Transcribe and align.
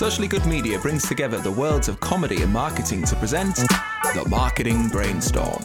Socially 0.00 0.28
Good 0.28 0.46
Media 0.46 0.78
brings 0.78 1.06
together 1.06 1.40
the 1.40 1.50
worlds 1.50 1.86
of 1.86 2.00
comedy 2.00 2.40
and 2.40 2.50
marketing 2.50 3.04
to 3.04 3.14
present 3.16 3.56
the 3.56 4.26
Marketing 4.30 4.88
Brainstorm. 4.88 5.62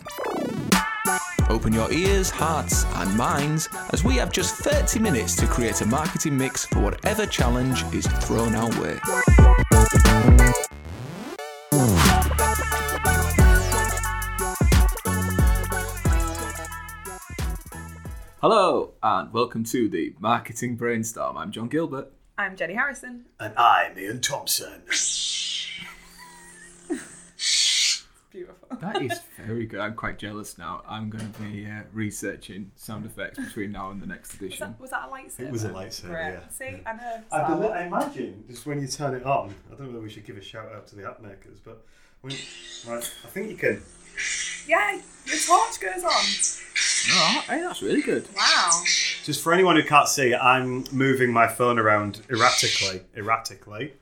Open 1.50 1.72
your 1.72 1.90
ears, 1.90 2.30
hearts, 2.30 2.84
and 2.96 3.16
minds 3.16 3.70
as 3.94 4.04
we 4.04 4.18
have 4.18 4.34
just 4.34 4.56
30 4.56 5.00
minutes 5.00 5.38
to 5.38 5.48
create 5.48 5.80
a 5.80 5.86
marketing 5.86 6.36
mix 6.36 6.66
for 6.66 6.82
whatever 6.82 7.26
challenge 7.26 7.82
is 7.94 8.06
thrown 8.08 8.56
our 8.56 8.70
way. 8.82 9.00
Hello, 18.42 18.96
and 19.02 19.32
welcome 19.32 19.64
to 19.64 19.88
the 19.88 20.14
Marketing 20.20 20.76
Brainstorm. 20.76 21.38
I'm 21.38 21.54
John 21.54 21.70
Gilbert. 21.70 22.12
I'm 22.38 22.56
Jenni 22.58 22.74
Harrison. 22.76 23.26
And 23.40 23.54
I'm 23.58 23.98
Iain 23.98 24.20
Thompson. 24.22 24.82
Beautiful. 28.32 28.68
That 28.82 29.02
is 29.02 29.22
very 29.38 29.66
good. 29.66 29.80
I'm 29.80 29.94
quite 29.94 30.18
jealous 30.20 30.58
now. 30.58 30.84
I'm 30.86 31.10
going 31.10 31.32
to 31.32 31.40
be 31.40 31.66
uh, 31.66 31.84
researching 31.94 32.72
sound 32.76 33.06
effects 33.06 33.40
between 33.40 33.72
now 33.72 33.92
and 33.92 34.02
the 34.02 34.06
next 34.08 34.34
Was 34.34 34.42
edition. 34.42 34.68
that, 34.72 34.82
was 34.82 34.90
that 34.92 35.08
a 35.10 35.12
lightsaber? 35.12 35.40
It 35.48 35.52
was 35.52 35.64
a 35.64 35.70
lightsaber, 35.70 36.10
Right. 36.14 36.34
yeah. 36.34 36.48
See, 36.50 36.66
yeah. 36.66 36.78
I 36.86 36.94
know. 36.98 37.22
I, 37.32 37.44
Star 37.46 37.56
believe, 37.56 37.72
I 37.72 37.84
imagine 37.86 38.44
just 38.50 38.66
when 38.66 38.82
you 38.82 38.88
turn 38.88 39.16
it 39.16 39.24
on, 39.26 39.56
I 39.68 39.76
don't 39.76 39.80
know 39.84 39.88
whether 39.88 40.02
we 40.02 40.10
should 40.10 40.26
give 40.26 40.36
a 40.36 40.42
shout 40.42 40.70
out 40.76 40.86
to 40.88 40.96
the 40.98 41.08
app 41.08 41.22
makers, 41.22 41.60
but 41.64 41.86
when, 42.20 42.34
right, 42.88 42.98
I 43.24 43.28
think 43.30 43.50
you 43.52 43.56
can. 43.56 43.82
Yeah, 44.68 44.92
your 45.26 45.38
torch 45.38 45.80
goes 45.80 46.04
on. 46.04 46.26
Oh, 47.12 47.44
hey, 47.48 47.62
that's 47.62 47.82
really 47.82 48.02
good. 48.02 48.28
Wow. 48.36 48.82
Just 49.24 49.42
for 49.42 49.54
anyone 49.54 49.76
who 49.76 49.84
can't 49.84 50.08
see, 50.08 50.34
I'm 50.34 50.86
moving 50.92 51.32
my 51.32 51.48
phone 51.48 51.78
around 51.80 52.22
erratically, 52.30 53.02
erratically, 53.16 53.94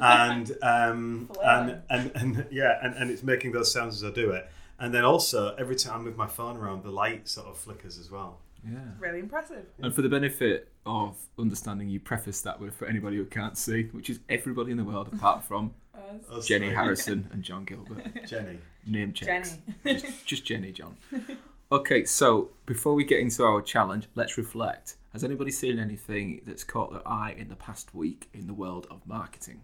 and 0.00 0.50
um, 0.62 1.30
and, 1.42 1.82
and 1.90 2.12
and 2.14 2.46
yeah, 2.50 2.78
and, 2.82 2.94
and 2.94 3.10
it's 3.10 3.22
making 3.22 3.52
those 3.52 3.72
sounds 3.72 3.96
as 3.96 4.04
I 4.04 4.14
do 4.14 4.30
it. 4.30 4.48
And 4.78 4.92
then 4.92 5.04
also, 5.04 5.54
every 5.56 5.76
time 5.76 6.00
I 6.00 6.04
move 6.04 6.16
my 6.16 6.26
phone 6.26 6.56
around, 6.56 6.82
the 6.82 6.90
light 6.90 7.28
sort 7.28 7.46
of 7.46 7.56
flickers 7.56 7.98
as 7.98 8.10
well. 8.10 8.40
Yeah. 8.66 8.78
Really 8.98 9.18
impressive. 9.18 9.64
And 9.82 9.94
for 9.94 10.02
the 10.02 10.08
benefit 10.08 10.68
of 10.86 11.16
understanding, 11.38 11.88
you 11.88 12.00
preface 12.00 12.40
that 12.42 12.58
with 12.60 12.74
for 12.74 12.86
anybody 12.86 13.16
who 13.16 13.24
can't 13.26 13.56
see, 13.58 13.84
which 13.92 14.10
is 14.10 14.20
everybody 14.28 14.70
in 14.72 14.76
the 14.78 14.84
world 14.84 15.08
apart 15.12 15.44
from 15.44 15.74
Us. 15.94 16.28
Us 16.30 16.48
Jenni. 16.48 16.74
Harrison 16.74 17.28
and 17.32 17.42
John 17.42 17.64
Gilbert. 17.64 18.14
Jenni. 18.26 18.58
Name 18.86 19.12
checks. 19.12 19.58
Jenni. 19.84 20.00
Just, 20.00 20.26
just 20.26 20.44
Jenni, 20.44 20.72
John. 20.72 20.96
Okay, 21.72 22.04
so 22.04 22.50
before 22.66 22.94
we 22.94 23.04
get 23.04 23.20
into 23.20 23.42
our 23.42 23.62
challenge, 23.62 24.08
let's 24.14 24.36
reflect. 24.36 24.96
Has 25.12 25.24
anybody 25.24 25.50
seen 25.50 25.78
anything 25.78 26.42
that's 26.46 26.62
caught 26.62 26.92
their 26.92 27.06
eye 27.06 27.34
in 27.36 27.48
the 27.48 27.56
past 27.56 27.94
week 27.94 28.28
in 28.34 28.46
the 28.46 28.52
world 28.52 28.86
of 28.90 29.06
marketing? 29.06 29.62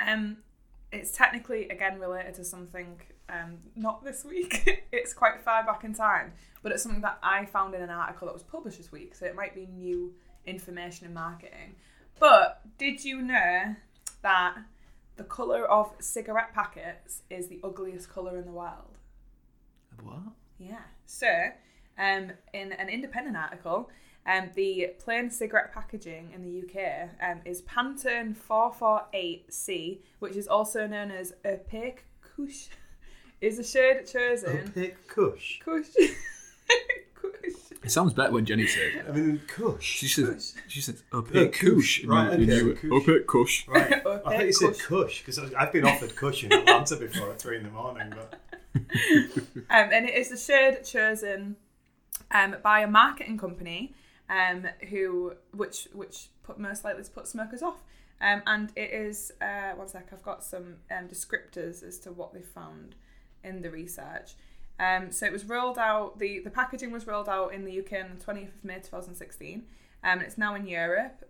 Um, 0.00 0.38
it's 0.90 1.12
technically 1.12 1.68
again 1.68 1.98
related 1.98 2.34
to 2.34 2.44
something 2.44 3.00
um, 3.28 3.58
not 3.76 4.04
this 4.04 4.24
week. 4.24 4.86
it's 4.92 5.12
quite 5.12 5.40
far 5.42 5.64
back 5.64 5.84
in 5.84 5.94
time, 5.94 6.32
but 6.62 6.72
it's 6.72 6.82
something 6.82 7.02
that 7.02 7.18
I 7.22 7.44
found 7.46 7.74
in 7.74 7.82
an 7.82 7.90
article 7.90 8.26
that 8.26 8.34
was 8.34 8.42
published 8.42 8.78
this 8.78 8.90
week, 8.90 9.14
so 9.14 9.26
it 9.26 9.34
might 9.34 9.54
be 9.54 9.66
new 9.66 10.14
information 10.46 11.06
in 11.06 11.14
marketing. 11.14 11.76
But 12.18 12.62
did 12.78 13.04
you 13.04 13.20
know 13.20 13.76
that 14.22 14.56
the 15.16 15.24
colour 15.24 15.66
of 15.66 15.92
cigarette 16.00 16.54
packets 16.54 17.22
is 17.30 17.48
the 17.48 17.60
ugliest 17.62 18.08
colour 18.08 18.38
in 18.38 18.46
the 18.46 18.52
world? 18.52 18.98
What? 20.02 20.32
Yeah. 20.64 20.78
So, 21.06 21.26
um, 21.98 22.32
in 22.52 22.72
an 22.72 22.88
independent 22.88 23.36
article, 23.36 23.90
um, 24.26 24.50
the 24.54 24.92
plain 24.98 25.30
cigarette 25.30 25.72
packaging 25.74 26.30
in 26.34 26.42
the 26.42 26.62
UK 26.62 27.10
um, 27.28 27.40
is 27.44 27.62
Pantone 27.62 28.36
448C, 28.36 29.98
which 30.20 30.36
is 30.36 30.46
also 30.46 30.86
known 30.86 31.10
as 31.10 31.34
opaque 31.44 32.04
couche, 32.22 32.68
is 33.40 33.58
a 33.58 33.64
shade 33.64 34.06
chosen. 34.06 34.68
Opaque 34.68 35.08
Kush. 35.08 35.60
Couche. 35.64 35.88
couche. 37.14 37.72
It 37.84 37.90
sounds 37.90 38.12
better 38.12 38.30
when 38.32 38.46
Jenni 38.46 38.68
says 38.68 38.94
it. 38.94 39.06
I 39.08 39.12
mean, 39.12 39.40
Kush. 39.48 39.82
She 39.84 40.06
says, 40.06 40.54
she 40.68 40.80
says, 40.80 41.02
opaque 41.12 41.52
kush. 41.52 41.60
kush. 41.60 42.02
and 42.02 42.10
Right, 42.10 42.38
you- 42.38 42.46
you 42.46 42.52
okay, 42.52 42.62
knew 42.62 42.70
it. 42.70 42.80
kush. 42.80 42.92
Opaque 42.92 43.26
kush. 43.26 43.68
Right. 43.68 43.92
I 44.06 44.08
Opaque 44.08 44.22
thought 44.24 44.46
you 44.46 44.52
said 44.52 44.68
Kush. 44.74 44.84
Kush 44.86 45.18
because 45.24 45.38
I've 45.54 45.72
been 45.72 45.84
offered 45.84 46.14
Kush 46.14 46.44
in 46.44 46.52
Atlanta 46.52 46.94
before 46.96 47.30
at 47.32 47.40
three 47.40 47.56
in 47.56 47.64
the 47.64 47.70
morning, 47.70 48.12
but 48.14 48.38
and 48.74 50.08
it 50.08 50.14
is 50.14 50.28
the 50.30 50.36
shade 50.36 50.84
chosen 50.84 51.56
um, 52.30 52.56
by 52.62 52.80
a 52.80 52.86
marketing 52.86 53.38
company 53.38 53.94
um, 54.28 54.66
who, 54.90 55.34
which 55.54 55.88
which 55.92 56.28
put 56.42 56.58
most 56.58 56.84
likely 56.84 57.02
to 57.02 57.10
put 57.10 57.26
smokers 57.26 57.62
off. 57.62 57.82
Um, 58.20 58.42
and 58.46 58.70
it 58.76 58.92
is 58.92 59.32
uh, 59.40 59.72
one 59.74 59.88
sec. 59.88 60.08
I've 60.12 60.22
got 60.22 60.44
some 60.44 60.76
um, 60.90 61.08
descriptors 61.08 61.82
as 61.82 61.98
to 62.00 62.12
what 62.12 62.32
they 62.32 62.40
found 62.40 62.94
in 63.42 63.62
the 63.62 63.70
research. 63.70 64.34
Um, 64.78 65.10
so 65.10 65.26
it 65.26 65.32
was 65.32 65.44
rolled 65.44 65.78
out. 65.78 66.18
the 66.18 66.40
The 66.40 66.50
packaging 66.50 66.92
was 66.92 67.06
rolled 67.06 67.28
out 67.28 67.52
in 67.52 67.64
the 67.64 67.78
UK 67.80 68.04
on 68.04 68.16
the 68.16 68.24
twentieth 68.24 68.54
of 68.54 68.64
May 68.64 68.76
two 68.76 68.88
thousand 68.88 69.16
sixteen. 69.16 69.64
Um, 70.04 70.18
and 70.18 70.22
it's 70.22 70.38
now 70.38 70.54
in 70.54 70.66
Europe. 70.66 71.28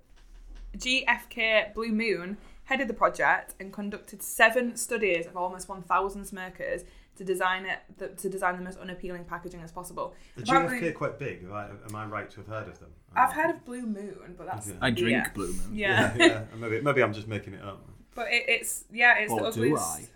GFK 0.77 1.75
Blue 1.75 1.93
Moon 1.93 2.39
headed 2.65 2.89
the 2.89 2.95
project 2.95 3.55
and 3.61 3.73
conducted 3.73 4.23
seven 4.23 4.77
studies 4.77 5.27
of 5.27 5.37
almost 5.37 5.69
1,000 5.69 6.25
smokers 6.25 6.83
to 7.17 7.25
design 7.25 7.67
it 7.67 7.79
the, 7.99 8.09
to 8.09 8.29
design 8.29 8.57
the 8.57 8.63
most 8.63 8.79
unappealing 8.79 9.25
packaging 9.25 9.61
as 9.61 9.71
possible. 9.73 10.15
the 10.37 10.43
Apparently- 10.43 10.79
GFK 10.81 10.91
are 10.91 10.93
quite 10.93 11.19
big. 11.19 11.45
Am 11.45 11.53
I, 11.53 11.67
am 11.89 11.95
I 11.97 12.07
right 12.07 12.29
to 12.31 12.37
have 12.39 12.47
heard 12.47 12.69
of 12.69 12.79
them? 12.81 12.91
I've 13.15 13.33
heard 13.33 13.51
of 13.51 13.65
Blue 13.65 13.83
Moon, 13.83 14.35
but 14.39 14.47
that's 14.47 14.69
Okay. 14.71 14.79
I 14.81 14.91
drink 14.91 15.11
yeah. 15.11 15.31
Blue 15.35 15.49
Moon. 15.53 15.71
Yeah, 15.73 16.15
Yeah, 16.17 16.27
yeah. 16.27 16.45
Maybe 16.59 16.81
maybe 16.81 17.03
I'm 17.03 17.13
just 17.13 17.29
making 17.29 17.53
it 17.55 17.63
up. 17.63 17.87
but 18.15 18.29
it, 18.33 18.45
it's 18.49 18.85
yeah, 18.93 19.19
it's 19.19 19.31
the 19.33 19.35
Or 19.45 19.53
do 19.53 19.63
ugliest. 19.65 20.11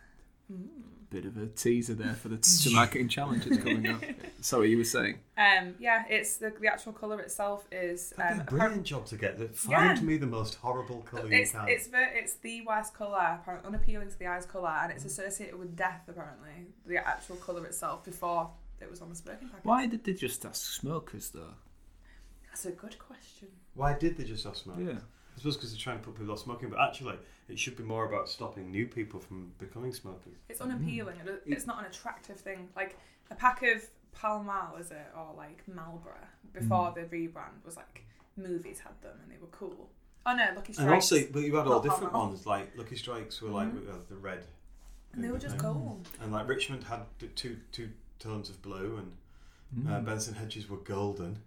I? 1.16 1.20
Bit 1.20 1.26
of 1.26 1.36
a 1.38 1.46
teaser 1.46 1.94
there 1.94 2.14
for 2.14 2.28
the 2.28 2.36
the 2.36 2.70
marketing 2.74 3.08
challenge 3.08 3.44
that's 3.44 3.62
coming 3.62 3.88
up. 3.88 4.02
Sorry, 4.40 4.70
you 4.70 4.76
were 4.78 4.84
saying. 4.84 5.18
Um, 5.38 5.74
yeah, 5.78 6.04
it's 6.08 6.36
the 6.36 6.52
the 6.60 6.68
actual 6.68 6.92
color 6.92 7.20
itself 7.20 7.66
is 7.72 8.12
That'd 8.16 8.40
um, 8.40 8.46
be 8.46 8.54
a 8.54 8.58
brilliant 8.58 8.84
job 8.84 9.06
to 9.06 9.16
get. 9.16 9.38
That 9.38 9.50
Yeah. 9.68 9.94
find 9.94 10.02
me 10.06 10.16
the 10.18 10.26
most 10.26 10.56
horrible 10.56 11.00
colour 11.02 11.32
It's 11.32 11.52
you 11.54 11.58
can. 11.60 11.68
it's 11.68 11.86
the 11.86 12.18
it's 12.18 12.34
the 12.34 12.62
worst 12.66 12.94
color, 12.94 13.38
apparently 13.40 13.68
unappealing 13.68 14.10
to 14.10 14.18
the 14.18 14.26
eyes 14.26 14.46
color, 14.46 14.68
and 14.82 14.92
it's 14.92 15.04
associated 15.04 15.58
with 15.58 15.74
death. 15.76 16.02
Apparently, 16.08 16.66
the 16.86 16.98
actual 16.98 17.36
color 17.36 17.64
itself 17.66 18.04
before 18.04 18.50
it 18.80 18.90
was 18.90 19.00
on 19.00 19.08
the 19.08 19.16
smoking 19.16 19.48
packet. 19.48 19.64
Why 19.64 19.86
did 19.86 20.04
they 20.04 20.12
just 20.14 20.44
ask 20.44 20.80
smokers 20.80 21.30
though? 21.30 21.54
That's 22.48 22.66
a 22.66 22.72
good 22.72 22.98
question. 22.98 23.48
Why 23.74 23.94
did 23.94 24.16
they 24.16 24.24
just 24.24 24.46
ask 24.46 24.64
smokers? 24.64 24.86
Yeah. 24.86 24.98
I 25.36 25.38
suppose 25.38 25.56
because 25.56 25.70
they're 25.72 25.78
trying 25.80 25.98
to 25.98 26.04
put 26.04 26.14
people 26.16 26.32
off 26.32 26.38
smoking, 26.40 26.70
but 26.70 26.80
actually, 26.80 27.16
it 27.48 27.58
should 27.58 27.76
be 27.76 27.82
more 27.84 28.06
about 28.06 28.28
stopping 28.28 28.70
new 28.70 28.86
people 28.86 29.20
from 29.20 29.52
becoming 29.58 29.92
smokers. 29.92 30.34
It's 30.48 30.60
unappealing. 30.62 31.16
It- 31.24 31.42
It's 31.46 31.66
not 31.66 31.78
an 31.80 31.84
attractive 31.84 32.40
thing. 32.40 32.68
Like 32.74 32.96
a 33.30 33.34
pack 33.34 33.62
of 33.62 33.88
Pall 34.12 34.42
Mall, 34.42 34.76
is 34.80 34.90
it, 34.90 35.06
or 35.14 35.34
like 35.36 35.62
Marlboro 35.68 36.16
before 36.54 36.92
the 36.94 37.02
rebrand 37.02 37.62
was 37.66 37.76
like 37.76 38.04
movies 38.38 38.78
had 38.80 38.98
them 39.02 39.18
and 39.22 39.30
they 39.30 39.36
were 39.38 39.46
cool. 39.48 39.90
Oh 40.24 40.34
no, 40.34 40.44
Lucky 40.56 40.72
Strikes. 40.72 40.78
And 40.78 40.90
also, 40.90 41.16
but 41.32 41.40
you 41.40 41.54
had 41.54 41.66
all 41.66 41.80
different 41.80 42.12
Pall 42.12 42.20
Mall. 42.22 42.28
ones. 42.30 42.46
Like 42.46 42.76
Lucky 42.76 42.96
Strikes 42.96 43.42
were 43.42 43.50
like 43.50 43.68
uh, 43.68 43.98
the 44.08 44.16
red, 44.16 44.44
And 45.12 45.22
they 45.22 45.30
were 45.30 45.38
just 45.38 45.56
thing. 45.60 45.72
gold. 45.72 46.08
and 46.22 46.32
like 46.32 46.48
Richmond 46.48 46.84
had 46.84 47.02
two 47.34 47.58
two 47.72 47.90
tones 48.18 48.48
of 48.48 48.62
blue, 48.62 48.96
and 48.96 49.12
Mm. 49.76 49.90
uh, 49.92 50.00
Benson 50.00 50.32
Hedges 50.34 50.68
were 50.70 50.76
golden. 50.78 51.42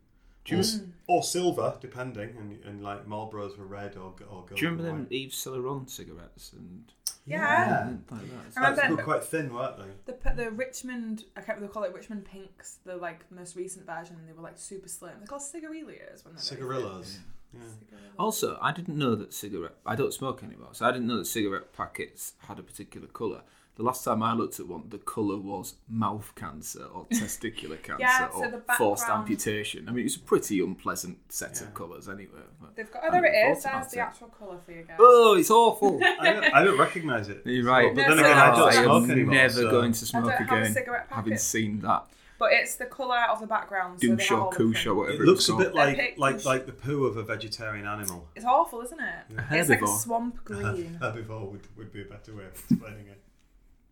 Do 0.45 0.55
you, 0.55 0.61
mm. 0.61 0.91
or, 1.07 1.21
silver, 1.23 1.75
depending, 1.79 2.35
and, 2.39 2.63
and 2.65 2.81
like 2.83 3.05
Marlboros 3.07 3.57
were 3.57 3.65
red 3.65 3.95
or, 3.97 4.13
g- 4.17 4.23
or 4.25 4.45
golden. 4.47 4.55
do 4.55 4.61
you 4.61 4.69
remember 4.69 4.83
them 4.83 4.99
white. 5.03 5.11
Yves 5.11 5.35
Saint 5.37 5.89
cigarettes 5.91 6.53
and 6.53 6.91
Yeah. 7.25 7.89
like 8.09 8.09
that? 8.09 8.17
I 8.17 8.25
That's- 8.25 8.55
remember- 8.55 8.81
they 8.87 8.93
were 8.95 9.03
quite 9.03 9.23
thin, 9.23 9.53
weren't 9.53 9.77
they? 9.77 10.13
The 10.13 10.33
the 10.35 10.51
Richmond, 10.51 11.25
I 11.35 11.41
can't 11.41 11.57
remember 11.57 11.67
they 11.67 11.73
call 11.73 11.83
it 11.83 11.93
Richmond 11.93 12.25
Pinks, 12.25 12.79
the 12.83 12.95
like 12.95 13.29
most 13.31 13.55
recent 13.55 13.85
version, 13.85 14.15
they 14.25 14.33
were 14.33 14.41
like 14.41 14.57
super 14.57 14.87
slim. 14.87 15.13
They're 15.19 15.27
called 15.27 15.41
cigarillas 15.43 16.23
when 16.25 16.33
they're 16.33 16.41
very 16.43 16.61
Cigarillos. 16.61 17.19
Yeah. 17.53 17.59
Cigarillas. 17.79 18.13
Also, 18.17 18.57
I 18.61 18.71
didn't 18.71 18.97
know 18.97 19.15
that 19.15 19.33
cigarette. 19.33 19.75
I 19.85 19.95
don't 19.95 20.13
smoke 20.13 20.43
anymore, 20.43 20.69
so 20.73 20.85
I 20.85 20.91
didn't 20.91 21.07
know 21.07 21.17
that 21.17 21.25
cigarette 21.25 21.73
packets 21.73 22.33
had 22.47 22.59
a 22.59 22.63
particular 22.63 23.07
color. 23.07 23.41
The 23.79 23.85
last 23.85 24.03
time 24.03 24.21
I 24.21 24.33
looked 24.33 24.59
at 24.59 24.67
one, 24.67 24.83
the 24.89 24.97
color 24.97 25.37
was 25.37 25.75
mouth 25.87 26.33
cancer 26.35 26.83
or 26.93 27.05
testicular 27.13 27.81
cancer 27.81 28.01
Yeah, 28.01 28.29
so 28.29 28.35
or 28.43 28.51
the 28.51 28.61
forced 28.77 29.07
amputation. 29.07 29.87
I 29.87 29.93
mean, 29.93 30.05
it's 30.05 30.17
a 30.17 30.19
pretty 30.19 30.59
unpleasant 30.59 31.17
set 31.31 31.59
Yeah. 31.61 31.67
of 31.69 31.73
colors 31.73 32.09
anyway. 32.09 32.41
but 32.59 32.75
They've 32.75 32.91
got. 32.91 33.03
Oh, 33.05 33.11
there 33.11 33.23
it 33.23 33.51
is. 33.57 33.63
thought 33.63 33.79
There's 33.83 33.91
the 33.93 33.99
actual 34.01 34.27
colour 34.37 34.57
for 34.65 34.73
you 34.73 34.83
guys. 34.83 34.97
Oh, 34.99 35.35
it's 35.39 35.49
awful. 35.49 35.97
I 36.19 36.33
don't, 36.33 36.43
I 36.55 36.63
don't 36.65 36.77
recognise 36.77 37.29
it. 37.29 37.41
You're 37.45 37.63
right. 37.63 37.95
But 37.95 38.01
No, 38.09 38.15
then 38.15 38.17
so 38.25 38.29
again, 38.31 38.37
I 38.37 38.51
I 38.51 38.55
don't 38.57 38.67
am 38.67 38.83
smoke 38.83 39.03
am 39.05 39.11
anymore. 39.11 39.33
never 39.35 39.53
so- 39.53 39.71
going 39.71 39.91
to 39.93 40.05
smoke 40.05 40.23
don't 40.25 40.31
have 40.33 40.51
a 40.51 40.61
again, 40.71 41.03
having 41.09 41.37
seen 41.37 41.79
that 41.79 42.03
But 42.37 42.51
it's 42.51 42.75
the 42.75 42.85
colour 42.85 43.23
of 43.31 43.39
the 43.39 43.47
background. 43.47 44.01
So 44.01 44.07
they 44.07 44.11
have 44.11 44.17
douche 44.19 44.31
or 44.31 44.51
couche 44.51 44.87
or 44.87 44.95
whatever 44.95 45.23
It 45.23 45.25
looks 45.25 45.47
a 45.47 45.55
bit 45.55 45.73
like 45.73 45.97
Epic 45.97 46.15
like 46.17 46.43
like 46.43 46.65
the 46.65 46.73
poo 46.73 47.05
of 47.05 47.15
a 47.15 47.23
vegetarian 47.23 47.85
animal. 47.85 48.27
It's 48.35 48.43
awful, 48.43 48.81
isn't 48.81 48.99
it? 48.99 49.37
A 49.37 49.55
It's 49.57 49.69
like 49.69 49.81
a 49.81 49.87
swamp 49.87 50.43
green. 50.43 50.97
Herbivore 51.01 51.49
would, 51.49 51.61
would 51.77 51.93
be 51.93 52.01
a 52.01 52.05
better 52.05 52.35
way 52.35 52.43
of 52.43 52.51
explaining 52.69 53.07
it. 53.07 53.21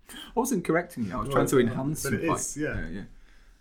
I 0.35 0.39
wasn't 0.39 0.63
correcting 0.65 1.05
you. 1.05 1.13
I 1.13 1.17
was 1.17 1.27
Well, 1.27 1.35
trying 1.37 1.47
to 1.47 1.59
enhance 1.59 2.03
but 2.03 2.11
the 2.13 2.23
it 2.23 2.27
point. 2.27 2.39
is, 2.39 2.57
yeah. 2.57 2.87
yeah. 2.89 3.01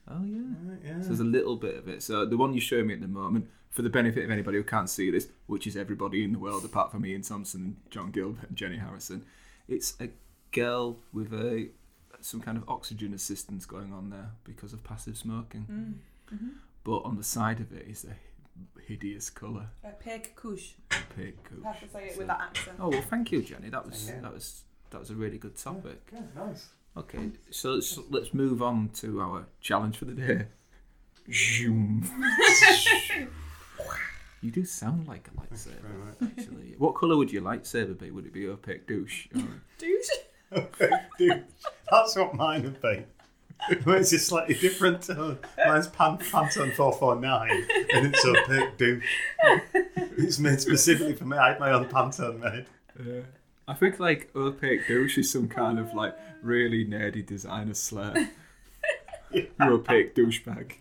Oh 0.09 0.25
yeah. 0.25 0.39
Right, 0.65 0.79
yeah. 0.85 1.01
So 1.01 1.09
there's 1.09 1.21
a 1.21 1.25
little 1.25 1.57
bit 1.57 1.77
of 1.77 1.89
it. 1.89 2.03
So 2.03 2.25
the 2.25 2.37
one 2.37 2.55
you 2.55 2.61
show 2.61 2.83
me 2.85 2.95
at 2.95 3.01
the 3.01 3.09
moment, 3.09 3.49
for 3.71 3.83
the 3.83 3.91
benefit 3.91 4.25
of 4.25 4.31
anybody 4.31 4.57
who 4.59 4.65
can't 4.65 4.89
see 4.89 5.11
this, 5.11 5.29
which 5.47 5.67
is 5.67 5.77
everybody 5.77 6.23
in 6.25 6.33
the 6.33 6.39
world 6.39 6.65
apart 6.65 6.91
from 6.93 7.05
Iain 7.05 7.23
Thompson, 7.23 7.77
John 7.91 8.11
Gilbert, 8.11 8.49
and 8.49 8.57
Jenni 8.57 8.79
Harrison, 8.81 9.25
it's 9.69 9.95
a 10.01 10.09
girl 10.53 10.99
with 11.13 11.33
a 11.35 11.69
some 12.21 12.41
kind 12.41 12.57
of 12.57 12.65
oxygen 12.69 13.13
assistance 13.15 13.67
going 13.67 13.93
on 13.93 14.11
there 14.11 14.31
because 14.45 14.73
of 14.73 14.83
passive 14.83 15.17
smoking. 15.19 16.01
But 16.85 17.01
on 17.01 17.17
the 17.17 17.25
side 17.25 17.61
of 17.61 17.73
it 17.73 17.87
is 17.89 18.05
a 18.05 18.17
hideous 18.81 19.29
colour, 19.29 19.67
Uh, 19.85 19.91
pig 19.99 20.35
couche. 20.37 20.75
pig. 21.15 21.37
I 21.65 21.69
have 21.73 21.81
to 21.81 21.89
say 21.89 22.05
it 22.07 22.17
with 22.17 22.29
that 22.29 22.41
accent. 22.41 22.77
Oh 22.81 22.89
well, 22.91 23.03
thank 23.03 23.33
you, 23.33 23.43
Jenni. 23.43 23.71
That 23.71 23.85
was 23.85 24.07
that 24.07 24.33
was 24.33 24.63
that 24.91 24.99
was 25.01 25.11
a 25.11 25.15
really 25.15 25.39
good 25.39 25.57
topic. 25.57 26.01
Yeah, 26.13 26.21
nice. 26.35 26.69
Okay, 26.97 27.31
so 27.51 27.73
let's, 27.75 27.99
let's 28.11 28.33
move 28.35 28.63
on 28.63 28.89
to 28.95 29.21
our 29.21 29.47
challenge 29.61 29.99
for 29.99 30.07
the 30.07 30.15
day. 30.15 30.47
Zoom. 31.33 32.09
you 34.41 34.51
do 34.51 34.65
sound 34.65 35.07
like 35.07 35.29
a 35.29 35.31
lightsaber, 35.41 35.83
Very 35.83 36.33
actually. 36.39 36.75
What 36.79 36.93
colour 36.93 37.17
would 37.17 37.33
your 37.33 37.43
lightsaber 37.43 37.99
be? 37.99 38.11
Would 38.11 38.27
it 38.27 38.33
be 38.33 38.47
opaque 38.49 38.87
douche? 38.87 39.27
Or- 39.35 39.43
Douche. 39.79 40.09
Okay, 40.53 40.91
dude, 41.19 41.45
that's 41.91 42.15
what 42.17 42.35
mine 42.35 42.63
would 42.63 42.81
be. 42.81 43.05
But 43.85 43.99
it's 43.99 44.13
a 44.13 44.19
slightly 44.19 44.55
different 44.55 45.03
tone. 45.03 45.39
Mine's 45.67 45.89
Pan- 45.89 46.19
Pantone 46.19 46.73
449 46.75 47.67
and 47.95 48.07
it's 48.15 48.25
opaque 48.25 48.77
douche. 48.77 49.05
It's 50.19 50.39
made 50.39 50.61
specifically 50.61 51.15
for 51.15 51.25
me. 51.25 51.37
I 51.37 51.49
had 51.49 51.61
my 51.61 51.73
own 51.73 51.87
Pantone 51.87 52.39
made. 52.39 52.67
I 53.69 53.75
think 53.75 53.99
like 53.99 54.31
opaque 54.37 54.87
douche 54.87 55.19
is 55.19 55.31
some 55.31 55.49
kind 55.49 55.79
of 55.79 55.93
like 55.93 56.17
really 56.43 56.85
nerdy 56.85 57.25
designer 57.25 57.75
slur. 57.75 58.15
you 59.33 59.49
opaque 59.61 60.15
douchebag. 60.15 60.75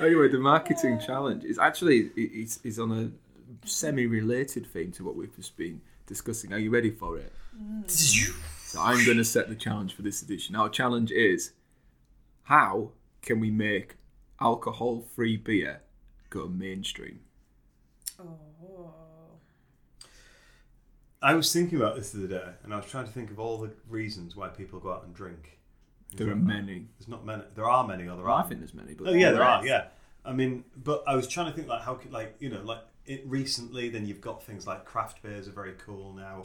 anyway, 0.00 0.28
the 0.28 0.38
marketing 0.38 0.98
challenge 0.98 1.44
is 1.44 1.58
actually 1.58 2.10
it's, 2.16 2.58
it's 2.64 2.78
on 2.78 2.92
a 2.92 3.66
semi-related 3.66 4.66
theme 4.66 4.90
to 4.92 5.04
what 5.04 5.14
we've 5.14 5.34
just 5.36 5.56
been 5.56 5.80
discussing. 6.06 6.52
Are 6.52 6.58
you 6.58 6.70
ready 6.70 6.90
for 6.90 7.16
it? 7.16 7.32
Mm. 7.56 7.88
So 7.88 8.80
I'm 8.80 9.04
going 9.04 9.18
to 9.18 9.24
set 9.24 9.48
the 9.48 9.54
challenge 9.54 9.94
for 9.94 10.02
this 10.02 10.20
edition. 10.20 10.56
Our 10.56 10.68
challenge 10.68 11.12
is 11.12 11.52
how 12.44 12.90
can 13.22 13.40
we 13.40 13.50
make 13.50 13.94
alcohol-free 14.40 15.38
beer 15.38 15.80
go 16.28 16.48
mainstream? 16.48 17.20
Oh. 18.20 19.07
I 21.20 21.34
was 21.34 21.52
thinking 21.52 21.78
about 21.78 21.96
this 21.96 22.10
the 22.10 22.24
other 22.24 22.38
day 22.38 22.50
and 22.62 22.72
I 22.72 22.76
was 22.76 22.86
trying 22.86 23.06
to 23.06 23.12
think 23.12 23.30
of 23.30 23.40
all 23.40 23.58
the 23.58 23.70
reasons 23.88 24.36
why 24.36 24.48
people 24.48 24.78
go 24.78 24.92
out 24.92 25.04
and 25.04 25.14
drink. 25.14 25.58
There 26.16 26.30
are 26.30 26.36
many. 26.36 26.86
There's 26.98 27.08
not 27.08 27.24
many. 27.26 27.42
There 27.54 27.68
are 27.68 27.86
many, 27.86 28.04
or 28.04 28.16
there 28.16 28.24
Well, 28.24 28.36
I 28.36 28.42
think 28.42 28.60
there's 28.60 28.74
many, 28.74 28.94
but 28.94 29.08
Oh 29.08 29.12
yeah, 29.12 29.30
there 29.30 29.42
are. 29.42 29.66
Yeah, 29.66 29.88
I 30.24 30.32
mean, 30.32 30.64
but 30.76 31.04
I 31.06 31.14
was 31.14 31.28
trying 31.28 31.50
to 31.50 31.52
think 31.52 31.68
like 31.68 31.82
how 31.82 31.94
could 31.94 32.12
like 32.12 32.36
you 32.40 32.48
know 32.48 32.62
like 32.62 32.80
it 33.04 33.24
recently. 33.26 33.88
Then 33.88 34.06
you've 34.06 34.20
got 34.20 34.42
things 34.42 34.66
like 34.66 34.84
craft 34.84 35.22
beers 35.22 35.48
are 35.48 35.52
very 35.52 35.74
cool 35.84 36.14
now, 36.14 36.44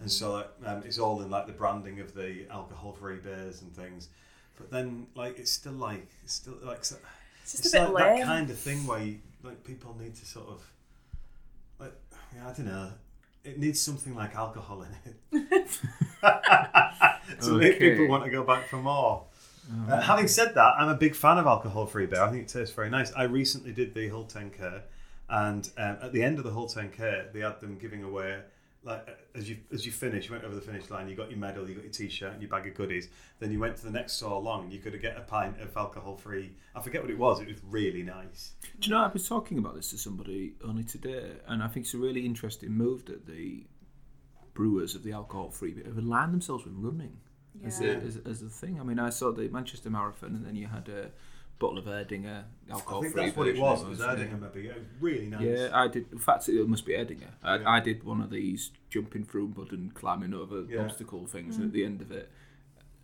and 0.00 0.10
so 0.10 0.32
like 0.32 0.48
um, 0.64 0.82
it's 0.86 0.98
all 0.98 1.20
in 1.20 1.30
like 1.30 1.46
the 1.46 1.52
branding 1.52 2.00
of 2.00 2.14
the 2.14 2.46
alcohol-free 2.50 3.18
beers 3.18 3.60
and 3.60 3.74
things. 3.76 4.08
But 4.56 4.70
then 4.70 5.06
like 5.14 5.38
it's 5.38 5.50
still 5.50 5.72
like 5.72 6.06
it's 6.24 6.34
still 6.34 6.56
like 6.62 6.84
so, 6.84 6.96
It's 7.42 7.52
just 7.52 7.66
it's 7.66 7.74
a 7.74 7.80
bit 7.80 7.90
like 7.90 8.18
that 8.18 8.24
kind 8.24 8.48
of 8.48 8.58
thing 8.58 8.86
where 8.86 9.02
you, 9.02 9.18
like 9.42 9.62
people 9.64 9.94
need 10.00 10.14
to 10.14 10.24
sort 10.24 10.48
of 10.48 10.62
like 11.78 11.92
yeah, 12.34 12.48
I 12.48 12.52
don't 12.52 12.66
know. 12.66 12.92
It 13.44 13.58
needs 13.58 13.80
something 13.80 14.14
like 14.14 14.34
alcohol 14.36 14.82
in 14.82 15.38
it 15.40 15.68
to 17.42 17.52
make 17.58 17.74
Okay. 17.76 17.90
people 17.90 18.08
want 18.08 18.24
to 18.24 18.30
go 18.30 18.44
back 18.44 18.68
for 18.68 18.76
more. 18.76 19.24
Uh, 19.88 20.00
having 20.00 20.28
said 20.28 20.54
that, 20.54 20.74
I'm 20.78 20.88
a 20.88 20.94
big 20.94 21.14
fan 21.14 21.38
of 21.38 21.46
alcohol-free 21.46 22.06
beer. 22.06 22.20
I 22.22 22.30
think 22.30 22.42
it 22.42 22.48
tastes 22.48 22.74
very 22.74 22.90
nice. 22.90 23.12
I 23.14 23.24
recently 23.24 23.72
did 23.72 23.94
the 23.94 24.08
Hull 24.08 24.24
10k, 24.24 24.82
and 25.30 25.70
um, 25.78 25.96
at 26.02 26.12
the 26.12 26.22
end 26.22 26.38
of 26.38 26.44
the 26.44 26.50
Hull 26.52 26.68
10k, 26.68 27.32
they 27.32 27.40
had 27.40 27.60
them 27.60 27.78
giving 27.78 28.02
away 28.04 28.40
like 28.84 29.08
uh, 29.08 29.38
as 29.38 29.48
you 29.48 29.58
as 29.72 29.86
you 29.86 29.92
finish, 29.92 30.26
you 30.26 30.32
went 30.32 30.44
over 30.44 30.54
the 30.54 30.60
finish 30.60 30.90
line, 30.90 31.08
you 31.08 31.14
got 31.14 31.30
your 31.30 31.38
medal, 31.38 31.68
you 31.68 31.74
got 31.74 31.84
your 31.84 31.92
t-shirt, 31.92 32.32
and 32.32 32.42
your 32.42 32.50
bag 32.50 32.66
of 32.66 32.74
goodies. 32.74 33.08
Then 33.38 33.52
you 33.52 33.60
went 33.60 33.76
to 33.76 33.84
the 33.84 33.90
next 33.90 34.14
store 34.14 34.32
along, 34.32 34.64
and 34.64 34.72
you 34.72 34.80
could 34.80 35.00
get 35.00 35.16
a 35.16 35.20
pint 35.20 35.60
of 35.60 35.76
alcohol-free. 35.76 36.52
I 36.74 36.80
forget 36.80 37.00
what 37.00 37.10
it 37.10 37.18
was. 37.18 37.40
It 37.40 37.48
was 37.48 37.58
really 37.64 38.02
nice. 38.02 38.52
Do 38.80 38.88
you 38.88 38.94
know, 38.94 39.02
I 39.02 39.08
was 39.08 39.28
talking 39.28 39.58
about 39.58 39.74
this 39.74 39.90
to 39.90 39.98
somebody 39.98 40.54
only 40.64 40.84
today, 40.84 41.32
and 41.46 41.62
I 41.62 41.68
think 41.68 41.86
it's 41.86 41.94
a 41.94 41.98
really 41.98 42.26
interesting 42.26 42.72
move 42.72 43.04
that 43.06 43.26
the 43.26 43.64
brewers 44.54 44.94
of 44.94 45.02
the 45.02 45.12
alcohol 45.12 45.50
free 45.50 45.72
beer 45.72 45.84
have 45.86 45.98
aligned 45.98 46.32
themselves 46.32 46.64
with 46.64 46.74
running 46.76 47.16
as, 47.64 47.80
a, 47.80 47.96
as, 47.96 48.18
as 48.26 48.42
a 48.42 48.48
thing. 48.48 48.80
I 48.80 48.84
mean, 48.84 48.98
I 48.98 49.10
saw 49.10 49.32
the 49.32 49.48
Manchester 49.48 49.90
Marathon, 49.90 50.34
and 50.34 50.44
then 50.44 50.56
you 50.56 50.66
had 50.66 50.88
a 50.88 51.10
bottle 51.62 51.78
of 51.78 51.84
Erdinger 51.86 52.44
I 52.68 52.72
alcohol 52.72 53.00
think 53.02 53.14
free. 53.14 53.24
that's 53.24 53.36
what 53.36 53.48
it 53.48 53.58
was. 53.58 53.82
It 53.82 53.88
was 53.88 54.00
Erdinger, 54.00 54.38
maybe. 54.40 54.68
It 54.68 54.74
was 54.76 54.84
really 55.00 55.26
nice. 55.26 55.40
Yeah, 55.42 55.68
I 55.72 55.88
did. 55.88 56.10
In 56.12 56.18
fact, 56.18 56.48
it 56.48 56.68
must 56.68 56.84
be 56.84 56.92
Erdinger. 56.92 57.30
I, 57.42 57.56
Yeah. 57.58 57.70
I 57.70 57.80
did 57.80 58.04
one 58.04 58.20
of 58.20 58.30
these 58.30 58.70
jumping 58.90 59.24
through 59.24 59.54
mud 59.56 59.72
and 59.72 59.94
climbing 59.94 60.34
over 60.34 60.62
Yeah. 60.68 60.80
obstacle 60.84 61.26
things 61.26 61.56
and 61.56 61.66
at 61.66 61.72
the 61.72 61.84
end 61.84 62.02
of 62.02 62.10
it. 62.12 62.30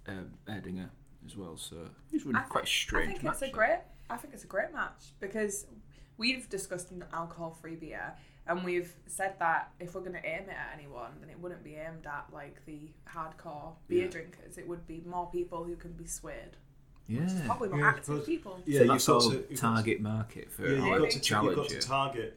Um, 0.06 0.32
Erdinger 0.48 0.88
as 1.26 1.36
well, 1.36 1.56
so 1.56 1.76
it's 2.12 2.24
really 2.24 2.38
I 2.38 2.42
quite 2.42 2.60
think- 2.64 2.68
strange. 2.68 3.08
I 3.08 3.12
think 3.12 3.22
match, 3.24 3.32
it's 3.34 3.42
a 3.42 3.44
that. 3.46 3.52
great. 3.52 3.78
I 4.10 4.16
think 4.16 4.32
it's 4.34 4.44
a 4.44 4.46
great 4.46 4.72
match 4.72 5.12
because 5.20 5.66
we've 6.16 6.48
discussed 6.48 6.90
an 6.92 7.04
alcohol-free 7.12 7.76
beer, 7.76 8.14
and 8.46 8.64
we've 8.64 8.94
said 9.06 9.34
that 9.38 9.70
if 9.78 9.94
we're 9.94 10.00
going 10.00 10.14
to 10.14 10.24
aim 10.26 10.44
it 10.44 10.56
at 10.56 10.70
anyone, 10.78 11.12
then 11.20 11.28
it 11.28 11.38
wouldn't 11.38 11.62
be 11.62 11.74
aimed 11.74 12.06
at 12.06 12.24
like 12.32 12.64
the 12.64 12.88
hardcore 13.06 13.74
beer 13.86 14.04
Yeah. 14.04 14.10
drinkers. 14.10 14.56
It 14.56 14.66
would 14.66 14.86
be 14.86 15.02
more 15.04 15.30
people 15.30 15.64
who 15.64 15.76
can 15.76 15.92
be 15.92 16.06
swayed. 16.06 16.56
Yeah. 17.08 17.26
Probably 17.46 17.70
more 17.70 17.78
Yeah, 17.80 17.86
I 17.86 17.88
active 17.88 18.04
suppose- 18.04 18.26
people. 18.26 18.62
Yeah, 18.66 18.78
so 18.78 18.84
you've 18.84 18.92
that's 18.92 19.06
got 19.06 19.14
all 19.14 19.20
to- 19.20 19.36
you've 19.36 19.48
got 19.48 19.54
to- 19.54 19.60
target 19.62 20.00
market 20.00 20.52
for 20.52 20.62
Yeah, 20.62 20.68
you've 20.68 20.84
our 20.84 20.98
got, 21.00 21.10
to, 21.10 21.20
challenge. 21.20 21.56
you've 21.56 21.68
got 21.68 21.80
to 21.80 21.86
target 21.88 22.36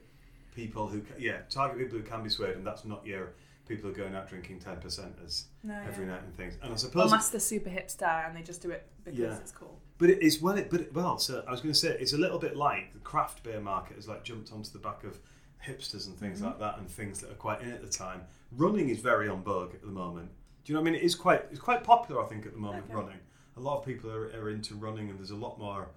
people 0.55 0.87
who, 0.87 1.01
ca- 1.01 1.13
yeah, 1.19 1.41
target 1.49 1.77
people 1.77 1.97
who 1.97 2.03
can 2.03 2.23
be 2.23 2.29
swayed, 2.29 2.55
and 2.55 2.65
that's 2.65 2.85
not 2.85 3.05
your 3.05 3.33
people 3.67 3.89
who 3.89 3.95
are 3.95 3.97
going 3.97 4.15
out 4.15 4.27
drinking 4.29 4.59
ten 4.59 4.77
percenters 4.77 5.43
No, 5.63 5.75
every 5.87 6.05
yeah. 6.05 6.13
night 6.13 6.23
and 6.23 6.35
things. 6.35 6.57
And 6.61 6.73
I 6.73 6.75
suppose, 6.77 7.05
Unless 7.05 7.29
they're 7.29 7.39
super 7.39 7.69
hipster 7.69 8.27
and 8.27 8.35
they 8.35 8.41
just 8.41 8.61
do 8.61 8.71
it 8.71 8.87
because 9.03 9.19
Yeah. 9.19 9.37
it's 9.37 9.51
cool. 9.51 9.79
but 9.97 10.09
it 10.09 10.21
is 10.21 10.41
well, 10.41 10.57
it, 10.57 10.69
but 10.69 10.81
it, 10.81 10.93
well. 10.93 11.17
So 11.19 11.43
I 11.47 11.51
was 11.51 11.61
going 11.61 11.73
to 11.73 11.79
say 11.79 11.89
it's 11.99 12.13
a 12.13 12.17
little 12.17 12.39
bit 12.39 12.55
like 12.55 12.93
the 12.93 12.99
craft 12.99 13.43
beer 13.43 13.59
market 13.59 13.95
has 13.97 14.07
like 14.07 14.23
jumped 14.23 14.51
onto 14.51 14.71
the 14.71 14.79
back 14.79 15.03
of 15.03 15.19
hipsters 15.65 16.07
and 16.07 16.17
things 16.17 16.39
mm-hmm. 16.39 16.47
like 16.47 16.59
that, 16.59 16.79
and 16.79 16.89
things 16.89 17.19
that 17.19 17.29
are 17.29 17.35
quite 17.35 17.61
in 17.61 17.71
at 17.71 17.81
the 17.81 17.89
time. 17.89 18.21
Running 18.53 18.89
is 18.89 18.99
very 18.99 19.27
on 19.29 19.43
vogue 19.43 19.73
at 19.75 19.81
the 19.81 19.87
moment. 19.87 20.31
Do 20.63 20.71
you 20.71 20.75
know 20.75 20.81
what 20.81 20.87
I 20.89 20.91
mean? 20.91 20.99
It 21.01 21.05
is 21.05 21.15
quite 21.15 21.45
it's 21.51 21.59
quite 21.59 21.83
popular, 21.83 22.23
I 22.23 22.27
think, 22.27 22.45
at 22.45 22.53
the 22.53 22.59
moment. 22.59 22.85
Okay. 22.85 22.93
Running. 22.95 23.17
A 23.57 23.59
lot 23.59 23.79
of 23.79 23.85
people 23.85 24.09
are, 24.11 24.27
are 24.39 24.49
into 24.49 24.75
running, 24.75 25.09
and 25.09 25.19
there's 25.19 25.31
a 25.31 25.35
lot 25.35 25.59
more. 25.59 25.87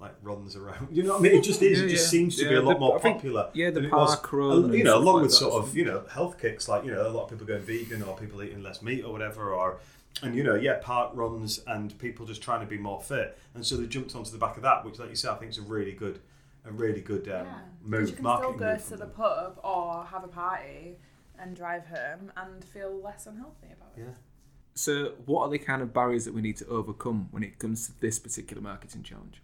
Like 0.00 0.14
runs 0.22 0.54
around, 0.54 0.96
you 0.96 1.02
know 1.02 1.14
what 1.14 1.18
I 1.18 1.22
mean? 1.24 1.32
It 1.34 1.42
just 1.42 1.60
is. 1.60 1.80
Yeah, 1.80 1.86
it 1.86 1.88
just 1.88 2.04
yeah. 2.04 2.10
seems 2.20 2.36
to 2.36 2.48
be 2.48 2.54
a 2.54 2.62
lot 2.62 2.74
the- 2.74 2.78
more 2.78 2.98
I 2.98 3.00
think- 3.00 3.16
popular. 3.16 3.50
yeah, 3.52 3.70
the 3.70 3.80
than 3.80 3.84
it 3.86 3.92
was. 3.92 4.14
park 4.14 4.32
run 4.32 4.72
You 4.72 4.84
know, 4.84 4.90
stuff 4.92 5.02
along 5.02 5.14
like 5.16 5.22
with 5.22 5.30
that. 5.32 5.36
sort 5.38 5.54
of 5.64 5.76
you 5.76 5.84
know 5.84 6.04
health 6.08 6.38
kicks, 6.40 6.68
like 6.68 6.84
you 6.84 6.92
know 6.92 7.04
a 7.04 7.10
lot 7.10 7.24
of 7.24 7.30
people 7.30 7.46
going 7.48 7.62
vegan 7.62 8.04
or 8.04 8.16
people 8.16 8.40
eating 8.44 8.62
less 8.62 8.80
meat 8.80 9.02
or 9.02 9.10
whatever, 9.10 9.52
or 9.52 9.80
and 10.22 10.36
you 10.36 10.44
know 10.44 10.54
yeah 10.54 10.78
park 10.80 11.10
runs 11.14 11.60
and 11.66 11.98
people 11.98 12.26
just 12.26 12.40
trying 12.40 12.60
to 12.60 12.66
be 12.66 12.78
more 12.78 13.00
fit, 13.02 13.36
and 13.54 13.66
so 13.66 13.76
they 13.76 13.88
jumped 13.88 14.14
onto 14.14 14.30
the 14.30 14.38
back 14.38 14.54
of 14.56 14.62
that, 14.62 14.84
which 14.84 15.00
like 15.00 15.08
you 15.10 15.16
said, 15.16 15.32
I 15.32 15.34
think 15.34 15.50
is 15.50 15.58
a 15.58 15.62
really 15.62 15.94
good, 15.94 16.20
a 16.64 16.70
really 16.70 17.00
good 17.00 17.22
um, 17.28 17.46
Yeah. 17.46 17.52
'Cause 17.54 17.60
move. 17.82 18.08
you 18.10 18.14
can 18.14 18.22
marketing 18.22 18.52
still 18.54 18.58
go 18.60 18.72
move 18.74 18.78
to 18.82 18.88
from 18.90 18.98
the 19.00 19.06
pub 19.06 19.60
or 19.64 20.04
have 20.04 20.22
a 20.22 20.28
party 20.28 20.96
and 21.40 21.56
drive 21.56 21.86
home 21.86 22.30
and 22.36 22.64
feel 22.64 23.00
less 23.02 23.26
unhealthy 23.26 23.66
about 23.72 23.94
it. 23.96 24.02
Yeah. 24.02 24.14
So, 24.78 25.14
what 25.26 25.42
are 25.42 25.50
the 25.50 25.58
kind 25.58 25.82
of 25.82 25.92
barriers 25.92 26.24
that 26.24 26.34
we 26.34 26.40
need 26.40 26.56
to 26.58 26.66
overcome 26.68 27.28
when 27.32 27.42
it 27.42 27.58
comes 27.58 27.86
to 27.86 28.00
this 28.00 28.18
particular 28.18 28.62
marketing 28.62 29.02
challenge? 29.02 29.42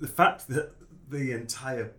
the 0.00 0.08
fact 0.08 0.48
that 0.48 0.72
the 1.08 1.32
entire 1.32 1.92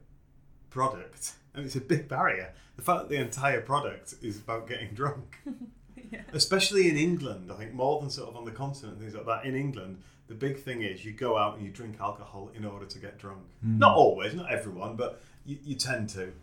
product, 0.70 1.34
and 1.53 1.65
it's 1.65 1.75
a 1.75 1.82
big 1.82 2.08
barrier, 2.08 2.53
the 2.75 2.82
fact 2.82 3.01
that 3.01 3.10
the 3.10 3.22
entire 3.22 3.62
product 3.62 4.15
is 4.22 4.38
about 4.38 4.68
getting 4.68 4.94
drunk. 4.94 5.38
Especially 6.34 6.89
in 6.89 6.98
England, 6.98 7.51
I 7.51 7.56
think 7.56 7.74
more 7.74 8.01
than 8.01 8.10
sort 8.10 8.30
of 8.30 8.36
on 8.36 8.44
the 8.44 8.51
continent, 8.51 9.00
things 9.00 9.13
like 9.13 9.25
that. 9.27 9.46
In 9.46 9.56
England, 9.56 10.01
the 10.27 10.34
big 10.34 10.60
thing 10.60 10.82
is 10.82 11.06
you 11.06 11.12
go 11.12 11.38
out 11.38 11.56
and 11.56 11.65
you 11.65 11.72
drink 11.72 11.98
alcohol 12.01 12.51
in 12.56 12.65
order 12.65 12.86
to 12.86 13.00
get 13.00 13.18
drunk. 13.18 13.41
Hmm. 13.63 13.77
Not 13.77 13.96
always, 13.96 14.34
not 14.34 14.51
everyone, 14.51 14.96
but 14.96 15.22
you, 15.46 15.58
you 15.63 15.75
tend 15.75 16.10
to. 16.10 16.34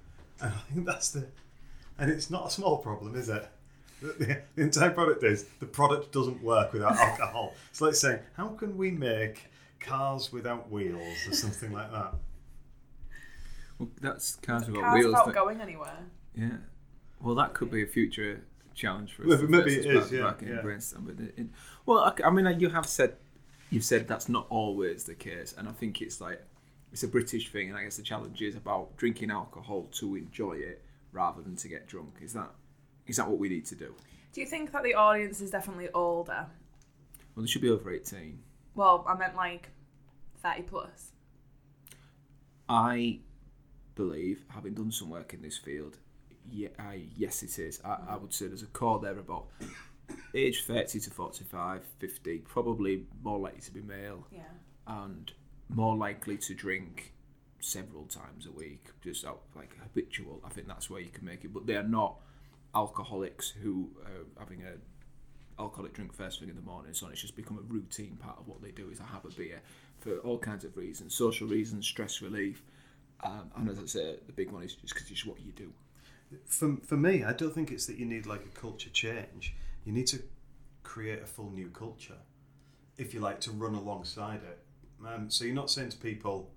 And 0.41 0.55
I 0.55 0.73
think 0.73 0.87
that's 0.87 1.11
the. 1.11 1.27
And 1.99 2.11
it's 2.11 2.31
not 2.31 2.47
a 2.47 2.51
small 2.51 2.79
problem, 2.79 3.17
is 3.17 3.29
it? 3.29 3.49
The, 4.01 4.07
the, 4.19 4.41
the 4.57 4.63
entire 4.63 4.91
product 4.91 5.25
is 5.25 5.45
the 5.61 5.67
product 5.67 6.13
doesn't 6.13 6.43
work 6.43 6.73
without 6.73 6.97
alcohol. 7.09 7.55
It's 7.71 7.81
like 7.81 7.95
saying, 7.95 8.21
how 8.37 8.49
can 8.49 8.77
we 8.77 8.91
make 8.91 9.45
cars 9.81 10.33
without 10.33 10.71
wheels 10.71 11.17
or 11.29 11.33
something 11.33 11.73
like 11.73 11.91
that? 11.93 12.15
Well, 13.79 13.89
that's 14.01 14.37
cars 14.37 14.67
without 14.67 14.83
Cars 14.83 14.99
wheels. 15.05 15.15
without 15.27 15.35
going 15.35 15.61
anywhere. 15.61 15.99
Yeah. 16.35 16.57
Well, 17.21 17.35
that 17.37 17.55
could 17.55 17.71
be 17.71 17.83
a 17.83 17.87
future 17.87 18.43
challenge 18.75 19.13
for 19.15 19.23
us. 19.23 19.29
Well, 19.41 19.49
maybe 19.49 19.77
face 19.77 19.85
it 19.85 19.89
as 19.91 19.95
part 19.95 20.05
is, 20.07 20.13
yeah, 20.13 20.21
marketing 20.23 20.55
yeah. 20.55 20.61
brainstorm, 20.63 21.05
but 21.05 21.25
it- 21.25 21.35
it- 21.37 21.47
well, 21.87 21.99
I, 22.01 22.27
I 22.27 22.31
mean, 22.31 22.61
you 22.61 22.69
have 22.71 22.87
said 22.87 23.17
you've 23.71 23.85
said 23.85 24.09
that's 24.09 24.29
not 24.29 24.47
always 24.51 25.05
the 25.05 25.15
case, 25.15 25.55
and 25.57 25.69
I 25.69 25.73
think 25.73 26.01
it's 26.01 26.21
like 26.21 26.41
it's 26.93 27.03
a 27.03 27.09
British 27.09 27.51
thing, 27.51 27.69
and 27.69 27.77
I 27.79 27.85
guess 27.85 27.97
the 27.97 28.03
challenge 28.03 28.41
is 28.43 28.55
about 28.57 28.97
drinking 28.97 29.31
alcohol 29.31 29.89
to 29.93 30.17
enjoy 30.17 30.53
it 30.55 30.83
rather 31.13 31.43
than 31.43 31.57
to 31.57 31.69
get 31.69 31.87
drunk. 31.87 32.15
Is 32.23 32.33
that 32.35 32.51
is 33.09 33.17
that 33.17 33.29
what 33.29 33.39
we 33.39 33.49
need 33.49 33.67
to 33.67 33.75
do? 33.75 33.95
Do 34.33 34.41
you 34.41 34.47
think 34.47 34.71
that 34.73 34.83
the 34.85 34.95
audience 34.95 35.41
is 35.41 35.51
definitely 35.51 35.89
older? 35.93 36.47
Well, 37.35 37.43
they 37.45 37.47
should 37.49 37.63
be 37.63 37.71
over 37.71 37.91
eighteen. 37.91 38.41
Well, 38.75 39.05
I 39.09 39.15
meant 39.17 39.35
like 39.35 39.71
30 40.41 40.63
plus. 40.63 41.11
I 42.69 43.21
believe, 43.95 44.45
having 44.51 44.75
done 44.75 44.93
some 44.93 45.11
work 45.11 45.35
in 45.35 45.43
this 45.43 45.57
field, 45.59 45.99
yeah, 46.51 46.69
uh, 46.79 46.83
I, 46.83 47.03
yes, 47.17 47.43
it 47.43 47.59
is. 47.59 47.81
I, 47.85 47.99
I 48.11 48.17
would 48.17 48.33
say 48.33 48.47
there's 48.47 48.63
a 48.63 48.67
core 48.67 49.01
there 49.01 49.19
about 49.19 49.47
age 50.35 50.63
30 50.65 51.01
to 51.01 51.11
45, 51.11 51.83
50, 51.99 52.39
probably 52.39 53.05
more 53.23 53.39
likely 53.39 53.61
to 53.63 53.73
be 53.73 53.81
male 53.81 54.27
Yeah. 54.31 54.43
and 54.87 55.33
more 55.69 55.97
likely 55.97 56.37
to 56.39 56.55
drink 56.55 57.13
several 57.61 58.05
times 58.05 58.47
a 58.47 58.53
week, 58.53 58.87
just 59.03 59.27
out 59.27 59.43
like 59.57 59.77
habitual. 59.83 60.41
I 60.45 60.51
think 60.51 60.69
that's 60.69 60.89
where 60.89 61.01
you 61.01 61.11
can 61.11 61.25
make 61.25 61.45
it. 61.45 61.53
But 61.53 61.67
they 61.67 61.75
are 61.77 61.83
not 61.83 62.21
alcoholics 62.75 63.51
who 63.51 63.91
are 64.05 64.41
having 64.41 64.63
a 64.63 64.73
alcoholic 65.61 65.93
drink 65.93 66.13
first 66.13 66.41
thing 66.41 66.49
in 66.49 66.55
the 66.55 66.63
morning. 66.63 66.89
and 66.89 66.97
So 66.97 67.07
on. 67.07 67.13
it's 67.13 67.21
just 67.21 67.37
become 67.37 67.59
a 67.59 67.73
routine 67.73 68.17
part 68.17 68.39
of 68.39 68.47
what 68.47 68.63
they 68.63 68.71
do 68.71 68.91
is 68.91 69.01
I 69.01 69.07
have 69.07 69.25
a 69.25 69.31
beer 69.31 69.61
for 69.99 70.19
all 70.19 70.39
kinds 70.39 70.65
of 70.65 70.77
reasons, 70.77 71.15
social 71.15 71.49
reasons, 71.49 71.87
stress 71.87 72.23
relief. 72.23 72.63
Um, 73.25 73.51
and 73.57 73.69
as 73.69 73.79
I 73.81 73.87
say, 73.87 74.17
the 74.27 74.33
big 74.33 74.53
one 74.53 74.63
is 74.63 74.75
just 74.75 74.95
because 74.95 75.11
it's 75.11 75.27
what 75.27 75.41
you 75.41 75.51
do. 75.53 75.73
For, 76.47 76.77
for 76.85 76.97
me, 76.97 77.25
I 77.25 77.33
don't 77.33 77.53
think 77.53 77.73
it's 77.73 77.87
that 77.87 77.99
you 77.99 78.07
need 78.07 78.27
like 78.27 78.45
a 78.45 78.61
culture 78.61 78.91
change. 78.91 79.57
You 79.85 79.93
need 79.93 80.07
to 80.09 80.23
create 80.85 81.23
a 81.23 81.27
full 81.27 81.51
new 81.51 81.69
culture, 81.69 82.19
if 82.97 83.13
you 83.13 83.21
like, 83.21 83.41
to 83.41 83.51
run 83.51 83.75
alongside 83.75 84.41
it. 84.45 84.59
Um, 85.05 85.31
so 85.31 85.45
you're 85.45 85.55
not 85.55 85.71
saying 85.71 85.91
to 85.91 85.99
people, 85.99 86.51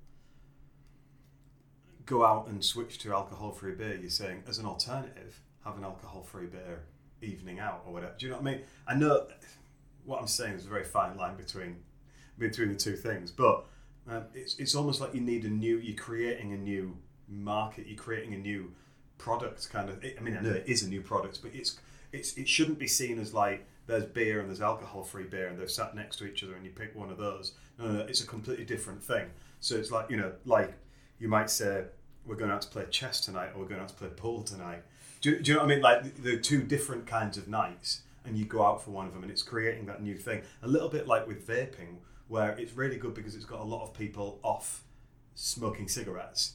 go 2.05 2.23
out 2.25 2.47
and 2.47 2.63
switch 2.63 2.99
to 2.99 3.13
alcohol-free 3.13 3.75
beer. 3.75 3.95
You're 3.95 4.09
saying, 4.09 4.43
as 4.47 4.57
an 4.59 4.65
alternative, 4.65 5.41
have 5.65 5.77
an 5.77 5.83
alcohol-free 5.83 6.47
beer 6.47 6.83
evening 7.21 7.59
out 7.59 7.83
or 7.85 7.93
whatever. 7.93 8.13
Do 8.17 8.25
you 8.25 8.31
know 8.31 8.39
what 8.39 8.47
I 8.47 8.51
mean? 8.55 8.61
I 8.87 8.95
know 8.95 9.27
what 10.05 10.19
I'm 10.19 10.27
saying 10.27 10.55
is 10.55 10.65
a 10.65 10.69
very 10.69 10.83
fine 10.83 11.17
line 11.17 11.35
between 11.35 11.77
between 12.37 12.69
the 12.69 12.75
two 12.75 12.95
things, 12.95 13.31
but 13.31 13.65
um, 14.09 14.23
it's 14.33 14.57
it's 14.57 14.75
almost 14.75 14.99
like 14.99 15.13
you 15.13 15.21
need 15.21 15.45
a 15.45 15.49
new. 15.49 15.77
You're 15.77 15.97
creating 15.97 16.53
a 16.53 16.57
new 16.57 16.97
market. 17.27 17.87
You're 17.87 17.97
creating 17.97 18.33
a 18.33 18.37
new 18.37 18.73
product. 19.17 19.69
Kind 19.69 19.89
of. 19.89 20.03
I 20.03 20.21
mean, 20.21 20.35
I 20.35 20.41
know 20.41 20.51
it 20.51 20.63
is 20.67 20.83
a 20.83 20.89
new 20.89 21.01
product, 21.01 21.39
but 21.41 21.51
it's 21.53 21.79
it's 22.11 22.35
it 22.37 22.47
shouldn't 22.47 22.79
be 22.79 22.87
seen 22.87 23.19
as 23.19 23.33
like 23.33 23.65
there's 23.87 24.05
beer 24.05 24.39
and 24.39 24.49
there's 24.49 24.61
alcohol-free 24.61 25.25
beer 25.25 25.47
and 25.47 25.59
they're 25.59 25.67
sat 25.67 25.95
next 25.95 26.17
to 26.17 26.25
each 26.25 26.43
other 26.43 26.55
and 26.55 26.63
you 26.65 26.71
pick 26.71 26.95
one 26.95 27.09
of 27.09 27.17
those. 27.17 27.53
No, 27.77 27.87
no, 27.87 27.93
no, 27.93 27.99
it's 28.01 28.21
a 28.23 28.27
completely 28.27 28.65
different 28.65 29.03
thing. 29.03 29.29
So 29.59 29.75
it's 29.75 29.91
like 29.91 30.09
you 30.09 30.17
know, 30.17 30.33
like 30.45 30.73
you 31.19 31.27
might 31.27 31.49
say 31.49 31.85
we're 32.25 32.35
going 32.35 32.51
out 32.51 32.61
to 32.61 32.67
play 32.69 32.85
chess 32.89 33.21
tonight 33.21 33.51
or 33.53 33.61
we're 33.61 33.67
going 33.67 33.81
out 33.81 33.89
to 33.89 33.95
play 33.95 34.09
pool 34.09 34.43
tonight. 34.43 34.83
Do, 35.21 35.39
do 35.39 35.51
you 35.51 35.57
know 35.57 35.63
what 35.63 35.71
I 35.71 35.75
mean? 35.75 35.81
Like 35.81 36.23
the 36.23 36.37
two 36.37 36.61
different 36.63 37.05
kinds 37.07 37.37
of 37.37 37.47
nights, 37.47 38.01
and 38.25 38.37
you 38.37 38.45
go 38.45 38.63
out 38.63 38.83
for 38.83 38.91
one 38.91 39.07
of 39.07 39.13
them, 39.13 39.23
and 39.23 39.31
it's 39.31 39.43
creating 39.43 39.85
that 39.85 40.01
new 40.01 40.17
thing. 40.17 40.41
A 40.63 40.67
little 40.67 40.89
bit 40.89 41.07
like 41.07 41.27
with 41.27 41.47
vaping, 41.47 41.97
where 42.27 42.51
it's 42.57 42.73
really 42.73 42.97
good 42.97 43.13
because 43.13 43.35
it's 43.35 43.45
got 43.45 43.59
a 43.59 43.63
lot 43.63 43.83
of 43.83 43.93
people 43.93 44.39
off 44.43 44.83
smoking 45.35 45.87
cigarettes, 45.87 46.53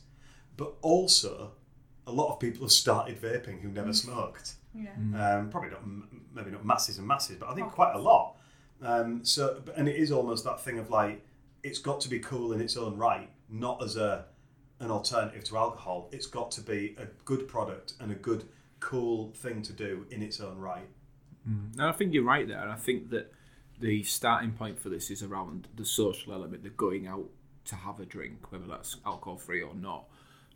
but 0.57 0.75
also 0.83 1.53
a 2.07 2.13
lot 2.13 2.33
of 2.33 2.39
people 2.39 2.63
have 2.63 2.73
started 2.73 3.21
vaping 3.21 3.61
who 3.61 3.69
never 3.69 3.93
smoked. 3.93 4.55
Yeah. 4.75 4.91
Um, 5.17 5.51
probably 5.51 5.71
not, 5.71 5.83
maybe 6.35 6.51
not 6.51 6.65
masses 6.65 6.99
and 6.99 7.07
masses, 7.07 7.37
but 7.39 7.49
I 7.49 7.55
think 7.55 7.71
quite 7.73 7.95
a 7.95 7.99
lot. 7.99 8.37
Um, 8.83 9.25
so, 9.25 9.63
and 9.77 9.89
it 9.89 9.97
is 9.97 10.13
almost 10.13 10.45
that 10.45 10.61
thing 10.61 10.79
of 10.79 10.91
like, 10.91 11.25
it's 11.63 11.79
got 11.79 12.01
to 12.03 12.09
be 12.09 12.19
cool 12.21 12.53
in 12.53 12.61
its 12.61 12.77
own 12.77 12.97
right, 12.97 13.29
not 13.49 13.83
as 13.83 13.97
a 13.97 14.27
an 14.79 14.91
alternative 14.91 15.43
to 15.45 15.57
alcohol. 15.57 16.09
It's 16.13 16.27
got 16.27 16.51
to 16.53 16.61
be 16.61 16.95
a 16.99 17.07
good 17.25 17.49
product 17.49 17.95
and 17.99 18.13
a 18.13 18.15
good, 18.15 18.45
cool 18.87 19.33
thing 19.35 19.63
to 19.63 19.73
do 19.73 20.07
in 20.11 20.23
its 20.23 20.41
own 20.41 20.59
right. 20.59 20.89
And 21.81 21.83
I 21.83 21.93
think 21.93 22.15
you're 22.15 22.23
right 22.23 22.47
there. 22.47 22.61
And 22.61 22.71
I 22.71 22.77
think 22.77 23.11
that 23.11 23.33
the 23.81 24.05
starting 24.05 24.53
point 24.53 24.79
for 24.79 24.91
this 24.91 25.11
is 25.11 25.25
around 25.25 25.67
the 25.75 25.85
social 25.85 26.33
element, 26.33 26.63
the 26.63 26.71
going 26.71 27.09
out 27.09 27.29
to 27.65 27.75
have 27.75 27.99
a 27.99 28.07
drink, 28.07 28.53
whether 28.53 28.67
that's 28.67 28.97
alcohol 29.05 29.39
free 29.39 29.61
or 29.61 29.75
not, 29.75 30.05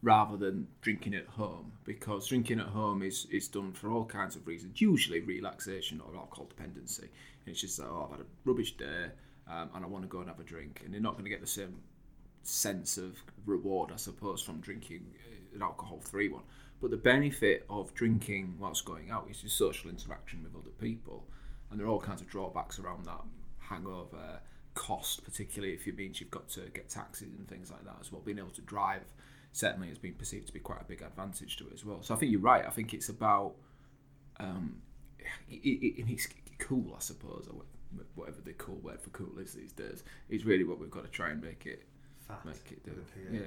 rather 0.00 0.37
than 0.37 0.68
drinking 0.80 1.14
at 1.14 1.26
home. 1.26 1.72
Because 1.84 2.28
drinking 2.28 2.60
at 2.60 2.68
home 2.68 3.02
is, 3.02 3.26
is 3.32 3.49
done 3.49 3.72
for 3.72 3.90
all 3.90 4.04
kinds 4.04 4.37
of 4.37 4.46
reasons, 4.46 4.80
usually 4.80 5.20
relaxation 5.20 6.00
or 6.00 6.14
alcohol 6.16 6.46
dependency. 6.46 7.08
And 7.44 7.49
it's 7.52 7.60
just 7.60 7.80
like, 7.80 7.88
oh, 7.90 8.04
I've 8.04 8.16
had 8.16 8.20
a 8.20 8.28
rubbish 8.44 8.76
day 8.76 9.06
um, 9.50 9.70
and 9.75 9.84
I 9.84 9.88
want 9.88 10.04
to 10.04 10.08
go 10.08 10.20
and 10.20 10.28
have 10.28 10.38
a 10.38 10.44
drink. 10.44 10.82
And 10.84 10.94
you're 10.94 11.02
not 11.02 11.14
going 11.14 11.25
to 11.25 11.30
get 11.30 11.40
the 11.40 11.49
same 11.49 11.80
sense 12.44 12.96
of 12.96 13.18
reward, 13.44 13.90
I 13.92 13.96
suppose, 13.96 14.40
from 14.40 14.60
drinking 14.60 15.04
uh, 15.26 15.56
an 15.56 15.62
alcohol 15.62 15.99
free 15.99 16.28
one. 16.28 16.44
But 16.80 16.90
the 16.90 16.96
benefit 16.96 17.66
of 17.68 17.94
drinking 17.94 18.56
whilst 18.58 18.84
going 18.84 19.10
out 19.10 19.28
is 19.30 19.42
your 19.42 19.50
social 19.50 19.90
interaction 19.90 20.42
with 20.42 20.54
other 20.54 20.70
people. 20.80 21.25
And 21.70 21.78
there 21.78 21.87
are 21.87 21.90
all 21.90 22.00
kinds 22.00 22.20
of 22.20 22.28
drawbacks 22.28 22.78
around 22.78 23.04
that 23.04 23.20
hangover, 23.58 24.40
cost, 24.75 25.25
particularly 25.25 25.75
if 25.75 25.87
it 25.87 25.96
means 25.96 26.20
you've 26.20 26.30
got 26.30 26.49
to 26.50 26.60
get 26.75 26.88
taxis 26.88 27.28
and 27.37 27.46
things 27.49 27.70
like 27.70 27.84
that 27.84 27.96
as 28.00 28.10
well. 28.10 28.22
Being 28.22 28.38
able 28.38 28.50
to 28.50 28.62
drive 28.62 29.02
certainly 29.52 29.88
has 29.88 29.99
been 29.99 30.14
perceived 30.14 30.46
to 30.46 30.52
be 30.52 30.60
quite 30.60 30.80
a 30.80 30.84
big 30.84 31.02
advantage 31.02 31.56
to 31.58 31.66
it 31.66 31.75
as 31.75 31.84
well. 31.84 32.02
So 32.02 32.14
I 32.14 32.16
think 32.16 32.32
you're 32.32 32.40
right. 32.40 32.64
I 32.66 32.70
think 32.70 32.94
it's 32.94 33.08
about, 33.08 33.54
um, 34.38 34.80
it, 35.49 35.54
it, 35.64 36.04
it's 36.08 36.28
cool, 36.58 36.94
I 36.96 37.00
suppose, 37.00 37.49
or 37.52 37.62
whatever 38.14 38.40
the 38.40 38.52
cool 38.54 38.76
word 38.76 39.00
for 39.00 39.10
cool 39.10 39.38
is 39.38 39.52
these 39.52 39.72
days. 39.72 40.02
Is 40.28 40.44
really 40.44 40.64
what 40.64 40.78
we've 40.78 40.90
got 40.90 41.04
to 41.04 41.10
try 41.10 41.30
and 41.30 41.42
make 41.42 41.66
it 41.66 41.84
Fat 42.26 42.44
Make 42.44 42.70
it 42.70 42.84
do. 42.84 42.92
Yeah. 43.32 43.40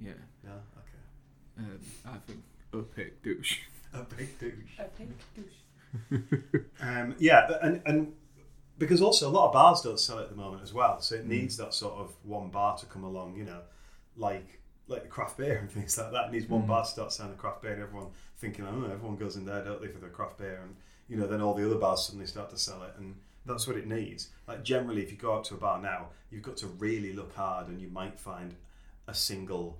Yeah, 0.00 0.12
Yeah. 0.42 0.50
Okay. 0.50 1.01
Um, 1.58 1.78
I 2.06 2.16
think 2.26 2.40
a 2.72 2.76
opaque 2.78 3.22
douche. 3.22 3.58
A 3.94 4.02
big 4.04 4.38
douche. 4.38 4.78
A 4.78 4.84
pink 4.84 5.10
douche. 5.36 5.58
Um, 6.80 7.14
yeah, 7.18 7.46
but- 7.48 7.62
and 7.62 7.82
and 7.86 8.12
because 8.78 9.02
also 9.02 9.28
a 9.28 9.30
lot 9.30 9.46
of 9.48 9.52
bars 9.52 9.82
don't 9.82 10.00
sell 10.00 10.18
it 10.18 10.22
at 10.24 10.30
the 10.30 10.36
moment 10.36 10.62
as 10.62 10.72
well, 10.72 10.96
Mm. 10.96 11.02
so 11.02 11.14
it 11.16 11.26
needs 11.26 11.56
that 11.58 11.74
sort 11.74 11.94
of 11.94 12.14
one 12.24 12.48
bar 12.48 12.76
to 12.78 12.86
come 12.86 13.04
along, 13.04 13.36
you 13.36 13.44
know, 13.44 13.60
like 14.16 14.60
like 14.88 15.02
the 15.02 15.08
craft 15.08 15.36
beer 15.38 15.58
and 15.58 15.70
things 15.70 15.96
like 15.98 16.10
that. 16.12 16.26
It 16.26 16.32
needs 16.32 16.46
Mm. 16.46 16.50
one 16.50 16.66
bar 16.66 16.84
to 16.84 16.90
start 16.90 17.12
selling 17.12 17.32
the 17.32 17.38
craft 17.38 17.62
beer, 17.62 17.72
and 17.74 17.82
everyone 17.82 18.08
thinking, 18.38 18.64
oh, 18.66 18.84
everyone 18.90 19.16
goes 19.16 19.36
in 19.36 19.44
there, 19.44 19.62
don't 19.64 19.80
they, 19.80 19.88
for 19.88 19.98
their 19.98 20.10
craft 20.10 20.38
beer, 20.38 20.60
and 20.62 20.74
you 21.08 21.16
know, 21.16 21.26
then 21.26 21.40
all 21.42 21.54
the 21.54 21.64
other 21.66 21.78
bars 21.78 22.04
suddenly 22.06 22.26
start 22.26 22.48
to 22.50 22.58
sell 22.58 22.82
it, 22.82 22.94
and 22.96 23.14
that's 23.44 23.66
what 23.66 23.76
it 23.76 23.86
needs. 23.86 24.30
Like 24.48 24.62
generally, 24.64 25.02
if 25.02 25.10
you 25.12 25.18
go 25.18 25.34
out 25.36 25.44
to 25.44 25.54
a 25.54 25.58
bar 25.58 25.80
now, 25.80 26.08
you've 26.30 26.42
got 26.42 26.56
to 26.58 26.66
really 26.66 27.12
look 27.12 27.34
hard, 27.34 27.68
and 27.68 27.80
you 27.80 27.88
might 27.88 28.18
find 28.18 28.54
a 29.06 29.14
single 29.14 29.78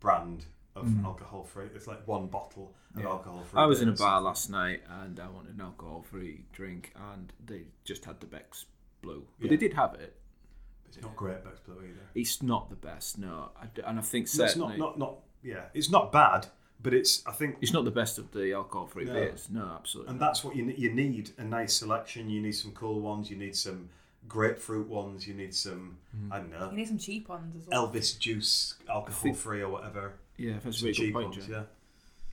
brand 0.00 0.44
of 0.76 1.04
alcohol 1.04 1.42
free. 1.44 1.66
It's 1.74 1.86
like 1.86 2.06
one 2.06 2.26
bottle 2.28 2.74
of 2.94 3.00
Mm. 3.00 3.04
Yeah. 3.04 3.10
alcohol 3.10 3.44
free. 3.44 3.60
I 3.60 3.66
was 3.66 3.80
in 3.82 3.88
a 3.88 3.92
bar 3.92 4.20
last 4.20 4.48
night 4.50 4.82
and 5.02 5.18
I 5.20 5.28
wanted 5.28 5.54
an 5.56 5.60
alcohol-free 5.60 6.44
drink, 6.52 6.92
and 7.12 7.32
they 7.44 7.64
just 7.84 8.04
had 8.04 8.20
the 8.20 8.26
Beck's 8.26 8.66
Blue, 9.02 9.26
but 9.38 9.46
Yeah. 9.46 9.50
they 9.50 9.56
did 9.56 9.74
have 9.74 9.94
it. 9.94 10.16
It's 10.86 11.00
not 11.02 11.14
great 11.16 11.44
Beck's 11.44 11.60
Blue 11.60 11.76
either. 11.82 12.08
It's 12.14 12.42
not 12.42 12.70
the 12.70 12.76
best, 12.76 13.18
no, 13.18 13.50
and 13.84 13.98
I 13.98 14.02
think 14.02 14.26
No, 14.36 14.44
it's 14.44 14.56
not, 14.56 14.78
not, 14.78 14.98
not, 14.98 15.18
yeah, 15.42 15.66
it's 15.74 15.90
not 15.90 16.10
bad, 16.12 16.46
but 16.82 16.94
it's, 16.94 17.26
I 17.26 17.32
think, 17.32 17.56
it's 17.60 17.72
not 17.72 17.84
the 17.84 17.90
best 17.90 18.18
of 18.18 18.30
the 18.32 18.52
alcohol-free 18.52 19.04
No. 19.04 19.12
beers. 19.12 19.48
No, 19.50 19.66
absolutely. 19.78 20.12
and 20.12 20.20
that's 20.20 20.42
what 20.44 20.56
you, 20.56 20.64
you 20.66 20.92
need 20.94 21.32
a 21.38 21.44
nice 21.44 21.74
selection. 21.74 22.30
You 22.30 22.40
need 22.40 22.52
some 22.52 22.72
cool 22.72 23.00
ones, 23.00 23.30
you 23.30 23.36
need 23.36 23.54
some 23.56 23.90
grapefruit 24.28 24.88
ones, 24.88 25.26
you 25.28 25.34
need 25.34 25.54
some, 25.54 25.98
I 26.30 26.38
don't 26.38 26.50
know. 26.50 26.70
You 26.70 26.76
need 26.76 26.88
some 26.88 26.98
cheap 26.98 27.28
ones 27.28 27.54
as 27.56 27.66
well. 27.66 27.88
Elvis 27.88 28.18
juice, 28.18 28.74
alcohol 28.88 29.34
free 29.34 29.60
or 29.60 29.68
whatever. 29.70 30.14
Yeah, 30.38 30.54
that's 30.64 30.66
a 30.66 30.72
Some 30.72 30.86
really 30.86 30.96
good 30.96 31.02
cheap 31.06 31.14
point, 31.14 31.26
ones, 31.30 31.46
Jen. 31.46 31.50
yeah. 31.50 31.62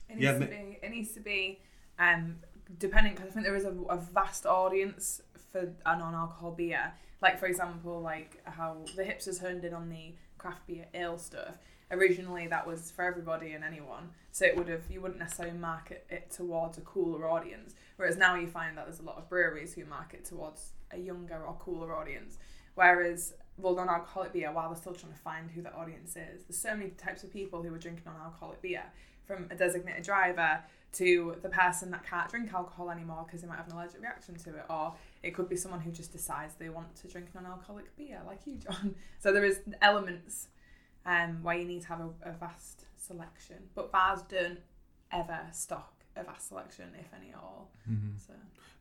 It 0.08 0.16
needs 0.16 0.22
Yeah, 0.24 0.32
to 0.34 0.38
ma- 0.40 0.46
be. 0.46 0.78
It 0.82 0.90
needs 0.90 1.12
to 1.12 1.20
be. 1.20 1.60
Um, 1.98 2.36
depending, 2.78 3.14
because 3.14 3.30
I 3.30 3.32
think 3.32 3.46
there 3.46 3.56
is 3.56 3.64
a, 3.64 3.70
a 3.90 3.96
vast 3.98 4.46
audience 4.46 5.20
for 5.52 5.72
a 5.84 5.98
non-alcohol 5.98 6.52
beer. 6.52 6.92
Like 7.22 7.38
for 7.38 7.46
example, 7.46 8.00
like 8.00 8.40
how 8.44 8.78
the 8.96 9.02
hipsters 9.04 9.40
honed 9.40 9.64
in 9.64 9.74
on 9.74 9.88
the 9.88 10.14
craft 10.38 10.66
beer 10.66 10.86
ale 10.94 11.18
stuff. 11.18 11.54
Originally, 11.90 12.48
that 12.48 12.66
was 12.66 12.90
for 12.90 13.04
everybody 13.04 13.52
and 13.52 13.62
anyone, 13.64 14.10
so 14.32 14.44
it 14.44 14.56
would 14.56 14.68
have 14.68 14.82
you 14.90 15.00
wouldn't 15.00 15.20
necessarily 15.20 15.56
market 15.56 16.04
it 16.10 16.30
towards 16.30 16.78
a 16.78 16.80
cooler 16.80 17.28
audience. 17.30 17.74
Whereas 17.96 18.16
now 18.16 18.34
you 18.34 18.48
find 18.48 18.76
that 18.76 18.86
there's 18.86 18.98
a 18.98 19.04
lot 19.04 19.18
of 19.18 19.28
breweries 19.28 19.72
who 19.74 19.84
market 19.86 20.24
towards 20.24 20.72
a 20.90 20.98
younger 20.98 21.40
or 21.46 21.54
cooler 21.60 21.94
audience. 21.94 22.38
Whereas 22.74 23.34
well, 23.58 23.74
non-alcoholic 23.74 24.32
beer, 24.32 24.52
while 24.52 24.68
they're 24.68 24.76
still 24.76 24.94
trying 24.94 25.12
to 25.12 25.18
find 25.18 25.50
who 25.50 25.62
the 25.62 25.72
audience 25.74 26.10
is, 26.10 26.42
there's 26.46 26.58
so 26.58 26.76
many 26.76 26.90
types 26.90 27.24
of 27.24 27.32
people 27.32 27.62
who 27.62 27.72
are 27.74 27.78
drinking 27.78 28.02
non-alcoholic 28.04 28.60
beer, 28.62 28.82
from 29.26 29.46
a 29.50 29.54
designated 29.54 30.04
driver 30.04 30.60
to 30.92 31.36
the 31.42 31.48
person 31.48 31.90
that 31.90 32.06
can't 32.08 32.30
drink 32.30 32.52
alcohol 32.54 32.90
anymore 32.90 33.24
because 33.26 33.42
they 33.42 33.48
might 33.48 33.56
have 33.56 33.66
an 33.66 33.74
allergic 33.74 34.00
reaction 34.00 34.34
to 34.36 34.50
it, 34.50 34.64
or 34.70 34.94
it 35.22 35.34
could 35.34 35.48
be 35.48 35.56
someone 35.56 35.80
who 35.80 35.90
just 35.90 36.12
decides 36.12 36.54
they 36.54 36.68
want 36.68 36.94
to 36.96 37.08
drink 37.08 37.26
non-alcoholic 37.34 37.94
beer, 37.96 38.20
like 38.26 38.40
you, 38.46 38.56
John. 38.56 38.94
So 39.18 39.32
there 39.32 39.44
is 39.44 39.60
elements 39.82 40.48
um, 41.04 41.42
where 41.42 41.56
you 41.56 41.64
need 41.64 41.82
to 41.82 41.88
have 41.88 42.00
a, 42.00 42.30
a 42.30 42.32
vast 42.32 42.84
selection, 42.96 43.56
but 43.74 43.90
bars 43.90 44.20
don't 44.28 44.60
ever 45.12 45.40
stock 45.52 45.95
a 46.16 46.24
vast 46.24 46.48
selection, 46.48 46.86
if 46.98 47.06
any 47.14 47.32
at 47.32 47.38
all. 47.38 47.70
Mm-hmm. 47.90 48.16
So 48.18 48.32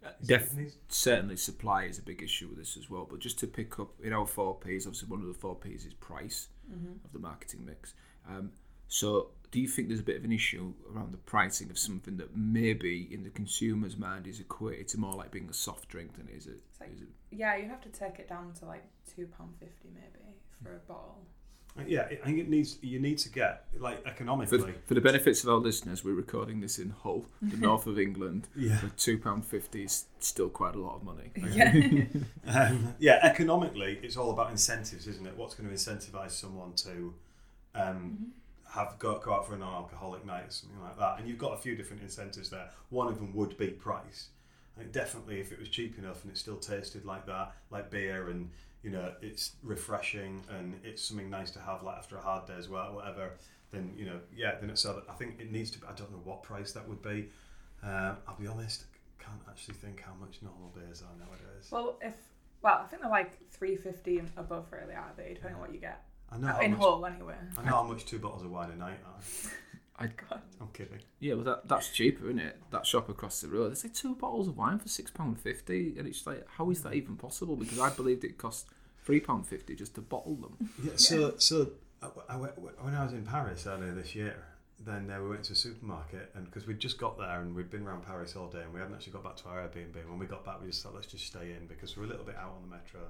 uh, 0.06 0.12
Def- 0.26 0.54
It 0.54 0.58
needs- 0.58 0.78
certainly 0.88 1.36
supply 1.36 1.84
is 1.84 2.00
a 2.00 2.02
big 2.02 2.22
issue 2.24 2.48
with 2.48 2.58
this 2.58 2.78
as 2.78 2.90
well. 2.90 3.08
But 3.10 3.20
just 3.20 3.40
to 3.40 3.48
pick 3.48 3.80
up, 3.80 3.90
in 4.04 4.14
our 4.14 4.26
four 4.26 4.56
Ps, 4.56 4.86
obviously 4.86 5.10
one 5.10 5.22
of 5.22 5.28
the 5.28 5.34
four 5.34 5.56
Ps 5.56 5.86
is 5.86 5.94
price 5.96 6.48
mm-hmm. 6.72 6.94
of 7.04 7.12
the 7.14 7.20
marketing 7.20 7.66
mix. 7.66 7.94
Um, 8.30 8.52
so, 8.88 9.30
do 9.52 9.60
you 9.60 9.68
think 9.68 9.88
there's 9.88 10.00
a 10.00 10.04
bit 10.04 10.18
of 10.18 10.24
an 10.24 10.32
issue 10.32 10.74
around 10.94 11.12
the 11.12 11.18
pricing 11.18 11.70
of 11.72 11.78
something 11.80 12.18
that 12.18 12.36
maybe 12.38 13.08
in 13.12 13.24
the 13.24 13.30
consumer's 13.30 13.98
mind 13.98 14.28
is 14.28 14.40
equated 14.40 14.88
to 14.90 15.00
more 15.00 15.14
like 15.14 15.32
being 15.32 15.50
a 15.50 15.54
soft 15.54 15.90
drink 15.90 16.16
than 16.18 16.28
it 16.28 16.36
is 16.36 16.48
it? 16.48 16.62
like- 16.80 16.94
is 16.94 17.02
it 17.02 17.08
yeah, 17.32 17.56
you 17.58 17.68
have 17.68 17.82
to 17.82 17.90
take 17.90 18.20
it 18.20 18.30
down 18.30 18.54
to 18.60 18.66
like 18.66 18.84
two 19.14 19.28
pound 19.28 19.54
fifty 19.60 19.90
maybe 19.94 20.36
for 20.64 20.76
a 20.76 20.80
bottle. 20.88 21.18
Yeah, 21.88 22.08
I 22.10 22.16
think 22.26 22.40
it 22.40 22.50
needs. 22.50 22.78
You 22.82 23.00
need 23.00 23.18
to 23.20 23.30
get 23.30 23.66
like 23.78 24.06
economically. 24.06 24.74
for 24.86 24.94
the 24.94 25.02
benefits 25.02 25.44
of 25.44 25.50
our 25.50 25.58
listeners, 25.58 26.04
we're 26.06 26.14
recording 26.14 26.62
this 26.62 26.80
in 26.80 26.92
Hull, 26.92 27.26
the 27.42 27.58
north 27.68 27.86
of 27.86 28.00
England. 28.00 28.48
Yeah. 28.56 28.78
For 28.78 28.88
two 28.90 29.18
pound 29.18 29.46
fifty 29.46 29.84
is 29.84 30.06
still 30.20 30.50
quite 30.50 30.76
a 30.76 30.80
lot 30.80 30.96
of 30.96 31.04
money. 31.04 31.32
Yeah. 31.52 31.74
Um, 32.48 32.94
yeah, 33.00 33.20
economically, 33.24 34.00
it's 34.04 34.18
all 34.18 34.30
about 34.30 34.52
incentives, 34.52 35.08
isn't 35.08 35.26
it? 35.26 35.36
What's 35.36 35.56
going 35.56 35.68
to 35.68 35.74
incentivize 35.74 36.30
someone 36.30 36.74
to 36.74 37.14
um, 37.74 38.34
have 38.70 39.00
go, 39.00 39.18
go 39.18 39.34
out 39.34 39.48
for 39.48 39.56
a 39.56 39.58
non-alcoholic 39.58 40.24
night 40.28 40.44
or 40.48 40.52
something 40.52 40.80
like 40.84 40.98
that? 41.00 41.18
And 41.18 41.28
you've 41.28 41.40
got 41.40 41.54
a 41.54 41.58
few 41.58 41.76
different 41.76 42.04
incentives 42.04 42.52
there. 42.52 42.70
One 42.92 43.08
of 43.08 43.16
them 43.16 43.34
would 43.34 43.58
be 43.58 43.70
price. 43.70 44.28
I 44.78 44.82
think 44.82 44.92
definitely 44.92 45.40
if 45.40 45.52
it 45.52 45.60
was 45.60 45.70
cheap 45.70 45.98
enough 45.98 46.24
and 46.24 46.32
it 46.32 46.38
still 46.38 46.58
tasted 46.58 47.04
like 47.04 47.26
that, 47.26 47.54
like 47.72 47.90
beer, 47.90 48.30
and 48.30 48.52
you 48.86 48.92
know 48.92 49.12
it's 49.20 49.54
refreshing 49.64 50.44
and 50.56 50.80
it's 50.84 51.02
something 51.04 51.28
nice 51.28 51.50
to 51.50 51.60
have 51.60 51.82
like 51.82 51.98
after 51.98 52.18
a 52.18 52.22
hard 52.22 52.46
day 52.46 52.54
as 52.58 52.70
well, 52.70 52.94
whatever. 52.94 53.32
Then 53.72 53.92
you 53.98 54.06
know, 54.06 54.20
yeah, 54.34 54.56
then 54.62 54.70
it's. 54.70 54.82
So 54.82 55.02
I 55.10 55.14
think 55.14 55.40
it 55.40 55.52
needs 55.52 55.72
to. 55.72 55.80
be 55.80 55.88
I 55.88 55.94
don't 55.94 56.12
know 56.12 56.22
what 56.24 56.44
price 56.44 56.72
that 56.74 56.88
would 56.88 57.02
be. 57.02 57.30
Uh, 57.84 58.14
I'll 58.28 58.38
be 58.40 58.46
honest, 58.46 58.86
can't 59.20 59.42
actually 59.50 59.74
think 59.74 60.02
how 60.02 60.14
much 60.22 60.38
normal 60.44 60.72
beers 60.76 61.02
are 61.02 61.18
nowadays. 61.18 61.68
well, 61.72 61.98
if 62.00 62.14
well, 62.62 62.82
I 62.84 62.88
think 62.88 63.02
they're 63.02 63.10
like 63.10 63.50
three 63.50 63.76
fifty 63.76 64.20
and 64.20 64.30
above, 64.38 64.68
really, 64.72 64.94
are 64.94 65.12
they? 65.18 65.34
Depending 65.34 65.56
on 65.56 65.62
what 65.62 65.74
you 65.74 65.80
get 65.80 66.04
I 66.32 66.38
know 66.38 66.60
in 66.60 66.72
much, 66.72 66.80
Hull, 66.80 67.06
anyway. 67.08 67.36
I 67.58 67.64
know 67.64 67.72
how 67.72 67.84
much 67.84 68.06
two 68.06 68.20
bottles 68.20 68.44
of 68.44 68.52
wine 68.52 68.70
a 68.70 68.76
night 68.76 69.00
are. 69.04 69.50
I, 70.06 70.10
I'm 70.60 70.68
kidding. 70.74 71.00
yeah, 71.22 71.36
well, 71.36 71.46
that, 71.46 71.70
that's 71.70 71.90
cheaper, 71.90 72.26
isn't 72.26 72.40
it? 72.40 72.58
That 72.72 72.86
shop 72.86 73.08
across 73.08 73.40
the 73.40 73.48
road, 73.48 73.72
they 73.72 73.76
say 73.76 73.90
two 73.94 74.14
bottles 74.14 74.50
of 74.50 74.58
wine 74.58 74.78
for 74.78 74.90
six 74.90 75.10
pound 75.10 75.40
fifty, 75.40 75.96
and 75.98 76.06
it's 76.06 76.28
like, 76.28 76.46
how 76.58 76.70
is 76.70 76.84
that 76.84 76.94
even 76.94 77.16
possible? 77.16 77.56
Because 77.56 77.80
I 77.80 77.90
believed 77.90 78.24
it 78.24 78.38
cost 78.38 78.68
three 79.06 79.20
pound 79.20 79.48
fifty 79.48 79.76
just 79.76 79.96
to 79.96 80.02
bottle 80.02 80.36
them. 80.36 80.70
Yeah. 80.84 80.92
So 80.96 81.36
so 81.38 81.70
I, 82.02 82.08
I 82.30 82.36
when 82.36 82.94
I 82.94 83.04
was 83.04 83.14
in 83.14 83.24
Paris 83.26 83.66
earlier 83.66 83.94
this 83.94 84.16
year, 84.16 84.36
then 84.80 85.10
uh, 85.10 85.22
we 85.22 85.30
went 85.30 85.44
to 85.46 85.54
a 85.54 85.56
supermarket 85.56 86.32
and 86.36 86.46
because 86.46 86.68
we'd 86.68 86.80
just 86.80 86.98
got 86.98 87.18
there 87.18 87.42
and 87.42 87.56
we'd 87.56 87.70
been 87.70 87.88
around 87.88 88.06
Paris 88.06 88.36
all 88.36 88.48
day 88.48 88.62
and 88.62 88.74
we 88.74 88.80
hadn't 88.80 88.96
actually 88.96 89.14
got 89.14 89.24
back 89.24 89.36
to 89.38 89.48
our 89.48 89.60
Airbnb. 89.60 89.96
When 90.10 90.20
we 90.20 90.26
got 90.26 90.44
back, 90.44 90.62
we 90.62 90.68
just 90.68 90.84
thought 90.84 90.94
let's 90.94 91.08
just 91.08 91.26
stay 91.26 91.52
in 91.52 91.68
because 91.68 91.96
we're 91.96 92.04
a 92.04 92.08
little 92.08 92.26
bit 92.26 92.36
out 92.36 92.54
on 92.56 92.70
the 92.70 92.76
metro. 92.76 93.02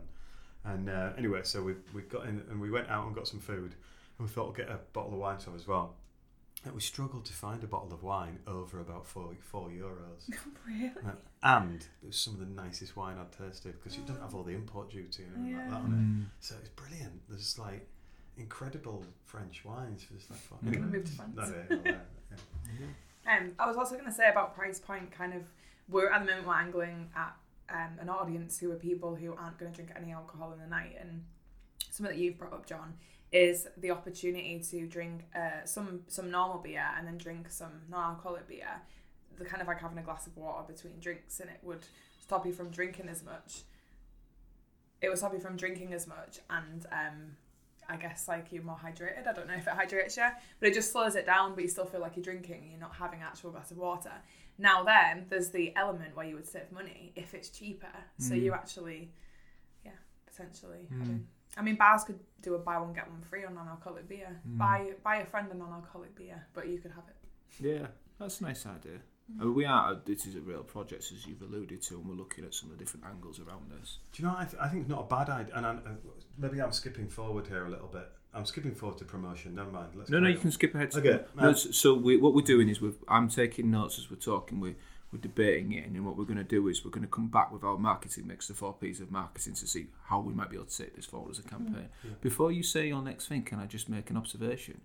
And, 0.66 0.88
and 0.88 0.90
uh, 0.90 1.14
anyway, 1.18 1.42
so 1.44 1.64
we 1.64 1.74
we 1.94 2.02
got 2.04 2.26
in 2.28 2.44
and 2.50 2.60
we 2.62 2.70
went 2.70 2.90
out 2.90 3.06
and 3.08 3.16
got 3.16 3.28
some 3.28 3.40
food 3.40 3.76
and 4.18 4.28
we 4.28 4.34
thought 4.34 4.48
we'd 4.48 4.58
get 4.58 4.70
a 4.70 4.80
bottle 4.94 5.14
of 5.14 5.20
wine 5.20 5.38
to 5.40 5.46
have 5.46 5.56
as 5.56 5.68
well. 5.68 5.96
And 6.66 6.74
we 6.74 6.82
struggled 6.82 7.26
to 7.26 7.34
find 7.34 7.64
a 7.64 7.68
bottle 7.68 7.94
of 7.94 8.02
wine 8.04 8.40
over 8.48 8.80
about 8.80 9.06
four 9.06 9.36
four 9.42 9.70
euros. 9.70 10.30
really? 10.68 10.92
Uh, 11.06 11.12
and 11.44 11.86
it 12.02 12.08
was 12.08 12.18
some 12.18 12.34
of 12.34 12.40
the 12.40 12.48
nicest 12.48 12.98
wine 12.98 13.18
I'd 13.20 13.32
tasted 13.32 13.74
because 13.74 13.96
you 13.96 14.04
don't 14.08 14.20
have 14.20 14.34
all 14.34 14.44
the 14.44 14.54
import 14.54 14.90
duty 14.90 15.24
and 15.24 15.32
everything 15.36 15.58
like 15.58 15.70
that 15.70 15.76
on 15.76 16.28
it. 16.28 16.44
So 16.44 16.56
it's 16.60 16.70
brilliant. 16.70 17.22
There's 17.30 17.60
like 17.60 17.88
incredible 18.38 19.06
French 19.24 19.64
wines 19.64 20.04
for 20.04 20.14
this 20.14 20.26
like 20.30 20.40
fun. 20.40 20.60
We're 20.64 20.72
gonna 20.72 20.86
move 20.88 21.06
to 21.06 21.12
France. 21.12 21.36
No, 21.36 21.44
yeah, 21.44 21.78
yeah, 21.86 21.92
yeah. 22.80 22.88
Um, 23.28 23.52
I 23.58 23.68
was 23.68 23.78
also 23.78 23.96
going 23.96 24.06
to 24.06 24.12
say 24.12 24.30
about 24.30 24.56
price 24.56 24.80
point. 24.80 25.12
Kind 25.12 25.34
of, 25.34 25.44
we're 25.90 26.12
at 26.12 26.22
the 26.22 26.32
moment 26.32 26.48
we're 26.48 26.54
angling 26.54 27.10
at 27.16 27.36
um, 27.70 28.00
an 28.00 28.10
audience 28.10 28.60
who 28.60 28.72
are 28.72 28.76
people 28.76 29.16
who 29.16 29.34
aren't 29.34 29.58
going 29.58 29.72
to 29.72 29.76
drink 29.76 29.92
any 29.96 30.12
alcohol 30.12 30.54
in 30.54 30.60
the 30.60 30.68
night, 30.68 30.96
and 31.00 31.24
something 31.90 32.16
that 32.16 32.22
you've 32.22 32.38
brought 32.38 32.54
up, 32.54 32.66
John, 32.66 32.94
is 33.36 33.68
the 33.78 33.92
opportunity 33.92 34.60
to 34.72 34.88
drink 34.88 35.26
uh, 35.36 35.66
some 35.66 36.02
some 36.08 36.32
normal 36.32 36.60
beer 36.60 36.86
and 36.98 37.06
then 37.08 37.18
drink 37.18 37.52
some 37.52 37.82
non-alcoholic 37.90 38.48
beer. 38.48 38.82
The 39.38 39.46
kind 39.46 39.62
of 39.62 39.68
like 39.68 39.82
having 39.82 39.98
a 39.98 40.02
glass 40.02 40.26
of 40.28 40.38
water 40.38 40.64
between 40.74 40.94
drinks, 41.02 41.40
and 41.42 41.50
it 41.50 41.60
would 41.62 41.84
stop 42.22 42.46
you 42.46 42.54
from 42.54 42.70
drinking 42.70 43.10
as 43.10 43.22
much. 43.24 43.64
It 45.02 45.10
would 45.10 45.18
stop 45.18 45.34
you 45.34 45.40
from 45.40 45.58
drinking 45.58 45.92
as 45.94 46.08
much, 46.08 46.40
and 46.50 46.86
um, 46.92 47.18
I 47.90 47.98
guess 47.98 48.28
like 48.30 48.46
you're 48.52 48.64
more 48.64 48.78
hydrated. 48.82 49.28
I 49.28 49.34
don't 49.34 49.48
know 49.48 49.56
if 49.56 49.68
it 49.68 49.74
hydrates 49.74 50.16
you, 50.16 50.28
but 50.60 50.70
it 50.70 50.74
just 50.74 50.92
slows 50.94 51.16
it 51.16 51.26
down. 51.26 51.54
But 51.56 51.64
you 51.66 51.70
still 51.70 51.86
feel 51.86 52.00
like 52.00 52.16
you're 52.16 52.24
drinking. 52.24 52.62
and 52.64 52.72
You're 52.72 52.80
not 52.80 52.96
having 52.96 53.20
actual 53.22 53.52
glass 53.52 53.72
of 53.72 53.78
water. 53.78 54.12
Now 54.58 54.84
then, 54.84 55.26
there's 55.30 55.50
the 55.50 55.76
element 55.76 56.16
where 56.16 56.26
you 56.26 56.36
would 56.36 56.48
save 56.48 56.72
money 56.72 57.12
if 57.18 57.34
it's 57.34 57.50
cheaper. 57.50 57.92
So 58.18 58.34
you 58.36 58.54
actually, 58.54 59.12
yeah, 59.84 59.92
potentially. 60.26 60.88
having- 61.00 61.28
I 61.58 61.62
mean, 61.62 61.76
bars 61.76 62.04
could 62.04 62.20
do 62.42 62.56
a 62.56 62.60
buy 62.60 62.78
one 62.78 62.94
get 62.94 63.10
one 63.10 63.22
free 63.22 63.46
on 63.46 63.56
non-alcoholic 63.56 64.08
beer. 64.08 64.40
Buy 64.46 64.92
buy 65.04 65.18
a 65.18 65.26
friend 65.26 65.48
a 65.52 65.56
non-alcoholic 65.56 66.16
beer, 66.16 66.46
but 66.54 66.68
you 66.68 66.80
could 66.80 66.92
have 66.92 67.04
it. 67.08 67.16
Yeah, 67.64 67.88
that's 68.20 68.42
a 68.42 68.44
nice 68.44 68.66
idea. 68.66 69.00
I 69.40 69.44
mean, 69.44 69.56
we 69.56 69.66
are. 69.66 70.00
This 70.06 70.28
is 70.28 70.36
a 70.36 70.42
real 70.42 70.64
project, 70.64 71.12
as 71.12 71.26
you've 71.26 71.42
alluded 71.42 71.82
to, 71.84 71.96
and 71.96 72.08
we're 72.08 72.16
looking 72.16 72.46
at 72.46 72.54
some 72.54 72.70
of 72.70 72.78
the 72.78 72.84
different 72.84 73.06
angles 73.08 73.40
around 73.40 73.72
this. 73.72 73.98
Do 74.12 74.22
you 74.22 74.28
know? 74.28 74.36
I, 74.38 74.46
th- 74.46 74.62
I 74.62 74.68
think 74.68 74.82
it's 74.82 74.90
not 74.90 75.00
a 75.00 75.08
bad 75.08 75.30
idea. 75.30 75.56
And 75.56 75.66
I'm, 75.66 75.78
uh, 75.78 76.12
maybe 76.38 76.62
I'm 76.62 76.72
skipping 76.72 77.08
forward 77.08 77.48
here 77.48 77.66
a 77.66 77.70
little 77.70 77.88
bit. 77.88 78.08
I'm 78.36 78.46
skipping 78.46 78.76
forward 78.76 78.98
to 79.00 79.06
promotion. 79.06 79.56
Never 79.56 79.72
mind. 79.72 79.96
Let's 79.96 80.10
No, 80.12 80.20
no, 80.20 80.26
carry 80.26 80.34
you 80.34 80.40
can 80.40 80.52
skip 80.52 80.76
ahead. 80.76 80.92
To 80.92 81.00
Okay, 81.00 81.24
No, 81.36 81.50
um, 81.50 81.56
so 81.56 81.96
we, 81.96 82.18
what 82.18 82.36
we're 82.36 82.42
doing 82.42 82.70
is 82.70 82.82
we're, 82.82 82.94
I'm 83.08 83.30
taking 83.30 83.72
notes 83.72 83.98
as 83.98 84.12
we're 84.12 84.18
talking. 84.18 84.60
We're, 84.60 84.76
we're 85.16 85.22
debating 85.22 85.72
it, 85.72 85.86
and 85.86 85.96
then 85.96 86.04
what 86.04 86.18
we're 86.18 86.26
going 86.26 86.38
to 86.38 86.44
do 86.44 86.68
is 86.68 86.84
we're 86.84 86.92
going 86.92 87.06
to 87.06 87.10
come 87.10 87.28
back 87.28 87.52
with 87.52 87.64
our 87.64 87.78
marketing 87.78 88.28
mix, 88.28 88.48
the 88.48 88.54
four 88.54 88.74
P's 88.74 89.00
of 89.00 89.12
marketing, 89.12 89.54
to 89.54 89.68
see 89.68 89.88
how 90.06 90.20
we 90.20 90.34
might 90.34 90.50
be 90.50 90.58
able 90.58 90.66
to 90.66 90.78
take 90.78 90.96
this 90.96 91.06
forward 91.06 91.32
as 91.32 91.40
a 91.40 91.44
campaign. 91.44 91.88
Before 92.22 92.52
you 92.52 92.64
say 92.64 92.88
your 92.88 93.02
next 93.02 93.28
thing, 93.28 93.44
can 93.44 93.60
I 93.60 93.66
just 93.66 93.88
make 93.90 94.10
an 94.10 94.18
observation? 94.18 94.82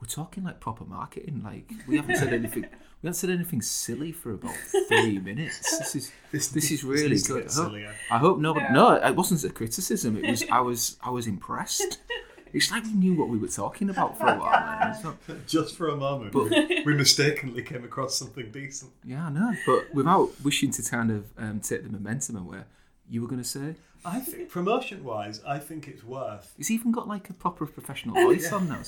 We're 0.00 0.06
talking 0.06 0.42
like 0.44 0.58
proper 0.58 0.84
marketing. 0.84 1.42
Like 1.44 1.70
we 1.86 1.96
haven't 1.96 2.16
said 2.16 2.32
anything. 2.32 2.62
We 3.02 3.06
haven't 3.06 3.14
said 3.14 3.30
anything 3.30 3.62
silly 3.62 4.10
for 4.10 4.32
about 4.32 4.56
three 4.88 5.18
minutes. 5.20 5.78
This 5.78 5.94
is 5.94 6.12
this, 6.32 6.48
this 6.48 6.70
is 6.72 6.82
really 6.82 7.10
needs 7.10 7.22
to 7.24 7.34
good. 7.34 7.42
I 7.42 7.54
hope, 7.54 7.66
sillier. 7.68 7.94
I 8.10 8.18
hope 8.18 8.38
nobody. 8.40 8.66
No, 8.72 8.94
it 8.94 9.14
wasn't 9.14 9.44
a 9.44 9.50
criticism. 9.50 10.16
It 10.16 10.28
was 10.28 10.44
I 10.50 10.60
was 10.60 10.96
I 11.04 11.10
was 11.10 11.26
impressed. 11.28 11.98
It's 12.52 12.70
like 12.70 12.84
we 12.84 12.92
knew 12.92 13.14
what 13.14 13.28
we 13.28 13.38
were 13.38 13.48
talking 13.48 13.88
about 13.90 14.18
for 14.18 14.26
a 14.26 14.38
while. 14.38 14.50
man. 14.50 14.90
It's 14.94 15.04
not, 15.04 15.16
Just 15.46 15.76
for 15.76 15.88
a 15.88 15.96
moment, 15.96 16.34
we, 16.34 16.82
we 16.84 16.94
mistakenly 16.94 17.62
came 17.62 17.82
across 17.84 18.14
something 18.16 18.50
decent. 18.50 18.92
Yeah, 19.04 19.26
I 19.26 19.30
know. 19.30 19.54
But 19.66 19.94
without 19.94 20.30
wishing 20.42 20.70
to 20.72 20.82
kind 20.82 21.10
of 21.10 21.24
um, 21.38 21.60
take 21.60 21.82
the 21.84 21.88
momentum 21.90 22.36
away, 22.36 22.62
you 23.08 23.22
were 23.22 23.28
going 23.28 23.42
to 23.42 23.48
say 23.48 23.74
I 24.04 24.20
think 24.20 24.50
promotion-wise, 24.50 25.42
I 25.46 25.58
think 25.58 25.86
it's 25.88 26.02
worth. 26.04 26.52
he's 26.56 26.70
even 26.70 26.90
got 26.92 27.06
like 27.08 27.30
a 27.30 27.32
proper 27.32 27.66
professional 27.66 28.14
voice 28.26 28.52
on 28.52 28.68
now. 28.68 28.82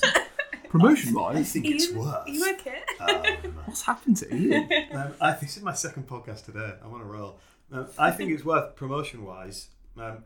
Promotion 0.69 1.13
wise 1.13 1.35
I 1.35 1.39
wise, 1.39 1.51
think 1.53 1.65
it's 1.67 1.89
you, 1.89 1.99
worth. 1.99 2.27
You 2.27 2.53
okay? 2.53 2.81
Um, 2.99 3.53
what's 3.65 3.83
happened 3.83 4.17
to 4.17 4.31
Iain? 4.31 4.69
Um, 4.91 5.13
I, 5.21 5.31
this 5.33 5.55
is 5.57 5.63
my 5.63 5.73
second 5.73 6.07
podcast 6.07 6.45
today. 6.45 6.73
I'm 6.83 6.93
on 6.93 7.01
a 7.01 7.05
roll. 7.05 7.37
Um, 7.71 7.87
I 7.97 8.11
think 8.11 8.31
it's 8.31 8.43
worth 8.43 8.75
promotion 8.75 9.23
wise, 9.25 9.69
um, 9.97 10.23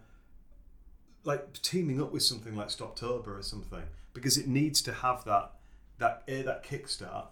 like 1.24 1.62
teaming 1.62 2.02
up 2.02 2.12
with 2.12 2.24
something 2.24 2.56
like 2.56 2.70
Stoptober 2.70 3.40
or 3.40 3.44
something, 3.44 3.84
because 4.14 4.38
it 4.38 4.48
needs 4.48 4.82
to 4.84 4.94
have 4.94 5.24
that 5.26 5.52
that 5.98 6.24
a 6.28 6.42
that 6.44 6.64
kickstart 6.64 7.28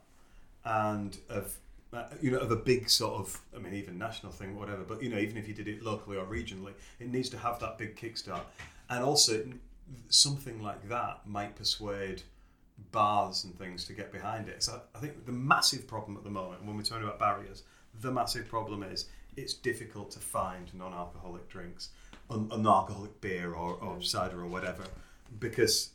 and 0.66 1.18
of 1.30 1.56
uh, 1.94 2.04
you 2.22 2.32
know 2.32 2.40
of 2.40 2.52
a 2.52 2.56
big 2.56 2.90
sort 2.90 3.14
of 3.14 3.40
I 3.56 3.60
mean 3.60 3.74
even 3.74 3.98
national 3.98 4.32
thing 4.32 4.58
whatever. 4.58 4.84
But 4.84 5.02
you 5.02 5.10
know 5.10 5.18
even 5.18 5.38
if 5.38 5.48
you 5.48 5.54
did 5.54 5.68
it 5.68 5.84
locally 5.84 6.18
or 6.18 6.26
regionally, 6.26 6.74
it 7.00 7.08
needs 7.08 7.30
to 7.30 7.38
have 7.38 7.60
that 7.60 7.78
big 7.78 7.96
kickstart, 7.96 8.42
and 8.90 9.04
also 9.04 9.46
something 10.10 10.62
like 10.62 10.90
that 10.90 11.22
might 11.26 11.56
persuade 11.56 12.22
bars 12.92 13.44
and 13.44 13.58
things 13.58 13.86
to 13.86 13.94
get 13.94 14.12
behind 14.12 14.50
it. 14.50 14.64
So 14.64 14.82
I 14.94 15.00
think 15.00 15.26
the 15.26 15.32
massive 15.32 15.88
problem 15.88 16.18
at 16.18 16.24
the 16.24 16.30
moment, 16.30 16.64
when 16.66 16.76
we're 16.76 16.84
talking 16.84 17.06
about 17.06 17.20
barriers, 17.20 17.64
the 18.02 18.12
massive 18.12 18.48
problem 18.48 18.84
is 18.84 19.06
it's 19.36 19.54
difficult 19.54 20.12
to 20.12 20.20
find 20.20 20.74
non-alcoholic 20.74 21.48
drinks, 21.48 21.90
un- 22.30 22.50
a 22.52 22.58
non-alcoholic 22.58 23.20
beer 23.22 23.54
or, 23.54 23.76
or 23.76 24.02
cider 24.02 24.42
or 24.42 24.48
whatever, 24.48 24.84
because 25.40 25.92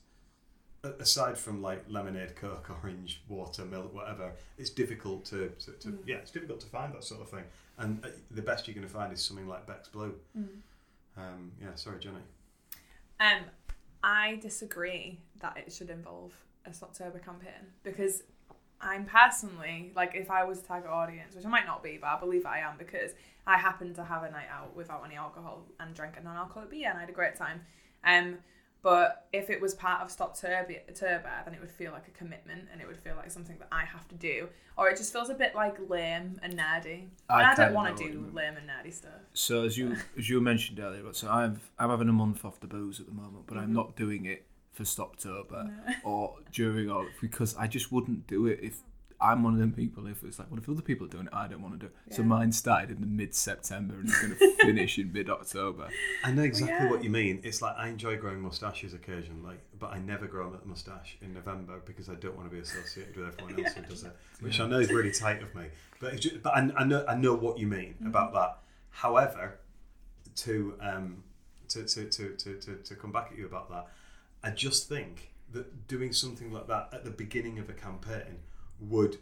aside 0.99 1.39
from 1.39 1.63
like 1.63 1.85
lemonade, 1.89 2.37
coke, 2.37 2.69
orange, 2.83 3.23
water, 3.29 3.65
milk, 3.65 3.95
whatever, 3.95 4.33
it's 4.59 4.71
difficult 4.71 5.25
to, 5.27 5.51
to, 5.59 5.73
to 5.73 5.99
yeah, 6.07 6.17
it's 6.17 6.31
difficult 6.31 6.61
to 6.61 6.67
find 6.67 6.93
that 6.95 7.05
sort 7.05 7.21
of 7.21 7.31
thing. 7.31 7.45
And 7.79 8.05
uh, 8.05 8.09
the 8.31 8.43
best 8.43 8.67
you're 8.67 8.75
going 8.75 8.87
to 8.87 8.93
find 8.93 9.13
is 9.13 9.23
something 9.23 9.49
like 9.49 9.67
Beck's 9.67 9.89
Blue. 9.89 10.15
Um, 11.17 11.53
yeah, 11.61 11.75
sorry, 11.75 11.99
Johnny. 11.99 12.23
Um, 13.21 13.45
I 14.03 14.39
disagree 14.43 15.21
that 15.41 15.57
it 15.57 15.73
should 15.73 15.91
involve 15.91 16.33
a 16.67 16.71
Stoptober 16.71 17.25
campaign 17.25 17.73
because 17.83 18.23
I'm 18.83 19.05
personally 19.05 19.93
like 19.95 20.15
if 20.15 20.31
I 20.31 20.45
was 20.45 20.61
a 20.61 20.63
target 20.63 20.91
audience, 20.91 21.35
which 21.35 21.47
I 21.47 21.49
might 21.49 21.67
not 21.67 21.83
be, 21.83 21.99
but 22.01 22.09
I 22.09 22.19
believe 22.19 22.45
I 22.45 22.59
am 22.59 22.75
because 22.79 23.13
I 23.47 23.57
happened 23.57 23.95
to 23.97 24.05
have 24.05 24.25
a 24.25 24.31
night 24.31 24.49
out 24.53 24.75
without 24.75 25.03
any 25.05 25.15
alcohol 25.15 25.65
and 25.81 25.95
drank 25.95 26.17
a 26.19 26.23
non-alcoholic 26.23 26.71
beer 26.71 26.89
and 26.89 26.99
I 26.99 27.03
had 27.03 27.11
a 27.11 27.13
great 27.13 27.37
time. 27.37 27.63
Um, 28.05 28.39
but 28.83 29.29
if 29.33 29.49
it 29.49 29.61
was 29.61 29.75
part 29.75 30.03
of 30.03 30.11
Stop 30.11 30.37
Turbo, 30.37 30.75
Turbo, 30.93 31.29
then 31.45 31.55
it 31.55 31.61
would 31.61 31.71
feel 31.71 31.93
like 31.93 32.09
a 32.09 32.11
commitment 32.11 32.67
and 32.73 32.81
it 32.81 32.87
would 32.89 32.99
feel 32.99 33.15
like 33.15 33.31
something 33.31 33.57
that 33.59 33.69
I 33.71 33.85
have 33.85 34.09
to 34.09 34.17
do, 34.17 34.49
or 34.77 34.89
it 34.89 34.97
just 34.97 35.13
feels 35.13 35.31
a 35.31 35.35
bit 35.35 35.55
like 35.55 35.77
lame 35.89 36.41
and 36.43 36.59
nerdy. 36.59 37.07
I 37.31 37.43
and 37.43 37.47
I 37.47 37.55
don't 37.55 37.75
want 37.75 37.97
to 37.97 38.05
do 38.05 38.29
lame 38.33 38.57
and 38.57 38.69
nerdy 38.69 38.93
stuff. 38.93 39.13
So 39.35 39.63
as 39.63 39.79
you 39.79 39.97
as 40.19 40.29
you 40.29 40.41
mentioned 40.41 40.81
earlier, 40.81 41.05
so 41.13 41.29
I'm 41.29 41.61
I'm 41.79 41.91
having 41.91 42.09
a 42.09 42.13
month 42.13 42.45
off 42.45 42.59
the 42.59 42.67
booze 42.67 42.99
at 42.99 43.07
the 43.07 43.13
moment, 43.13 43.45
but 43.47 43.57
I'm 43.57 43.73
not 43.73 43.95
doing 43.95 44.25
it 44.25 44.47
for 44.73 44.85
Stoptober 44.85 45.71
or 46.05 46.37
during 46.51 46.91
or 46.91 47.07
because 47.21 47.55
I 47.57 47.67
just 47.67 47.93
wouldn't 47.93 48.27
do 48.27 48.47
it 48.47 48.61
if 48.63 48.81
I'm 49.23 49.45
one 49.45 49.53
of 49.53 49.61
them 49.61 49.73
people. 49.73 50.09
If 50.09 50.25
it's 50.25 50.39
like, 50.41 50.51
what 50.51 50.59
if 50.59 50.69
other 50.69 50.83
people 50.83 51.07
are 51.07 51.11
doing 51.11 51.27
it? 51.27 51.33
I 51.33 51.47
don't 51.47 51.63
want 51.63 51.79
to 51.79 51.87
do 51.87 51.87
it. 51.87 52.15
So 52.15 52.25
mine 52.25 52.51
started 52.51 52.91
in 52.91 53.01
the 53.01 53.07
mid 53.07 53.35
September 53.35 53.95
and 53.95 54.09
it's 54.09 54.21
going 54.21 54.37
to 54.39 54.57
finish 54.65 54.99
in 54.99 55.13
mid 55.13 55.31
October. 55.31 55.89
I 56.25 56.33
know 56.33 56.43
exactly 56.43 56.87
yeah. 56.87 56.91
what 56.91 57.05
you 57.05 57.11
mean. 57.11 57.41
It's 57.45 57.63
like 57.63 57.77
I 57.77 57.89
enjoy 57.89 58.17
growing 58.17 58.41
mustaches 58.41 58.95
occasionally, 58.95 59.57
but 59.79 59.93
I 59.93 60.01
never 60.01 60.27
grow 60.27 60.53
a 60.53 60.67
mustache 60.67 61.19
in 61.23 61.33
November 61.33 61.81
because 61.87 62.09
I 62.09 62.15
don't 62.17 62.37
want 62.37 62.51
to 62.51 62.55
be 62.55 62.61
associated 62.61 63.17
with 63.17 63.29
everyone 63.29 63.65
else 63.65 63.75
who 63.75 63.83
does 63.83 64.03
it, 64.03 64.17
which 64.41 64.59
I 64.59 64.67
know 64.67 64.81
is 64.81 64.91
really 64.91 65.13
tight 65.13 65.41
of 65.41 65.55
me. 65.55 65.67
But 66.01 66.15
it's 66.15 66.23
just, 66.23 66.43
but 66.43 66.55
I, 66.55 66.69
I 66.77 66.85
know 66.85 67.05
I 67.09 67.15
know 67.15 67.35
what 67.35 67.59
you 67.59 67.69
mean 67.69 67.95
about 68.05 68.33
that. 68.35 68.59
However, 68.91 69.61
to 70.37 70.75
um 70.81 71.23
to 71.69 71.85
to, 71.85 72.07
to, 72.07 72.31
to, 72.31 72.55
to 72.57 72.75
to 72.75 72.95
come 72.97 73.13
back 73.13 73.29
at 73.31 73.39
you 73.39 73.47
about 73.47 73.71
that, 73.71 73.87
I 74.43 74.51
just 74.51 74.89
think 74.89 75.33
that 75.53 75.87
doing 75.87 76.13
something 76.13 76.53
like 76.53 76.67
that 76.69 76.89
at 76.93 77.05
the 77.05 77.11
beginning 77.11 77.59
of 77.59 77.69
a 77.69 77.75
campaign 77.75 78.41
would 78.81 79.19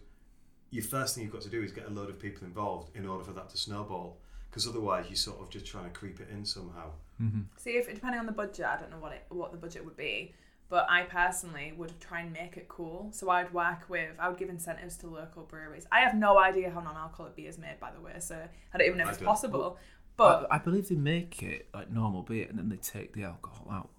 your 0.70 0.84
first 0.84 1.14
thing 1.14 1.24
you've 1.24 1.32
got 1.32 1.42
to 1.42 1.48
do 1.48 1.62
is 1.62 1.72
get 1.72 1.86
a 1.86 1.90
load 1.90 2.08
of 2.08 2.18
people 2.18 2.46
involved 2.46 2.96
in 2.96 3.06
order 3.06 3.24
for 3.24 3.32
that 3.32 3.50
to 3.50 3.56
snowball. 3.56 4.18
Because 4.48 4.66
otherwise, 4.66 5.06
you're 5.08 5.16
sort 5.16 5.40
of 5.40 5.48
just 5.48 5.64
trying 5.66 5.84
to 5.84 5.90
creep 5.90 6.20
it 6.20 6.28
in 6.32 6.44
somehow. 6.44 6.90
Mm-hmm. 7.22 7.42
See, 7.56 7.70
if 7.72 7.92
depending 7.92 8.18
on 8.18 8.26
the 8.26 8.32
budget, 8.32 8.66
I 8.66 8.76
don't 8.76 8.90
know 8.90 8.98
what 8.98 9.12
it 9.12 9.24
what 9.28 9.52
the 9.52 9.58
budget 9.58 9.84
would 9.84 9.96
be, 9.96 10.34
but 10.68 10.86
I 10.88 11.02
personally 11.02 11.72
would 11.76 12.00
try 12.00 12.20
and 12.20 12.32
make 12.32 12.56
it 12.56 12.66
cool. 12.68 13.10
So 13.12 13.30
I'd 13.30 13.52
work 13.52 13.88
with, 13.88 14.10
I 14.18 14.28
would 14.28 14.38
give 14.38 14.48
incentives 14.48 14.96
to 14.98 15.06
local 15.06 15.44
breweries. 15.44 15.86
I 15.92 16.00
have 16.00 16.14
no 16.14 16.38
idea 16.38 16.70
how 16.70 16.80
non-alcoholic 16.80 17.36
beer 17.36 17.48
is 17.48 17.58
made, 17.58 17.78
by 17.78 17.92
the 17.92 18.00
way, 18.00 18.14
so 18.18 18.36
I 18.74 18.78
don't 18.78 18.86
even 18.86 18.98
know 18.98 19.04
if 19.04 19.08
I 19.08 19.12
it's 19.12 19.18
don't. 19.20 19.28
possible. 19.28 19.78
But 20.16 20.48
I, 20.50 20.56
I 20.56 20.58
believe 20.58 20.88
they 20.88 20.96
make 20.96 21.42
it 21.44 21.68
like 21.72 21.90
normal 21.90 22.22
beer 22.22 22.46
and 22.48 22.58
then 22.58 22.68
they 22.68 22.76
take 22.76 23.14
the 23.14 23.22
alcohol 23.22 23.68
out. 23.70 23.90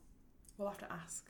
We'll 0.61 0.69
have 0.69 0.79
to 0.79 0.91
ask. 0.93 1.25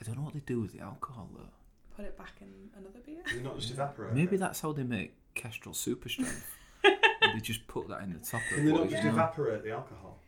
I 0.00 0.04
don't 0.04 0.16
know 0.16 0.22
what 0.24 0.34
they 0.34 0.40
do 0.40 0.60
with 0.60 0.72
the 0.72 0.80
alcohol 0.80 1.28
though. 1.34 1.48
Put 1.96 2.04
it 2.06 2.18
back 2.18 2.32
in 2.40 2.48
another 2.76 2.98
beer. 3.06 3.22
Does 3.24 3.36
it 3.36 3.44
not 3.44 3.58
just 3.58 3.72
evaporate? 3.72 4.12
Maybe 4.14 4.36
that's 4.36 4.60
how 4.60 4.72
they 4.72 4.82
make 4.82 5.14
Kestrel 5.34 5.74
Super 5.74 6.08
Strength. 6.08 6.50
they 6.82 7.40
just 7.40 7.66
put 7.68 7.88
that 7.88 8.02
in 8.02 8.12
the 8.12 8.18
top 8.18 8.42
of 8.50 8.56
Can 8.56 8.66
they 8.66 8.72
what 8.72 8.80
not 8.82 8.90
just 8.90 9.04
known- 9.04 9.14
evaporate 9.14 9.62
the 9.64 9.70
alcohol? 9.72 10.18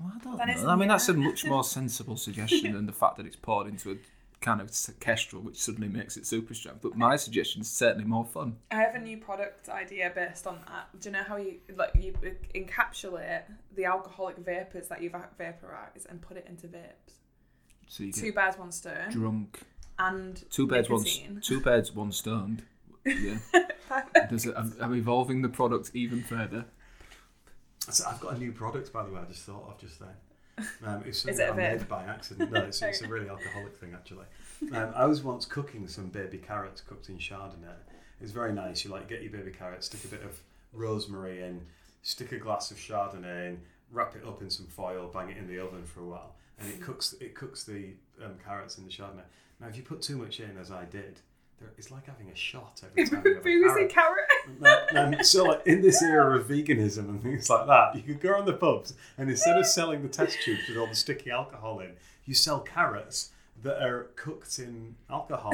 Well, 0.00 0.12
I 0.14 0.18
don't 0.24 0.36
Then 0.38 0.62
know. 0.62 0.68
I 0.70 0.76
mean, 0.76 0.88
that's 0.88 1.08
a 1.08 1.14
much 1.14 1.44
more 1.46 1.64
sensible 1.64 2.16
suggestion 2.28 2.72
than 2.74 2.86
the 2.86 2.92
fact 2.92 3.16
that 3.18 3.26
it's 3.26 3.36
poured 3.36 3.66
into 3.66 3.92
a 3.92 3.96
kind 4.42 4.60
of 4.60 4.70
kestrel, 5.00 5.40
which 5.40 5.56
suddenly 5.58 5.88
makes 5.88 6.16
it 6.18 6.26
super 6.26 6.52
strong. 6.52 6.76
But 6.82 6.96
my 6.96 7.16
suggestion 7.16 7.62
is 7.62 7.70
certainly 7.70 8.04
more 8.06 8.24
fun. 8.26 8.56
I 8.70 8.76
have 8.76 8.94
a 8.94 8.98
new 8.98 9.16
product 9.16 9.70
idea 9.70 10.12
based 10.14 10.46
on 10.46 10.58
that. 10.68 11.00
Do 11.00 11.08
you 11.08 11.12
know 11.14 11.22
how 11.22 11.36
you 11.36 11.56
like 11.74 11.92
you 11.98 12.12
encapsulate 12.54 13.42
the 13.74 13.84
alcoholic 13.86 14.36
vapors 14.38 14.88
that 14.88 15.02
you've 15.02 15.14
vaporized 15.38 16.06
and 16.10 16.20
put 16.20 16.36
it 16.36 16.46
into 16.48 16.66
vapes? 16.68 17.20
So 17.88 18.02
you 18.04 18.12
Two 18.12 18.26
get 18.26 18.34
birds, 18.34 18.58
one 18.58 18.72
stone, 18.72 19.10
drunk. 19.10 19.60
and 19.98 20.42
Two 20.50 20.66
beds, 20.66 20.88
one 20.90 21.02
nicotine. 21.02 21.40
two 21.44 21.60
beds, 21.60 21.94
one 21.94 22.12
stoned. 22.12 22.62
Yeah. 23.04 23.38
Does 24.28 24.46
it? 24.46 24.54
I'm, 24.56 24.74
I'm 24.80 24.94
evolving 24.94 25.42
the 25.42 25.48
product 25.48 25.92
even 25.94 26.22
further. 26.22 26.64
So 27.88 28.04
I've 28.08 28.18
got 28.20 28.34
a 28.34 28.38
new 28.38 28.50
product, 28.52 28.92
by 28.92 29.04
the 29.04 29.12
way. 29.12 29.20
I 29.20 29.24
just 29.30 29.42
thought 29.44 29.68
of 29.68 29.78
just 29.80 30.00
then. 30.00 30.66
Um, 30.84 31.02
it's 31.06 31.24
Is 31.28 31.38
it 31.38 31.48
a 31.48 31.52
I 31.52 31.56
made 31.56 31.80
vape? 31.80 31.88
by 31.88 32.02
accident. 32.04 32.50
No, 32.50 32.62
it's, 32.62 32.82
it's 32.82 33.02
a 33.02 33.08
really 33.08 33.28
alcoholic 33.28 33.76
thing 33.76 33.94
actually. 33.94 34.24
Um, 34.72 34.92
I 34.96 35.04
was 35.04 35.22
once 35.22 35.44
cooking 35.44 35.86
some 35.86 36.08
baby 36.08 36.38
carrots 36.38 36.80
cooked 36.80 37.08
in 37.08 37.18
chardonnay. 37.18 37.74
It's 38.20 38.32
very 38.32 38.52
nice. 38.52 38.84
You 38.84 38.90
like 38.90 39.08
get 39.08 39.22
your 39.22 39.30
baby 39.30 39.52
carrots, 39.52 39.86
stick 39.86 40.04
a 40.04 40.08
bit 40.08 40.22
of 40.24 40.40
rosemary 40.72 41.42
in, 41.44 41.60
stick 42.02 42.32
a 42.32 42.38
glass 42.38 42.70
of 42.70 42.78
chardonnay 42.78 43.50
in, 43.50 43.60
wrap 43.92 44.14
it 44.16 44.26
up 44.26 44.42
in 44.42 44.50
some 44.50 44.66
foil, 44.66 45.10
bang 45.12 45.30
it 45.30 45.36
in 45.36 45.46
the 45.46 45.58
oven 45.58 45.84
for 45.84 46.00
a 46.00 46.06
while, 46.06 46.34
and 46.58 46.68
it 46.68 46.80
cooks. 46.80 47.14
It 47.20 47.34
cooks 47.34 47.64
the 47.64 47.90
um, 48.24 48.34
carrots 48.44 48.78
in 48.78 48.84
the 48.84 48.90
chardonnay. 48.90 49.24
Now, 49.60 49.68
if 49.68 49.76
you 49.76 49.82
put 49.82 50.02
too 50.02 50.16
much 50.16 50.40
in, 50.40 50.56
as 50.58 50.70
I 50.70 50.84
did, 50.84 51.20
there, 51.58 51.70
it's 51.78 51.90
like 51.90 52.06
having 52.06 52.28
a 52.28 52.34
shot 52.34 52.82
every 52.84 53.06
time 53.06 53.22
you 53.24 53.68
have 53.68 53.76
a 53.76 53.86
carrot. 53.86 54.24
carrot. 54.62 54.96
Um, 54.96 55.24
so, 55.24 55.44
like 55.44 55.66
in 55.66 55.80
this 55.80 56.02
era 56.02 56.38
of 56.38 56.46
veganism 56.46 57.08
and 57.08 57.22
things 57.22 57.48
like 57.48 57.66
that, 57.66 57.96
you 57.96 58.02
could 58.02 58.20
go 58.20 58.34
on 58.34 58.44
the 58.44 58.52
pubs 58.52 58.94
and 59.16 59.30
instead 59.30 59.56
of 59.56 59.66
selling 59.66 60.02
the 60.02 60.08
test 60.08 60.38
tubes 60.44 60.68
with 60.68 60.76
all 60.76 60.86
the 60.86 60.94
sticky 60.94 61.30
alcohol 61.30 61.80
in, 61.80 61.92
you 62.26 62.34
sell 62.34 62.60
carrots 62.60 63.30
that 63.62 63.82
are 63.82 64.10
cooked 64.16 64.58
in 64.58 64.94
alcohol, 65.08 65.52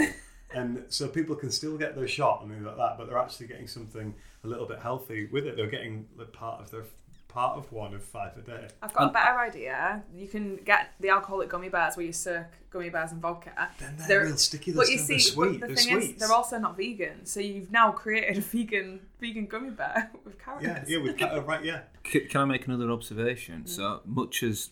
and 0.53 0.85
so 0.89 1.07
people 1.07 1.37
can 1.37 1.51
still 1.51 1.79
get 1.79 1.95
their 1.95 2.09
shot 2.09 2.43
and 2.43 2.51
things 2.51 2.67
like 2.67 2.77
that, 2.77 2.99
but 2.99 3.07
they're 3.07 3.19
actually 3.19 3.47
getting 3.47 3.69
something 3.69 4.13
a 4.43 4.49
little 4.49 4.67
bit 4.67 4.81
healthy 4.81 5.27
with 5.27 5.47
it. 5.47 5.57
They're 5.57 5.69
getting 5.69 6.07
like, 6.19 6.33
part 6.33 6.61
of 6.61 6.71
their 6.73 6.85
part 7.33 7.57
of 7.57 7.73
one 7.73 7.95
of 7.95 8.03
five 8.03 8.37
a 8.37 8.43
day. 8.43 8.69
I've 8.83 8.93
got 8.93 9.11
a 9.11 9.13
better 9.13 9.39
idea. 9.39 10.03
You 10.15 10.29
can 10.29 10.57
get 10.57 10.93
the 11.01 11.09
alcoholic 11.09 11.49
gummy 11.49 11.71
bears 11.71 11.97
where 11.97 12.05
you 12.05 12.13
soak 12.13 12.47
gummy 12.71 12.91
bears 12.91 13.13
and 13.13 13.23
vodka. 13.23 13.71
Then 13.79 13.97
they're 14.07 14.25
real 14.25 14.37
sticky, 14.37 14.73
they're 14.73 14.83
But 14.83 14.91
you 14.91 14.99
see, 14.99 15.19
they're 15.19 15.37
but 15.37 15.53
the 15.53 15.67
they're 15.67 15.77
thing 15.77 15.99
is, 15.99 16.15
they're 16.17 16.33
also 16.33 16.59
not 16.59 16.77
vegan. 16.77 17.25
So 17.25 17.41
you've 17.41 17.71
now 17.73 17.91
created 17.93 18.39
a 18.39 18.41
vegan 18.43 19.01
vegan 19.19 19.47
gummy 19.47 19.71
bear 19.71 20.11
with 20.25 20.39
carrots. 20.39 20.65
Yeah, 20.65 20.85
yeah, 20.87 20.99
with 20.99 21.19
ca- 21.19 21.37
uh, 21.37 21.41
right, 21.41 21.65
yeah. 21.65 21.81
C- 22.07 22.21
Can 22.21 22.43
I 22.43 22.45
make 22.45 22.67
another 22.67 22.91
observation? 22.91 23.67
So 23.67 24.03
much 24.05 24.43
as 24.43 24.71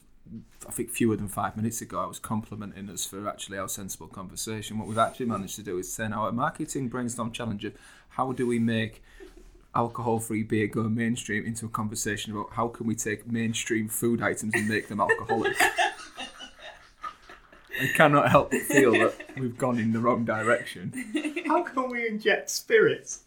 I 0.68 0.70
think 0.70 0.90
fewer 0.90 1.16
than 1.16 1.28
five 1.28 1.56
minutes 1.56 1.80
ago, 1.80 1.98
I 2.00 2.06
was 2.06 2.18
complimenting 2.18 2.90
us 2.90 3.06
for 3.06 3.26
actually 3.26 3.56
our 3.56 3.68
sensible 3.68 4.06
conversation. 4.06 4.78
What 4.78 4.86
we've 4.86 4.98
actually 4.98 5.26
managed 5.26 5.56
to 5.56 5.62
do 5.62 5.78
is 5.78 5.96
turn 5.96 6.12
our 6.12 6.30
marketing 6.30 6.88
brainstorm 6.88 7.32
challenge 7.32 7.64
of 7.64 7.72
how 8.10 8.32
do 8.32 8.46
we 8.46 8.58
make 8.58 9.02
alcohol-free 9.74 10.42
beer 10.44 10.66
go 10.66 10.84
mainstream 10.84 11.46
into 11.46 11.66
a 11.66 11.68
conversation 11.68 12.32
about 12.32 12.52
how 12.52 12.68
can 12.68 12.86
we 12.86 12.94
take 12.94 13.30
mainstream 13.30 13.88
food 13.88 14.22
items 14.22 14.54
and 14.54 14.68
make 14.68 14.88
them 14.88 15.00
alcoholic. 15.00 15.56
I 17.80 17.86
cannot 17.94 18.30
help 18.30 18.50
but 18.50 18.60
feel 18.62 18.92
that 18.92 19.14
we've 19.38 19.56
gone 19.56 19.78
in 19.78 19.92
the 19.92 20.00
wrong 20.00 20.24
direction. 20.24 20.92
How 21.46 21.62
can 21.62 21.88
we 21.88 22.06
inject 22.06 22.50
spirits 22.50 23.20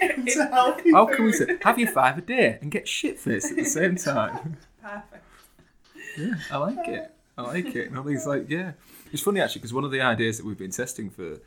into 0.00 0.46
healthy 0.46 0.92
How 0.92 1.06
can 1.06 1.24
we 1.24 1.32
say 1.32 1.58
have 1.62 1.78
your 1.78 1.90
five 1.90 2.18
a 2.18 2.20
day 2.20 2.58
and 2.60 2.70
get 2.70 2.86
shit 2.86 3.18
faced 3.18 3.50
at 3.50 3.56
the 3.56 3.64
same 3.64 3.96
time? 3.96 4.58
Perfect. 4.80 5.24
Yeah, 6.16 6.34
I 6.50 6.56
like 6.58 6.88
it. 6.88 7.14
I 7.36 7.42
like 7.42 7.74
it. 7.74 7.88
And 7.88 7.98
all 7.98 8.04
these 8.04 8.26
like, 8.26 8.48
yeah, 8.48 8.72
it's 9.12 9.22
funny 9.22 9.40
actually 9.40 9.60
because 9.60 9.74
one 9.74 9.84
of 9.84 9.90
the 9.90 10.00
ideas 10.00 10.38
that 10.38 10.46
we've 10.46 10.56
been 10.56 10.70
testing 10.70 11.10
for 11.10 11.40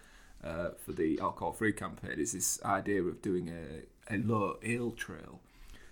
uh, 0.43 0.69
for 0.85 0.93
the 0.93 1.19
alcohol-free 1.19 1.73
campaign 1.73 2.17
is 2.17 2.31
this 2.31 2.63
idea 2.63 3.01
of 3.01 3.21
doing 3.21 3.49
a, 3.49 3.83
a 4.09 4.17
low 4.17 4.57
ale 4.63 4.91
trail. 4.91 5.41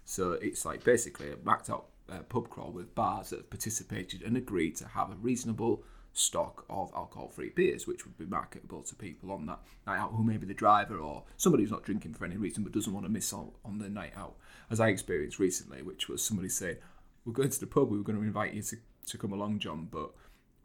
So 0.06 0.34
it's 0.34 0.66
like 0.66 0.84
basically 0.84 1.32
a 1.32 1.36
backed 1.36 1.70
out 1.70 1.88
uh, 2.10 2.20
pub 2.30 2.50
crawl 2.50 2.72
with 2.72 2.96
bars 2.96 3.30
that 3.32 3.38
have 3.40 3.50
participated 3.50 4.22
and 4.22 4.38
agreed 4.38 4.76
to 4.78 4.88
have 4.88 5.12
a 5.12 5.16
reasonable 5.16 5.84
stock 6.14 6.66
of 6.70 6.92
alcohol-free 6.96 7.50
beers, 7.56 7.86
which 7.86 8.06
would 8.06 8.18
be 8.18 8.26
marketable 8.26 8.82
to 8.82 8.96
people 8.96 9.32
on 9.32 9.46
that 9.46 9.60
night 9.86 10.00
out, 10.00 10.14
who 10.14 10.24
may 10.24 10.38
be 10.38 10.48
the 10.48 10.54
driver 10.54 10.98
or 10.98 11.24
somebody 11.36 11.64
who's 11.64 11.72
not 11.72 11.84
drinking 11.84 12.14
for 12.14 12.26
any 12.26 12.38
reason 12.38 12.64
but 12.64 12.72
doesn't 12.72 12.94
want 12.94 13.06
to 13.06 13.12
miss 13.12 13.34
out 13.34 13.52
on 13.66 13.78
the 13.78 13.90
night 13.90 14.14
out. 14.16 14.36
As 14.72 14.80
I 14.80 14.88
experienced 14.88 15.38
recently, 15.40 15.82
which 15.82 16.10
was 16.10 16.24
somebody 16.24 16.50
saying, 16.50 16.78
"We're 17.26 17.34
going 17.34 17.50
to 17.50 17.60
the 17.60 17.68
pub. 17.68 17.90
We 17.92 17.98
were 17.98 18.04
going 18.04 18.18
to 18.20 18.24
invite 18.26 18.54
you 18.54 18.62
to, 18.64 18.78
to 19.08 19.18
come 19.18 19.34
along, 19.34 19.60
John, 19.60 19.88
but." 19.92 20.12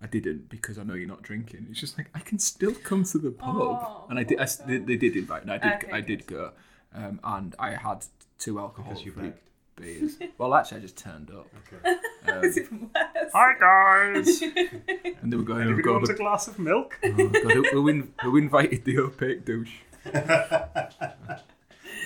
I 0.05 0.09
didn't 0.09 0.49
because 0.49 0.79
I 0.79 0.83
know 0.83 0.95
you're 0.95 1.07
not 1.07 1.23
drinking. 1.23 1.69
It's 1.71 1.79
just 1.79 1.97
like 1.97 2.09
I 2.13 2.19
can 2.19 2.41
still 2.41 2.75
come 2.75 3.05
to 3.05 3.19
the 3.19 3.31
pub, 3.31 3.55
Oh. 3.57 4.07
and 4.11 4.19
I 4.19 4.25
did. 4.25 4.41
I, 4.41 4.49
they, 4.67 4.79
they 4.79 4.97
did 4.97 5.15
invite, 5.15 5.43
and 5.43 5.53
I 5.53 5.59
did. 5.59 5.73
Okay, 5.75 5.93
I 5.93 6.01
did 6.01 6.27
go, 6.27 6.51
um, 6.95 7.21
and 7.25 7.55
I 7.59 7.71
had 7.73 8.05
two 8.39 8.59
alcohol 8.59 8.95
you 8.99 9.13
free 9.13 9.33
beers. 9.77 10.19
well, 10.39 10.55
actually, 10.55 10.79
I 10.79 10.81
just 10.81 10.97
turned 10.99 11.31
up. 11.31 11.47
Okay. 12.25 12.47
It's 12.47 12.57
even 12.59 12.89
worse. 12.95 13.31
Hi 13.35 13.55
guys, 13.59 14.43
and 15.23 15.33
they 15.33 15.37
were 15.37 15.43
going. 15.43 15.67
Have 15.69 15.77
you 15.77 15.83
god, 15.83 16.03
got 16.03 16.11
a 16.11 16.15
glass 16.15 16.47
of 16.47 16.57
milk? 16.59 16.97
oh, 17.03 17.11
god 17.11 17.53
who, 17.53 17.63
who, 17.73 17.89
in, 17.89 18.13
who 18.23 18.37
invited 18.37 18.85
the 18.85 18.99
opaque 19.01 19.45
douche? 19.45 19.73
we 20.05 20.11
are 20.13 21.41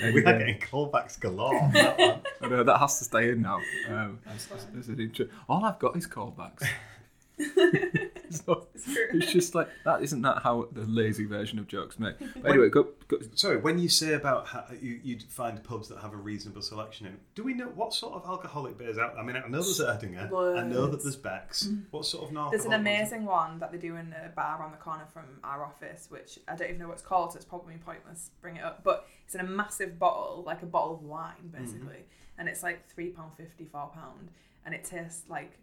Anyway, 0.03 0.23
getting 0.23 0.59
callbacks 0.59 1.19
galore. 1.21 1.55
on 1.59 1.73
that 1.73 1.99
one. 1.99 2.21
I 2.41 2.49
know 2.49 2.63
that 2.65 2.79
has 2.79 2.99
to 2.99 3.05
stay 3.05 3.31
in 3.31 3.43
now. 3.43 3.61
Um, 3.91 4.21
as, 4.27 4.49
as- 4.55 4.67
as 4.79 4.89
an 4.89 5.01
intro. 5.01 5.27
All 5.51 5.63
I've 5.65 5.79
got 5.79 5.97
is 5.97 6.07
callbacks. 6.07 6.63
so, 8.45 8.67
it's 8.75 9.33
just 9.33 9.55
like 9.55 9.69
that. 9.85 10.03
Isn't 10.03 10.23
that 10.23 10.43
how 10.43 10.69
the 10.73 10.83
lazy 10.83 11.25
version 11.25 11.59
of 11.59 11.69
jokes 11.69 11.99
make? 11.99 12.17
But 12.37 12.51
anyway, 12.51 12.69
go, 12.69 12.89
go, 13.09 13.19
Sorry, 13.35 13.57
when 13.57 13.79
you 13.79 13.89
say 13.89 14.15
about 14.15 14.47
how 14.47 14.65
you, 14.81 15.01
you'd 15.03 15.23
find 15.23 15.63
pubs 15.63 15.89
that 15.89 15.99
have 15.99 16.13
a 16.13 16.17
reasonable 16.17 16.63
selection 16.63 17.07
in, 17.07 17.17
do 17.35 17.43
we 17.43 17.55
know 17.55 17.67
what 17.67 17.95
sort 17.95 18.15
of 18.15 18.29
alcoholic 18.29 18.77
beers 18.79 18.99
out? 18.99 19.17
I 19.19 19.23
mean, 19.23 19.37
I 19.37 19.41
know 19.49 19.63
there's 19.63 19.81
Erdinger, 19.81 20.59
I 20.59 20.63
know 20.65 20.87
that 20.87 21.03
there's 21.03 21.17
Beck's. 21.17 21.65
Mm. 21.67 21.85
What 21.91 22.05
sort 22.05 22.25
of 22.25 22.33
non 22.33 22.51
There's 22.51 22.65
an 22.65 22.75
amazing 22.75 23.25
one 23.25 23.59
that 23.61 23.73
they 23.73 23.79
do 23.79 23.97
in 23.97 24.15
a 24.25 24.29
bar 24.29 24.61
around 24.61 24.73
the 24.73 24.79
corner 24.79 25.07
from 25.13 25.25
our 25.43 25.65
office, 25.65 26.07
which 26.11 26.39
I 26.49 26.57
don't 26.57 26.69
even 26.69 26.81
know 26.81 26.89
what 26.89 26.95
it's 26.95 27.03
called, 27.03 27.33
so 27.33 27.37
it's 27.37 27.45
probably 27.45 27.77
pointless 27.79 28.31
bring 28.41 28.57
it 28.57 28.65
up. 28.65 28.85
But 28.85 29.09
it's 29.25 29.35
in 29.35 29.41
a 29.41 29.45
massive 29.45 29.99
bottle, 29.99 30.43
like 30.47 30.63
a 30.63 30.67
bottle 30.67 30.95
of 30.95 31.03
wine, 31.03 31.35
mm-hmm. 31.47 31.65
basically, 31.65 32.05
and 32.39 32.49
it's 32.49 32.63
like 32.63 32.89
three 32.89 33.11
pound 33.11 33.33
fifty, 33.37 33.65
four 33.65 33.91
pound, 33.95 34.31
and 34.65 34.75
it 34.75 34.85
tastes 34.85 35.23
like 35.29 35.59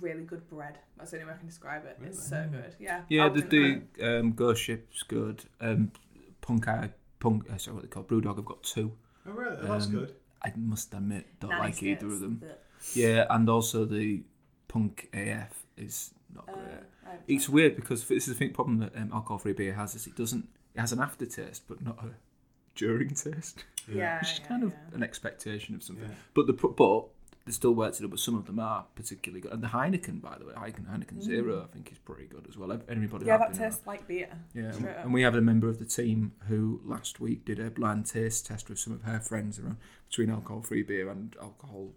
really 0.00 0.24
good 0.24 0.48
bread. 0.48 0.78
That's 0.98 1.10
the 1.10 1.18
only 1.18 1.28
way 1.28 1.34
I 1.34 1.38
can 1.38 1.46
describe 1.46 1.84
it. 1.86 1.98
It's 2.04 2.28
so 2.28 2.46
good. 2.50 2.74
Yeah. 2.78 3.02
Yeah, 3.08 3.26
I 3.26 3.28
the, 3.28 3.34
would 3.34 3.50
the 3.98 4.18
um, 4.18 4.32
Ghost 4.32 4.62
Ship's 4.62 5.02
good. 5.02 5.44
Um, 5.60 5.92
Punk, 6.40 6.68
Eye- 6.68 6.90
Punk, 7.20 7.44
uh, 7.52 7.56
sorry, 7.58 7.74
what 7.76 7.82
they 7.82 7.88
call 7.88 8.02
Brewdog. 8.04 8.38
I've 8.38 8.44
got 8.44 8.62
two. 8.62 8.92
Oh, 9.26 9.32
really? 9.32 9.56
Oh, 9.62 9.66
that's 9.66 9.86
Um, 9.86 9.92
good. 9.92 10.14
I 10.42 10.52
must 10.56 10.92
admit, 10.92 11.26
don't 11.40 11.50
Nanny 11.50 11.62
like 11.62 11.82
either 11.82 12.06
of 12.06 12.20
them. 12.20 12.36
but, 12.40 12.62
Yeah, 12.94 13.26
and 13.30 13.48
also 13.48 13.84
the 13.86 14.22
Punk 14.68 15.08
AF 15.14 15.64
is 15.76 16.12
not 16.34 16.48
uh, 16.48 16.52
great. 16.52 17.20
It's 17.28 17.48
weird 17.48 17.76
because 17.76 18.06
this 18.06 18.26
is 18.28 18.34
the 18.34 18.38
thing 18.38 18.52
problem 18.52 18.78
that 18.78 18.94
um, 18.96 19.10
alcohol-free 19.12 19.52
beer 19.54 19.72
has 19.74 19.94
is 19.94 20.06
it 20.06 20.16
doesn't. 20.16 20.48
It 20.74 20.80
has 20.80 20.92
an 20.92 21.00
aftertaste, 21.00 21.62
but 21.68 21.82
not 21.82 21.98
a 22.04 22.08
during 22.74 23.10
taste. 23.10 23.64
Yeah, 23.90 24.18
which 24.20 24.32
is 24.32 24.38
yeah, 24.40 24.46
kind 24.48 24.64
of 24.64 24.70
yeah. 24.72 24.96
an 24.96 25.02
expectation 25.02 25.74
of 25.76 25.82
something. 25.82 26.04
Yeah. 26.04 26.14
But 26.34 26.46
the 26.48 26.52
but 26.52 27.06
they 27.44 27.52
still 27.52 27.72
works 27.72 28.00
it 28.00 28.04
up, 28.04 28.10
but 28.10 28.20
some 28.20 28.34
of 28.34 28.46
them 28.46 28.58
are 28.58 28.86
particularly 28.94 29.40
good. 29.40 29.52
And 29.52 29.62
the 29.62 29.68
Heineken, 29.68 30.22
by 30.22 30.38
the 30.38 30.46
way, 30.46 30.54
Heineken, 30.54 30.86
Heineken 30.86 31.22
Zero, 31.22 31.62
I 31.62 31.72
think 31.72 31.92
is 31.92 31.98
pretty 31.98 32.24
good 32.24 32.46
as 32.48 32.56
well. 32.56 32.72
Anybody? 32.88 33.24
Mm. 33.24 33.26
Yeah, 33.26 33.36
that 33.36 33.50
with 33.50 33.58
tastes 33.58 33.86
like 33.86 34.06
beer. 34.08 34.28
Yeah, 34.54 34.72
Straight 34.72 34.96
and 35.02 35.12
we 35.12 35.22
have 35.22 35.34
a 35.34 35.42
member 35.42 35.68
of 35.68 35.78
the 35.78 35.84
team 35.84 36.32
who 36.48 36.80
last 36.84 37.20
week 37.20 37.44
did 37.44 37.58
a 37.58 37.70
blind 37.70 38.06
taste 38.06 38.46
test 38.46 38.70
with 38.70 38.78
some 38.78 38.94
of 38.94 39.02
her 39.02 39.20
friends 39.20 39.58
around 39.58 39.76
between 40.08 40.30
alcohol-free 40.30 40.84
beer 40.84 41.10
and 41.10 41.36
alcohol 41.40 41.90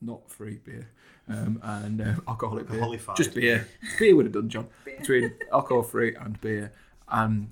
not 0.00 0.30
free 0.30 0.58
beer, 0.64 0.88
um, 1.28 1.60
and 1.62 2.00
uh, 2.00 2.14
alcoholic 2.28 2.66
beer. 2.66 2.76
Alcoholified. 2.76 3.16
Just 3.16 3.34
beer. 3.34 3.68
beer 3.98 4.14
would 4.14 4.26
have 4.26 4.32
done, 4.32 4.48
John. 4.48 4.68
Between 4.84 5.34
alcohol-free 5.52 6.14
and 6.14 6.40
beer, 6.40 6.72
and 7.08 7.50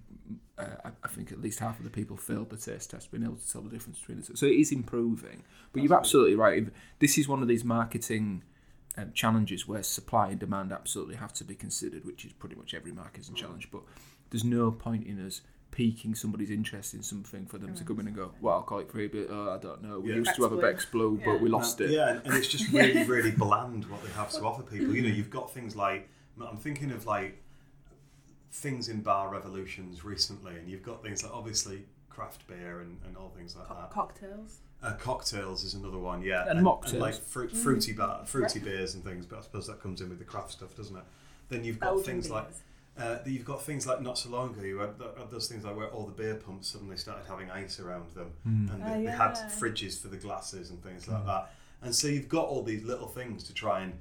uh, 0.58 0.64
I, 0.84 0.90
I 1.04 1.08
think 1.08 1.32
at 1.32 1.40
least 1.40 1.58
half 1.58 1.78
of 1.78 1.84
the 1.84 1.90
people 1.90 2.16
failed 2.16 2.50
the 2.50 2.56
taste 2.56 2.90
test, 2.90 3.10
being 3.10 3.24
able 3.24 3.36
to 3.36 3.52
tell 3.52 3.62
the 3.62 3.70
difference 3.70 3.98
between 3.98 4.20
the 4.20 4.26
two. 4.26 4.36
So 4.36 4.46
it 4.46 4.54
is 4.56 4.72
improving. 4.72 5.42
But 5.72 5.82
you're 5.82 5.94
absolutely 5.94 6.36
right. 6.36 6.66
This 6.98 7.18
is 7.18 7.28
one 7.28 7.42
of 7.42 7.48
these 7.48 7.64
marketing 7.64 8.42
um, 8.96 9.12
challenges 9.12 9.68
where 9.68 9.82
supply 9.82 10.28
and 10.28 10.38
demand 10.38 10.72
absolutely 10.72 11.16
have 11.16 11.32
to 11.34 11.44
be 11.44 11.54
considered, 11.54 12.04
which 12.04 12.24
is 12.24 12.32
pretty 12.32 12.54
much 12.56 12.72
every 12.74 12.92
marketing 12.92 13.34
challenge. 13.34 13.68
But 13.70 13.82
there's 14.30 14.44
no 14.44 14.70
point 14.70 15.06
in 15.06 15.24
us 15.24 15.42
piquing 15.72 16.14
somebody's 16.14 16.50
interest 16.50 16.94
in 16.94 17.02
something 17.02 17.44
for 17.44 17.58
them 17.58 17.74
to 17.74 17.84
come 17.84 18.00
in 18.00 18.06
and 18.06 18.16
go, 18.16 18.32
well, 18.40 18.54
alcoholic 18.54 18.90
free 18.90 19.08
beer, 19.08 19.26
oh, 19.28 19.50
I 19.50 19.58
don't 19.58 19.82
know. 19.82 20.00
We 20.00 20.10
Yeah. 20.10 20.16
used 20.16 20.34
to 20.36 20.42
have 20.44 20.52
a 20.52 20.56
Beck's 20.56 20.84
Beck's 20.84 20.84
Blue, 20.86 21.18
Yeah. 21.18 21.32
but 21.32 21.40
we 21.42 21.50
lost 21.50 21.82
it. 21.82 21.90
Yeah, 21.90 22.08
and, 22.12 22.22
and 22.24 22.34
it's 22.34 22.48
just 22.48 22.72
really, 22.72 23.02
really 23.06 23.30
bland 23.32 23.84
what 23.90 24.02
they 24.02 24.10
have 24.12 24.30
to 24.32 24.40
offer 24.42 24.62
people. 24.62 24.94
You 24.94 25.02
know, 25.02 25.08
you've 25.08 25.28
got 25.28 25.52
things 25.52 25.76
like 25.76 26.08
I'm 26.40 26.56
thinking 26.56 26.92
of 26.92 27.04
like 27.04 27.42
things 28.50 28.88
in 28.88 29.00
bar 29.02 29.28
revolutions 29.30 30.04
recently, 30.04 30.56
and 30.56 30.68
you've 30.68 30.82
got 30.82 31.02
things 31.02 31.22
like 31.22 31.32
obviously 31.34 31.82
craft 32.08 32.46
beer 32.46 32.80
and, 32.80 32.98
and 33.06 33.16
all 33.16 33.30
things 33.36 33.56
like 33.56 33.68
Co- 33.68 33.74
that. 33.74 33.90
cocktails. 33.90 34.58
Uh, 34.82 34.92
cocktails 34.94 35.64
is 35.64 35.74
another 35.74 35.98
one, 35.98 36.22
yeah, 36.22 36.44
And 36.48 36.60
mocktails. 36.64 36.98
like 37.00 37.14
fruit, 37.14 37.50
fruity 37.50 37.92
bar, 37.92 38.24
fruity 38.26 38.58
beers 38.60 38.94
and 38.94 39.02
things. 39.04 39.26
But 39.26 39.38
I 39.38 39.42
suppose 39.42 39.66
that 39.66 39.80
comes 39.82 40.00
in 40.00 40.08
with 40.10 40.18
the 40.18 40.24
craft 40.24 40.52
stuff, 40.52 40.76
doesn't 40.76 40.96
it? 40.96 41.02
Then 41.48 41.64
you've 41.64 41.80
got 41.80 41.94
Belgian 41.94 42.04
things 42.04 42.30
like 42.30 42.46
uh, 42.98 43.18
you've 43.26 43.44
got 43.44 43.62
things 43.62 43.86
like 43.86 44.00
not 44.00 44.16
so 44.16 44.30
long 44.30 44.50
ago. 44.50 44.62
You 44.62 44.78
had, 44.78 44.98
th- 44.98 45.10
had 45.18 45.30
those 45.30 45.48
things 45.48 45.64
like 45.64 45.76
where 45.76 45.88
all 45.88 46.06
the 46.06 46.12
beer 46.12 46.34
pumps 46.36 46.68
suddenly 46.68 46.96
started 46.96 47.24
having 47.28 47.50
ice 47.50 47.78
around 47.80 48.10
them, 48.14 48.32
and 48.44 48.70
Oh, 48.82 48.94
they, 48.98 49.04
they 49.06 49.10
had 49.12 49.32
fridges 49.34 50.00
for 50.00 50.08
the 50.08 50.16
glasses 50.16 50.70
and 50.70 50.82
things 50.82 51.06
like 51.08 51.24
that. 51.26 51.52
And 51.82 51.94
so 51.94 52.08
you've 52.08 52.28
got 52.28 52.46
all 52.46 52.62
these 52.62 52.82
little 52.84 53.06
things 53.08 53.44
to 53.44 53.54
try 53.54 53.80
and 53.80 53.92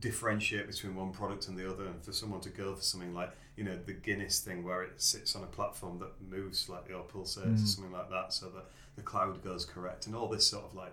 differentiate 0.00 0.66
between 0.66 0.94
one 0.94 1.10
product 1.12 1.48
and 1.48 1.56
the 1.56 1.68
other. 1.70 1.84
And 1.86 2.02
for 2.02 2.12
someone 2.12 2.40
to 2.42 2.50
go 2.50 2.74
for 2.74 2.82
something 2.82 3.14
like 3.14 3.30
you 3.56 3.64
know 3.64 3.78
the 3.84 3.92
Guinness 3.92 4.40
thing, 4.40 4.64
where 4.64 4.82
it 4.82 5.00
sits 5.00 5.36
on 5.36 5.42
a 5.42 5.46
platform 5.46 5.98
that 6.00 6.12
moves 6.20 6.58
slightly 6.58 6.94
or 6.94 7.04
pulsates 7.04 7.44
or 7.44 7.48
mm. 7.48 7.66
something 7.66 7.92
like 7.92 8.10
that, 8.10 8.32
so 8.32 8.46
that 8.50 8.64
the 8.96 9.02
cloud 9.02 9.42
goes 9.42 9.64
correct, 9.64 10.06
and 10.06 10.14
all 10.14 10.28
this 10.28 10.46
sort 10.46 10.64
of 10.64 10.74
like 10.74 10.92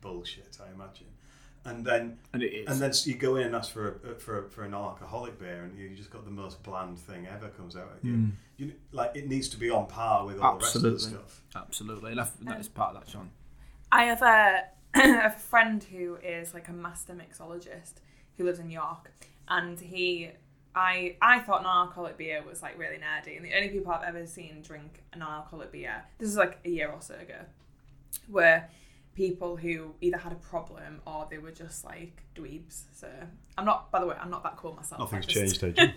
bullshit, 0.00 0.58
I 0.64 0.72
imagine. 0.72 1.06
And 1.66 1.84
then 1.84 2.18
And 2.34 2.42
it 2.42 2.52
is. 2.52 2.68
and 2.68 2.80
then 2.80 2.92
you 3.04 3.14
go 3.14 3.36
in 3.36 3.46
and 3.46 3.56
ask 3.56 3.72
for 3.72 4.00
a, 4.04 4.14
for 4.16 4.48
for 4.50 4.64
a 4.64 4.68
non-alcoholic 4.68 5.38
beer, 5.38 5.62
and 5.64 5.78
you 5.78 5.88
just 5.96 6.10
got 6.10 6.24
the 6.24 6.30
most 6.30 6.62
bland 6.62 6.98
thing 6.98 7.26
ever 7.26 7.48
comes 7.48 7.74
out 7.74 7.90
at 7.96 8.04
you. 8.04 8.12
Mm. 8.12 8.32
you 8.58 8.72
like 8.92 9.12
it 9.14 9.28
needs 9.28 9.48
to 9.48 9.56
be 9.56 9.70
on 9.70 9.86
par 9.86 10.26
with 10.26 10.38
all 10.40 10.56
Absolutely. 10.56 10.90
the 10.90 10.94
rest 10.94 11.06
of 11.06 11.12
the 11.12 11.18
stuff. 11.18 11.42
Absolutely. 11.56 12.10
And 12.10 12.20
that- 12.20 12.40
that 12.42 12.60
is 12.60 12.68
part 12.68 12.94
of 12.94 13.02
that, 13.02 13.10
John. 13.10 13.30
I 13.90 14.04
have 14.04 14.22
a, 14.22 14.64
a 15.26 15.30
friend 15.30 15.82
who 15.82 16.16
is 16.16 16.52
like 16.52 16.68
a 16.68 16.72
master 16.72 17.14
mixologist 17.14 17.94
who 18.36 18.44
lives 18.44 18.58
in 18.58 18.68
York, 18.70 19.10
and 19.48 19.80
he, 19.80 20.30
I, 20.74 21.16
I 21.22 21.38
thought 21.40 21.62
non-alcoholic 21.62 22.16
beer 22.18 22.42
was 22.42 22.62
like 22.62 22.78
really 22.78 22.96
nerdy, 22.96 23.36
and 23.36 23.44
the 23.44 23.54
only 23.54 23.68
people 23.68 23.92
I've 23.92 24.02
ever 24.04 24.26
seen 24.26 24.60
drink 24.62 25.02
a 25.12 25.18
non-alcoholic 25.18 25.70
beer, 25.72 26.04
this 26.18 26.28
is 26.28 26.36
like 26.36 26.58
a 26.64 26.68
year 26.68 26.88
or 26.90 27.00
so 27.00 27.14
ago, 27.14 27.40
were 28.28 28.64
people 29.14 29.56
who 29.56 29.94
either 30.00 30.16
had 30.18 30.32
a 30.32 30.36
problem 30.36 31.00
or 31.06 31.26
they 31.30 31.38
were 31.38 31.52
just 31.52 31.84
like 31.84 32.22
dweebs. 32.34 32.82
So 32.92 33.08
I'm 33.56 33.64
not, 33.64 33.90
by 33.92 34.00
the 34.00 34.06
way, 34.06 34.16
I'm 34.20 34.30
not 34.30 34.42
that 34.42 34.56
cool 34.56 34.74
myself. 34.74 35.00
Nothing's 35.00 35.26
just- 35.26 35.60
changed, 35.60 35.78
Adrian. 35.78 35.94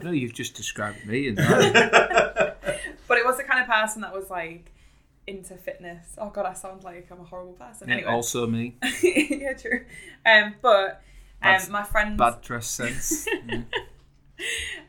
I 0.00 0.04
know 0.04 0.12
you've 0.12 0.32
just 0.34 0.54
described 0.54 1.04
me, 1.06 1.28
and 1.28 1.38
I, 1.42 2.54
But 3.08 3.18
it 3.18 3.26
was 3.26 3.36
the 3.36 3.42
kind 3.44 3.60
of 3.60 3.66
person 3.66 4.02
that 4.02 4.14
was 4.14 4.30
like 4.30 4.70
into 5.26 5.54
fitness. 5.56 6.14
Oh 6.18 6.30
god, 6.30 6.46
I 6.46 6.52
sound 6.54 6.84
like 6.84 7.08
I'm 7.10 7.20
a 7.20 7.24
horrible 7.24 7.54
person. 7.54 7.90
Anyway, 7.90 8.08
also 8.08 8.46
me. 8.46 8.76
yeah, 9.02 9.54
true. 9.54 9.84
Um, 10.24 10.54
but 10.62 11.02
um, 11.42 11.60
my 11.70 11.82
friend 11.82 12.16
Bad 12.16 12.42
dress 12.42 12.68
sense. 12.68 13.26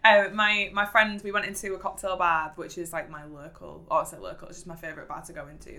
Uh, 0.03 0.29
my 0.33 0.69
my 0.73 0.85
friends, 0.85 1.23
we 1.23 1.31
went 1.31 1.45
into 1.45 1.73
a 1.73 1.79
cocktail 1.79 2.17
bar, 2.17 2.53
which 2.55 2.77
is 2.77 2.93
like 2.93 3.09
my 3.09 3.25
local. 3.25 3.85
Oh, 3.89 3.97
I 3.97 4.03
say 4.03 4.17
local. 4.17 4.47
It's 4.47 4.57
just 4.57 4.67
my 4.67 4.75
favorite 4.75 5.07
bar 5.07 5.21
to 5.23 5.33
go 5.33 5.47
into. 5.47 5.77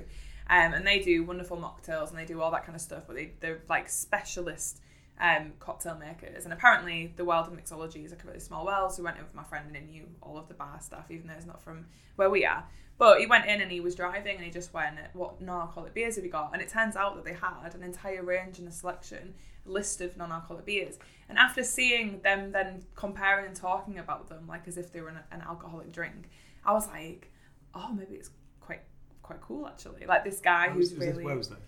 Um, 0.49 0.75
and 0.75 0.85
they 0.85 0.99
do 0.99 1.23
wonderful 1.23 1.57
mocktails 1.57 2.11
and 2.11 2.19
they 2.19 2.25
do 2.25 2.41
all 2.41 2.51
that 2.51 2.65
kind 2.65 2.75
of 2.75 2.83
stuff. 2.83 3.05
But 3.07 3.17
they 3.17 3.33
they're 3.41 3.61
like 3.69 3.89
specialist 3.89 4.81
um, 5.21 5.53
cocktail 5.61 5.97
makers. 5.97 6.45
And 6.45 6.53
apparently, 6.53 7.13
the 7.17 7.25
world 7.25 7.47
of 7.47 7.53
mixology 7.53 8.05
is 8.05 8.11
like 8.11 8.25
a 8.25 8.27
really 8.27 8.41
small 8.41 8.65
world. 8.65 8.93
So 8.93 9.03
we 9.03 9.05
went 9.05 9.19
in 9.19 9.25
with 9.25 9.35
my 9.35 9.45
friend 9.45 9.67
and 9.69 9.77
he 9.77 9.83
knew 9.83 10.09
all 10.23 10.39
of 10.39 10.49
the 10.49 10.55
bar 10.55 10.79
stuff, 10.81 11.07
even 11.11 11.29
though 11.29 11.35
it's 11.35 11.47
not 11.47 11.63
from 11.63 11.87
where 12.17 12.31
we 12.31 12.45
are. 12.45 12.65
But 12.99 13.21
he 13.21 13.27
went 13.27 13.47
in 13.47 13.63
and 13.63 13.73
he 13.73 13.81
was 13.81 13.95
driving 13.95 14.37
and 14.37 14.45
he 14.45 14.51
just 14.51 14.75
went, 14.75 14.99
"What 15.15 15.41
non-alcoholic 15.41 15.95
beers 15.95 16.17
have 16.17 16.25
you 16.25 16.31
got?" 16.31 16.53
And 16.53 16.61
it 16.61 16.69
turns 16.69 16.97
out 16.97 17.15
that 17.17 17.25
they 17.25 17.33
had 17.33 17.75
an 17.75 17.83
entire 17.83 18.23
range 18.23 18.59
and 18.59 18.69
a 18.69 18.73
selection 18.73 19.35
list 19.71 20.01
of 20.01 20.17
non-alcoholic 20.17 20.65
beers. 20.67 20.99
And 21.29 21.39
after 21.39 21.63
seeing 21.63 22.21
them 22.23 22.53
then 22.53 22.85
comparing 22.95 23.47
and 23.47 23.55
talking 23.57 23.99
about 23.99 24.29
them 24.29 24.47
like 24.49 24.67
as 24.67 24.77
if 24.77 24.93
they 24.93 25.01
were 25.01 25.09
an, 25.11 25.21
an 25.31 25.43
alcoholic 25.43 25.93
drink, 25.93 26.29
I 26.65 26.73
was 26.73 26.89
like, 26.89 27.31
"Oh, 27.75 27.93
maybe 27.93 28.15
it's 28.17 28.31
quite 28.61 28.83
quite 29.23 29.41
cool 29.41 29.67
actually." 29.67 30.07
Like 30.07 30.25
this 30.25 30.41
guy 30.41 30.69
was, 30.69 30.91
who's 30.91 30.91
was 30.91 30.99
this- 30.99 31.09
really 31.15 31.25
where 31.25 31.37
was 31.37 31.49
this? 31.49 31.59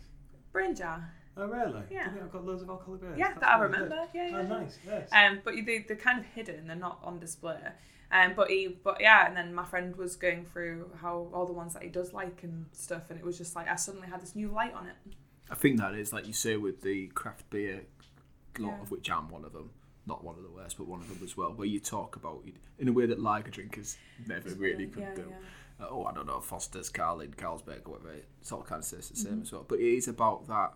brain 0.52 0.74
jar. 0.74 1.10
Oh, 1.34 1.46
really? 1.46 1.80
Yeah. 1.90 2.10
I've 2.14 2.30
got 2.30 2.44
loads 2.44 2.60
of 2.62 2.68
alcoholic 2.68 3.00
beers. 3.00 3.18
Yeah, 3.18 3.28
That's 3.28 3.40
that 3.40 3.48
I 3.54 3.58
remember. 3.60 4.06
Yeah, 4.12 4.28
yeah. 4.28 4.36
Oh, 4.36 4.42
nice. 4.42 4.78
Yes. 4.86 5.08
Um, 5.12 5.40
but 5.42 5.54
they 5.54 5.84
they're 5.88 5.96
kind 5.96 6.18
of 6.18 6.26
hidden. 6.26 6.66
They're 6.66 6.76
not 6.76 6.98
on 7.02 7.18
display. 7.20 7.58
Um, 8.10 8.34
but 8.36 8.50
he, 8.50 8.68
but 8.68 9.00
yeah, 9.00 9.26
and 9.26 9.34
then 9.34 9.54
my 9.54 9.64
friend 9.64 9.96
was 9.96 10.16
going 10.16 10.44
through 10.44 10.90
how 11.00 11.28
all 11.32 11.46
the 11.46 11.54
ones 11.54 11.72
that 11.72 11.82
he 11.82 11.88
does 11.88 12.12
like 12.12 12.42
and 12.42 12.66
stuff, 12.72 13.08
and 13.08 13.18
it 13.18 13.24
was 13.24 13.38
just 13.38 13.56
like 13.56 13.68
I 13.68 13.76
suddenly 13.76 14.08
had 14.08 14.20
this 14.20 14.36
new 14.36 14.48
light 14.48 14.74
on 14.74 14.86
it. 14.86 14.96
I 15.52 15.54
think 15.54 15.78
that 15.78 15.94
is 15.94 16.12
like 16.12 16.26
you 16.26 16.32
say 16.32 16.56
with 16.56 16.80
the 16.82 17.08
craft 17.08 17.48
beer, 17.50 17.82
a 18.58 18.62
lot 18.62 18.70
Yeah. 18.70 18.82
of 18.82 18.90
which 18.90 19.10
I'm 19.10 19.28
one 19.28 19.44
of 19.44 19.52
them. 19.52 19.70
Not 20.06 20.24
one 20.24 20.34
of 20.36 20.42
the 20.42 20.50
worst, 20.50 20.78
but 20.78 20.88
one 20.88 21.00
of 21.00 21.08
them 21.08 21.18
as 21.22 21.36
well. 21.36 21.52
Where 21.52 21.66
you 21.68 21.78
talk 21.78 22.16
about 22.16 22.42
it 22.46 22.54
in 22.78 22.88
a 22.88 22.92
way 22.92 23.06
that 23.06 23.20
lager 23.20 23.50
drinkers 23.50 23.96
never 24.26 24.48
really 24.54 24.86
could 24.86 25.02
yeah, 25.02 25.14
do. 25.14 25.26
yeah. 25.30 25.84
Uh, 25.86 25.88
oh, 25.90 26.04
I 26.04 26.12
don't 26.12 26.26
know, 26.26 26.40
Foster's, 26.40 26.88
Carling, 26.90 27.32
Carlsberg, 27.36 27.86
whatever. 27.86 28.14
It's 28.40 28.50
all 28.50 28.62
kind 28.62 28.80
of 28.80 28.84
says 28.84 29.08
the 29.10 29.16
same 29.16 29.32
Mm-hmm. 29.34 29.42
as 29.42 29.52
well. 29.52 29.64
But 29.68 29.78
it 29.80 29.86
is 29.96 30.08
about 30.08 30.48
that, 30.48 30.72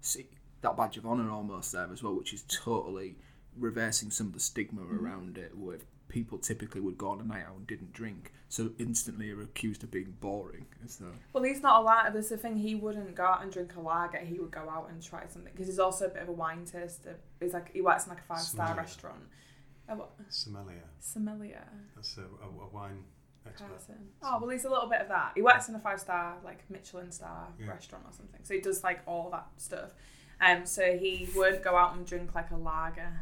see, 0.00 0.26
that 0.60 0.76
badge 0.76 0.96
of 0.96 1.06
honour 1.06 1.30
almost 1.30 1.72
there 1.72 1.88
as 1.92 2.02
well, 2.02 2.14
which 2.14 2.32
is 2.32 2.44
totally 2.48 3.16
reversing 3.58 4.10
some 4.10 4.28
of 4.28 4.32
the 4.34 4.40
stigma 4.40 4.82
Mm-hmm. 4.82 5.04
around 5.04 5.38
it, 5.38 5.56
where 5.56 5.78
people 6.08 6.38
typically 6.38 6.80
would 6.80 6.98
go 6.98 7.10
on 7.10 7.20
a 7.20 7.24
night 7.24 7.44
out 7.48 7.56
and 7.56 7.66
didn't 7.66 7.92
drink, 7.92 8.32
so 8.50 8.70
instantly 8.78 9.30
are 9.30 9.42
accused 9.42 9.84
of 9.84 9.90
being 9.90 10.14
boring. 10.20 10.66
So 10.86 11.04
Well, 11.32 11.44
he's 11.44 11.60
not 11.60 11.82
a 11.82 11.84
lager. 11.84 12.10
There's 12.12 12.30
the 12.30 12.36
thing. 12.38 12.56
He 12.56 12.74
wouldn't 12.74 13.14
go 13.14 13.24
out 13.24 13.42
and 13.42 13.52
drink 13.52 13.76
a 13.76 13.80
lager. 13.80 14.18
He 14.18 14.38
would 14.40 14.50
go 14.50 14.68
out 14.70 14.88
and 14.90 15.02
try 15.02 15.26
something 15.26 15.52
because 15.52 15.66
he's 15.66 15.78
also 15.78 16.06
a 16.06 16.08
bit 16.08 16.22
of 16.22 16.28
a 16.28 16.32
wine 16.32 16.64
taster. 16.64 17.16
He's 17.40 17.52
like 17.52 17.70
he 17.72 17.80
works 17.82 18.04
in 18.06 18.10
like 18.10 18.20
a 18.20 18.22
five 18.24 18.40
star 18.40 18.74
restaurant. 18.74 19.20
Oh, 19.90 19.96
what? 19.96 20.10
Sommelier. 20.28 20.84
Sommelier 20.98 21.66
That's 21.94 22.16
a, 22.18 22.22
a, 22.22 22.48
a 22.48 22.68
wine 22.72 23.04
expert. 23.46 23.68
person. 23.74 23.94
Oh 24.22 24.38
well, 24.40 24.50
he's 24.50 24.64
a 24.64 24.70
little 24.70 24.88
bit 24.88 25.00
of 25.00 25.08
that. 25.08 25.32
He 25.34 25.42
works 25.42 25.68
in 25.68 25.74
a 25.74 25.78
five 25.78 26.00
star 26.00 26.36
like 26.44 26.58
Michelin 26.70 27.10
star 27.12 27.48
Yeah. 27.60 27.68
restaurant 27.68 28.04
or 28.06 28.12
something. 28.12 28.40
So 28.44 28.54
he 28.54 28.60
does 28.60 28.82
like 28.82 29.00
all 29.06 29.30
that 29.30 29.46
stuff. 29.58 29.92
Um, 30.40 30.64
so 30.66 30.96
he 30.96 31.28
would 31.34 31.62
go 31.62 31.76
out 31.76 31.96
and 31.96 32.06
drink 32.06 32.34
like 32.34 32.50
a 32.50 32.56
lager. 32.56 33.20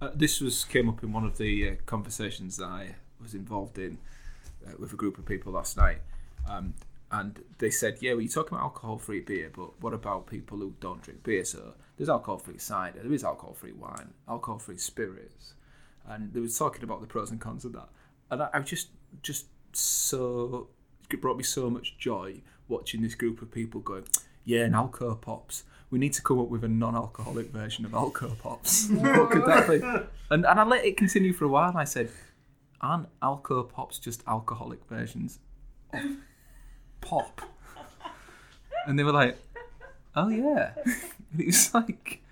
Uh, 0.00 0.10
this 0.14 0.40
was 0.40 0.64
came 0.64 0.88
up 0.88 1.02
in 1.02 1.12
one 1.12 1.24
of 1.24 1.36
the 1.36 1.70
uh, 1.70 1.74
conversations 1.84 2.56
that 2.56 2.66
I 2.66 2.94
was 3.20 3.34
involved 3.34 3.78
in 3.78 3.98
uh, 4.66 4.72
with 4.78 4.92
a 4.92 4.96
group 4.96 5.18
of 5.18 5.26
people 5.26 5.52
last 5.52 5.76
night, 5.76 5.98
um, 6.48 6.72
and 7.10 7.44
they 7.58 7.70
said, 7.70 7.98
"Yeah, 8.00 8.12
well, 8.12 8.22
you're 8.22 8.30
talking 8.30 8.56
about 8.56 8.64
alcohol-free 8.64 9.20
beer, 9.20 9.50
but 9.54 9.78
what 9.82 9.92
about 9.92 10.26
people 10.26 10.56
who 10.58 10.74
don't 10.80 11.02
drink 11.02 11.22
beer? 11.22 11.44
So 11.44 11.74
there's 11.98 12.08
alcohol-free 12.08 12.58
cider, 12.58 13.00
there 13.02 13.12
is 13.12 13.24
alcohol-free 13.24 13.72
wine, 13.72 14.14
alcohol-free 14.26 14.78
spirits, 14.78 15.52
and 16.08 16.32
they 16.32 16.40
were 16.40 16.48
talking 16.48 16.82
about 16.82 17.02
the 17.02 17.06
pros 17.06 17.30
and 17.30 17.40
cons 17.40 17.66
of 17.66 17.72
that, 17.74 17.88
and 18.30 18.42
I, 18.42 18.48
I 18.54 18.60
just 18.60 18.88
just 19.22 19.46
so 19.72 20.68
it 21.10 21.20
brought 21.20 21.36
me 21.36 21.42
so 21.44 21.68
much 21.68 21.98
joy 21.98 22.40
watching 22.68 23.02
this 23.02 23.14
group 23.14 23.42
of 23.42 23.50
people 23.50 23.80
going, 23.80 24.04
yeah, 24.44 24.64
and 24.64 24.74
Alco 24.74 25.20
Pops. 25.20 25.64
We 25.90 25.98
need 25.98 26.12
to 26.14 26.22
come 26.22 26.38
up 26.38 26.48
with 26.48 26.62
a 26.62 26.68
non-alcoholic 26.68 27.50
version 27.50 27.84
of 27.84 27.92
Alco 27.92 28.38
Pops. 28.38 28.88
what 28.90 29.30
could 29.30 29.44
that 29.46 29.68
be? 29.68 29.80
And, 30.32 30.46
and 30.46 30.60
I 30.60 30.64
let 30.64 30.84
it 30.84 30.96
continue 30.96 31.32
for 31.32 31.44
a 31.44 31.48
while. 31.48 31.70
And 31.70 31.78
I 31.78 31.82
said, 31.82 32.08
aren't 32.80 33.08
Alco 33.18 33.68
Pops 33.68 33.98
just 33.98 34.22
alcoholic 34.28 34.84
versions 34.88 35.40
of 35.92 36.02
pop? 37.00 37.42
And 38.86 38.96
they 38.96 39.02
were 39.02 39.12
like, 39.12 39.36
oh 40.14 40.28
yeah. 40.28 40.72
And 41.32 41.40
it 41.40 41.46
was 41.46 41.74
like, 41.74 42.22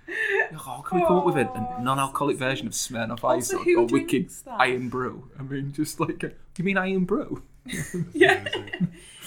oh, 0.53 0.85
can 0.87 1.01
we 1.01 1.07
come 1.07 1.19
up 1.19 1.25
with 1.25 1.37
a, 1.37 1.49
a 1.51 1.83
non-alcoholic 1.83 2.37
version 2.37 2.69
of 2.69 2.73
Smirnoff 2.73 3.23
Ice 3.29 3.53
or, 3.53 3.65
or 3.77 3.87
Wicked 3.87 4.31
that? 4.45 4.61
Irn-Bru? 4.61 5.31
I 5.39 5.43
mean, 5.43 5.73
just 5.73 5.99
like, 5.99 6.23
you 6.23 6.65
mean 6.65 6.79
Irn-Bru? 6.79 7.43
yeah. 8.13 8.45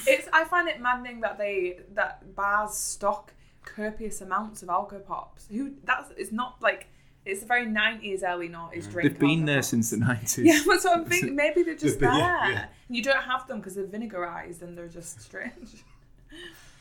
it's 0.08 0.28
I 0.34 0.44
find 0.46 0.68
it 0.68 0.82
maddening 0.82 1.22
that 1.22 1.38
they 1.38 1.80
that 1.94 2.36
bars 2.36 2.74
stock 2.74 3.34
copious 3.64 4.22
amounts 4.22 4.64
of 4.64 4.70
alcohol 4.70 5.04
pops. 5.06 5.48
Who 5.48 5.74
that's 5.84 6.12
it's 6.18 6.32
not 6.32 6.62
like 6.62 6.88
it's 7.26 7.44
a 7.44 7.46
very 7.46 7.66
nineties, 7.66 8.24
early 8.24 8.50
noughties 8.50 8.90
drink. 8.90 9.10
They've 9.10 9.20
been 9.20 9.46
there 9.46 9.60
Alcopops. 9.60 9.66
since 9.66 9.90
the 9.92 9.98
nineties. 9.98 10.38
Yeah, 10.46 10.62
that's 10.66 10.86
what 10.86 10.98
I'm 10.98 11.06
thinking. 11.10 11.36
Maybe 11.36 11.64
they're 11.64 11.76
just 11.76 12.00
there. 12.00 12.12
yeah, 12.12 12.50
yeah. 12.50 12.66
And 12.88 12.98
you 12.98 13.04
don't 13.04 13.24
have 13.24 13.48
them 13.48 13.60
because 13.60 13.76
they're 13.76 13.86
vinegarized 13.86 14.62
and 14.62 14.78
they're 14.78 14.88
just 14.88 15.22
strange. 15.22 15.70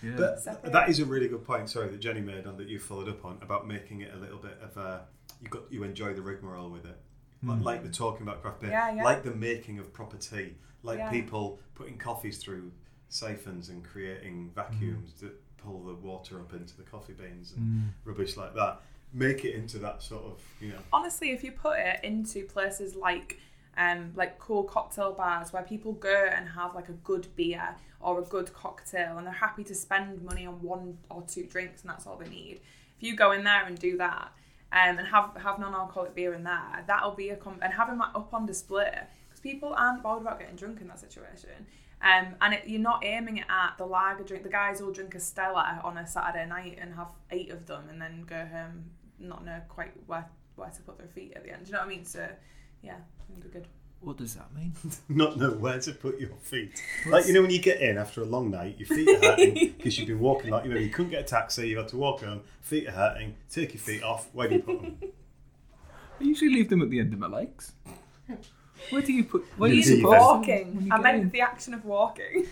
Yeah. 0.02 0.12
But 0.16 0.40
Separate. 0.40 0.72
that 0.72 0.88
is 0.88 0.98
a 1.00 1.04
really 1.04 1.28
good 1.28 1.44
point. 1.44 1.68
Sorry, 1.68 1.86
that 1.88 2.00
Jenni 2.00 2.24
made 2.24 2.46
and 2.46 2.56
that 2.56 2.68
you 2.68 2.78
followed 2.78 3.10
up 3.10 3.22
on 3.22 3.38
about 3.42 3.68
making 3.68 4.00
it 4.00 4.14
a 4.14 4.16
little 4.16 4.38
bit 4.38 4.56
of 4.62 4.74
a 4.78 5.02
you 5.42 5.48
got 5.48 5.70
you 5.70 5.82
enjoy 5.82 6.14
the 6.14 6.22
rigmarole 6.22 6.70
with 6.70 6.86
it, 6.86 6.98
like, 7.42 7.58
hmm. 7.58 7.62
like 7.62 7.82
the 7.82 7.90
talking 7.90 8.22
about 8.22 8.40
craft 8.40 8.60
beer, 8.60 8.70
Yeah, 8.70 8.94
yeah. 8.94 9.04
like 9.04 9.22
the 9.22 9.34
making 9.34 9.78
of 9.78 9.92
proper 9.92 10.16
tea, 10.16 10.54
like 10.82 10.98
Yeah. 10.98 11.10
people 11.10 11.60
putting 11.74 11.98
coffees 11.98 12.38
through 12.38 12.72
siphons 13.10 13.68
and 13.68 13.84
creating 13.84 14.52
vacuums 14.54 15.12
hmm. 15.18 15.26
that 15.26 15.34
pull 15.64 15.82
the 15.84 15.94
water 15.94 16.40
up 16.40 16.52
into 16.52 16.76
the 16.76 16.82
coffee 16.82 17.12
beans 17.12 17.54
and 17.56 17.92
rubbish 18.04 18.36
like 18.36 18.54
that. 18.54 18.80
Make 19.12 19.44
it 19.44 19.54
into 19.54 19.78
that 19.78 20.02
sort 20.02 20.24
of 20.24 20.40
you 20.60 20.68
know. 20.68 20.78
Honestly, 20.92 21.30
if 21.30 21.42
you 21.42 21.52
put 21.52 21.78
it 21.78 22.00
into 22.04 22.44
places 22.44 22.94
like 22.94 23.40
um, 23.76 24.12
like 24.16 24.38
cool 24.38 24.64
cocktail 24.64 25.12
bars 25.12 25.52
where 25.52 25.62
people 25.62 25.92
go 25.92 26.28
and 26.34 26.48
have 26.48 26.74
like 26.74 26.88
a 26.88 26.92
good 26.92 27.28
beer 27.36 27.76
or 28.00 28.20
a 28.20 28.22
good 28.22 28.52
cocktail 28.52 29.18
and 29.18 29.26
they're 29.26 29.32
happy 29.32 29.64
to 29.64 29.74
spend 29.74 30.22
money 30.22 30.46
on 30.46 30.60
one 30.62 30.98
or 31.10 31.22
two 31.22 31.44
drinks 31.44 31.82
and 31.82 31.90
that's 31.90 32.06
all 32.06 32.16
they 32.16 32.28
need. 32.28 32.60
If 32.96 33.02
you 33.02 33.16
go 33.16 33.32
in 33.32 33.44
there 33.44 33.64
and 33.64 33.78
do 33.78 33.96
that 33.98 34.32
um, 34.72 34.98
and 34.98 35.06
have 35.06 35.36
have 35.42 35.58
non-alcoholic 35.58 36.14
beer 36.14 36.34
in 36.34 36.44
there, 36.44 36.84
that'll 36.86 37.14
be 37.14 37.30
a 37.30 37.36
com- 37.36 37.60
and 37.62 37.72
having 37.72 37.98
that 37.98 38.10
up 38.14 38.32
on 38.34 38.46
display 38.46 38.98
because 39.28 39.40
people 39.40 39.74
aren't 39.76 40.02
bothered 40.02 40.22
about 40.22 40.40
getting 40.40 40.56
drunk 40.56 40.80
in 40.80 40.88
that 40.88 41.00
situation. 41.00 41.66
Um, 42.02 42.34
and 42.40 42.54
it, 42.54 42.62
you're 42.66 42.80
not 42.80 43.04
aiming 43.04 43.38
it 43.38 43.46
at 43.50 43.76
the 43.76 43.84
lager 43.84 44.24
drink. 44.24 44.42
The 44.42 44.48
guys 44.48 44.80
who'll 44.80 44.92
drink 44.92 45.14
a 45.14 45.20
Stella 45.20 45.80
on 45.84 45.98
a 45.98 46.06
Saturday 46.06 46.46
night 46.46 46.78
and 46.80 46.94
have 46.94 47.12
eight 47.30 47.50
of 47.50 47.66
them 47.66 47.88
and 47.90 48.00
then 48.00 48.24
go 48.26 48.46
home 48.46 48.90
not 49.18 49.44
know 49.44 49.60
quite 49.68 49.92
where 50.06 50.26
where 50.56 50.70
to 50.70 50.82
put 50.82 50.98
their 50.98 51.08
feet 51.08 51.32
at 51.36 51.44
the 51.44 51.52
end. 51.52 51.64
Do 51.64 51.68
you 51.68 51.72
know 51.72 51.80
what 51.80 51.86
I 51.86 51.88
mean? 51.88 52.04
So 52.04 52.26
yeah, 52.82 52.94
I 52.94 53.24
think 53.24 53.44
we're 53.44 53.50
good. 53.50 53.68
What 54.00 54.16
does 54.16 54.34
that 54.34 54.54
mean? 54.54 54.72
not 55.10 55.36
know 55.36 55.50
where 55.50 55.78
to 55.78 55.92
put 55.92 56.18
your 56.18 56.30
feet. 56.40 56.82
Like 57.06 57.26
you 57.26 57.34
know 57.34 57.42
when 57.42 57.50
you 57.50 57.60
get 57.60 57.80
in 57.80 57.98
after 57.98 58.22
a 58.22 58.26
long 58.26 58.50
night, 58.50 58.78
your 58.78 58.88
feet 58.88 59.08
are 59.08 59.30
hurting 59.30 59.54
because 59.76 59.98
you've 59.98 60.08
been 60.08 60.20
walking 60.20 60.50
like 60.50 60.64
you 60.64 60.72
know 60.72 60.78
you 60.78 60.90
couldn't 60.90 61.10
get 61.10 61.20
a 61.20 61.24
taxi, 61.24 61.68
you 61.68 61.76
had 61.76 61.88
to 61.88 61.96
walk 61.96 62.22
home. 62.22 62.40
Feet 62.62 62.88
are 62.88 62.92
hurting. 62.92 63.36
Take 63.50 63.74
your 63.74 63.80
feet 63.82 64.02
off. 64.02 64.28
Where 64.32 64.48
do 64.48 64.56
you 64.56 64.62
put 64.62 64.80
them? 64.80 64.98
I 66.20 66.24
usually 66.24 66.52
leave 66.52 66.68
them 66.68 66.82
at 66.82 66.90
the 66.90 67.00
end 67.00 67.12
of 67.12 67.18
my 67.18 67.28
legs. 67.28 67.72
Where 68.88 69.02
do 69.02 69.12
you 69.12 69.24
put? 69.24 69.44
Where 69.56 69.70
do 69.70 69.76
you 69.76 69.82
Leave 69.84 69.98
suppose? 70.00 70.12
them. 70.12 70.20
Walking. 70.20 70.88
I 70.90 70.98
meant 70.98 71.22
in? 71.22 71.30
the 71.30 71.40
action 71.42 71.74
of 71.74 71.84
walking. 71.84 72.46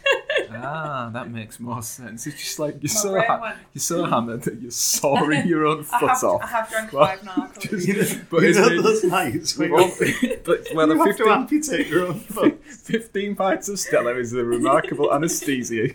Ah, 0.52 1.10
that 1.12 1.30
makes 1.30 1.58
more 1.58 1.82
sense. 1.82 2.26
It's 2.26 2.38
just 2.38 2.58
like 2.58 2.74
you're 2.82 2.92
My 2.94 3.00
so 3.00 3.20
ha- 3.20 3.40
went- 3.40 3.56
you're 3.74 3.80
so 3.80 4.04
hammered 4.04 4.42
that 4.42 4.60
you're 4.60 4.70
sawing 4.70 5.46
your 5.48 5.66
own 5.66 5.80
I 5.80 5.98
foot 5.98 6.10
have, 6.10 6.24
off. 6.24 6.42
I 6.42 6.46
have 6.46 6.70
drank 6.70 6.92
Well, 6.92 7.06
five 7.06 7.24
now. 7.24 7.50
You 7.70 7.94
know, 8.02 8.08
But 8.30 8.42
you 8.42 8.48
it's 8.48 8.58
know 8.58 8.68
been- 8.68 8.82
those 8.82 9.04
nights 9.04 9.56
when 9.58 9.72
Well, 9.72 9.88
you 9.88 10.38
but 10.44 10.66
well, 10.74 10.86
the 10.86 10.96
have 10.96 11.06
to 11.16 11.24
15, 11.24 11.28
amputate 11.32 11.86
your 11.88 12.06
own 12.06 12.20
foot. 12.20 12.62
15 12.64 13.34
pints 13.34 13.68
of 13.68 13.80
Stella 13.80 14.14
is 14.16 14.32
a 14.32 14.44
remarkable 14.44 15.12
anaesthesia. 15.12 15.94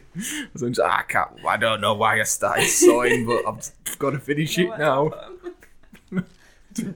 So 0.56 0.65
I'm 0.67 0.74
just, 0.74 0.82
I 0.82 1.04
can't. 1.08 1.30
I 1.48 1.58
don't 1.58 1.80
know 1.80 1.93
why 1.93 2.19
I 2.19 2.24
started 2.24 2.65
sawing, 2.67 3.26
but 3.26 3.48
I've 3.48 4.00
got 4.00 4.12
to 4.12 4.19
finish 4.19 4.58
it 4.58 4.69
now. 4.78 5.12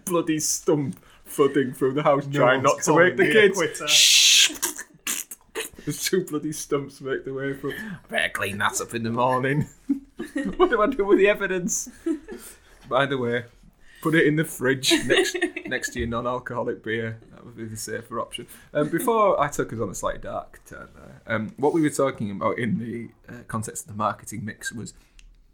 Bloody 0.06 0.40
stump 0.40 1.00
thudding 1.38 1.74
through 1.74 1.94
the 1.94 2.04
house, 2.04 2.28
trying 2.32 2.64
not 2.64 2.82
to 2.84 2.94
wake 2.94 3.16
the 3.16 3.24
calling 3.24 3.34
me 3.34 3.40
a 3.40 3.42
kids. 3.42 3.58
quitter. 3.58 3.88
Shh. 3.88 4.52
There's 5.86 6.04
two 6.10 6.26
bloody 6.26 6.52
stumps 6.52 7.00
make 7.00 7.24
their 7.24 7.34
way 7.34 7.54
through. 7.54 7.74
I 7.74 7.98
better 8.10 8.30
clean 8.30 8.58
that 8.58 8.82
up 8.82 8.94
in 8.96 9.04
the 9.04 9.12
morning. 9.12 9.70
what 10.58 10.70
do 10.70 10.82
I 10.82 10.88
do 10.88 11.06
with 11.06 11.20
the 11.20 11.30
evidence? 11.30 11.90
By 12.90 13.06
the 13.06 13.18
way, 13.18 13.46
put 14.02 14.16
it 14.16 14.26
in 14.26 14.36
the 14.36 14.46
fridge 14.46 14.92
next 15.06 15.38
next 15.68 15.92
to 15.92 16.00
your 16.00 16.08
non-alcoholic 16.08 16.84
beer. 16.84 17.20
That 17.32 17.46
would 17.46 17.56
be 17.56 17.66
the 17.66 17.78
safer 17.78 18.20
option. 18.20 18.48
Um, 18.74 18.90
before 18.90 19.40
I 19.40 19.48
took 19.48 19.72
us 19.72 19.80
on 19.80 19.90
a 19.90 19.96
slightly 19.96 20.22
dark 20.22 20.62
turn 20.66 20.90
there, 20.96 21.22
um, 21.28 21.54
what 21.58 21.74
we 21.74 21.82
were 21.82 21.90
talking 21.90 22.32
about 22.32 22.58
in 22.58 22.80
the 22.80 23.10
uh, 23.32 23.44
context 23.48 23.84
of 23.84 23.92
the 23.92 23.98
marketing 23.98 24.44
mix 24.44 24.72
was 24.72 24.94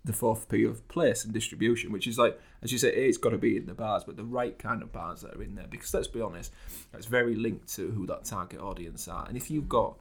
the 0.05 0.13
fourth 0.13 0.49
P 0.49 0.63
of 0.65 0.85
place 0.89 1.23
and 1.23 1.33
distribution, 1.33 1.91
which 1.91 2.07
is 2.07 2.17
like, 2.17 2.39
as 2.61 2.71
you 2.71 2.77
say, 2.77 2.89
it's 2.89 3.17
got 3.17 3.29
to 3.29 3.37
be 3.37 3.55
in 3.55 3.65
the 3.67 3.73
bars, 3.73 4.03
but 4.03 4.17
the 4.17 4.23
right 4.25 4.57
kind 4.59 4.81
of 4.81 4.91
bars 4.91 5.21
that 5.21 5.35
are 5.35 5.41
in 5.43 5.55
there. 5.55 5.67
Because 5.69 5.93
let's 5.93 6.07
be 6.07 6.19
honest, 6.21 6.51
that's 6.91 7.05
very 7.05 7.35
linked 7.35 7.73
to 7.75 7.89
who 7.91 8.05
that 8.07 8.25
target 8.25 8.59
audience 8.59 9.07
are. 9.07 9.25
And 9.27 9.37
if 9.37 9.49
you've 9.49 9.69
got 9.69 9.97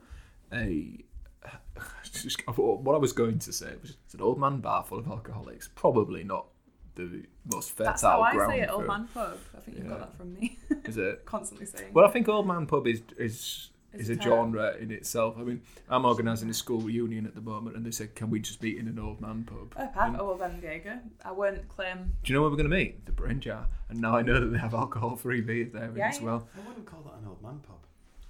a 0.53 0.99
just, 2.13 2.41
what 2.47 2.95
I 2.95 2.99
was 2.99 3.13
going 3.13 3.39
to 3.41 3.53
say 3.53 3.75
was 3.81 3.97
it's 4.05 4.15
an 4.15 4.21
old 4.21 4.39
man 4.41 4.59
bar 4.61 4.83
full 4.85 4.99
of 4.99 5.07
alcoholics, 5.09 5.69
probably 5.75 6.25
not 6.25 6.47
the 6.95 7.25
most 7.53 7.71
fertile 7.71 7.87
That's 7.93 8.03
how 8.03 8.21
I 8.21 8.33
ground. 8.35 8.53
say 8.53 8.61
it, 8.61 8.69
for- 8.69 8.75
old 8.75 8.87
man 8.87 9.09
pub. 9.15 9.39
I 9.57 9.61
think 9.61 9.79
you've 9.79 9.89
got 9.89 10.01
that 10.01 10.17
from 10.17 10.35
me. 10.35 10.59
Is 10.85 10.97
it? 10.97 11.23
Constantly 11.27 11.67
saying. 11.67 11.93
Well, 11.93 12.05
I 12.05 12.11
think 12.11 12.29
Old 12.29 12.47
Man 12.47 12.67
Pub 12.67 12.87
is 12.87 13.03
is 13.17 13.71
is 14.01 14.09
a 14.09 14.13
a 14.13 14.17
term. 14.17 14.23
genre 14.25 14.77
in 14.81 14.91
itself. 14.91 15.37
I 15.39 15.43
mean, 15.43 15.63
I'm 15.89 16.05
organising 16.05 16.49
a 16.51 16.55
school 16.55 16.81
reunion 16.81 17.27
at 17.27 17.35
the 17.35 17.41
moment, 17.41 17.77
and 17.77 17.85
they 17.85 17.91
said, 17.91 18.15
"Can 18.15 18.31
we 18.31 18.41
just 18.41 18.63
meet 18.63 18.79
in 18.79 18.89
an 18.89 18.99
Old 18.99 19.21
Man 19.21 19.45
Pub?" 19.45 19.75
Oh, 19.79 19.87
perfect. 19.87 20.17
Oh, 20.21 20.27
well, 20.29 20.37
then 20.37 20.61
there 20.61 20.75
you 20.75 20.81
go. 20.81 20.99
I 21.25 21.33
won't 21.33 21.69
claim. 21.69 22.13
Do 22.23 22.33
you 22.33 22.37
know 22.39 22.43
where 22.43 22.51
we're 22.51 22.57
going 22.57 22.71
to 22.71 22.77
meet? 22.77 23.05
The 23.07 23.13
Brain 23.13 23.41
Jar. 23.41 23.67
And 23.89 24.01
now 24.01 24.17
I 24.17 24.23
know 24.23 24.41
that 24.41 24.47
they 24.47 24.59
have 24.59 24.75
alcohol-free 24.75 25.43
beer 25.43 25.67
there 25.73 25.93
Yeah, 25.97 26.09
as 26.09 26.19
yeah. 26.19 26.25
well. 26.25 26.49
I 26.57 26.67
wouldn't 26.69 26.87
call 26.87 27.03
that 27.03 27.15
an 27.21 27.27
old 27.29 27.43
man 27.43 27.61
pub. 27.67 27.77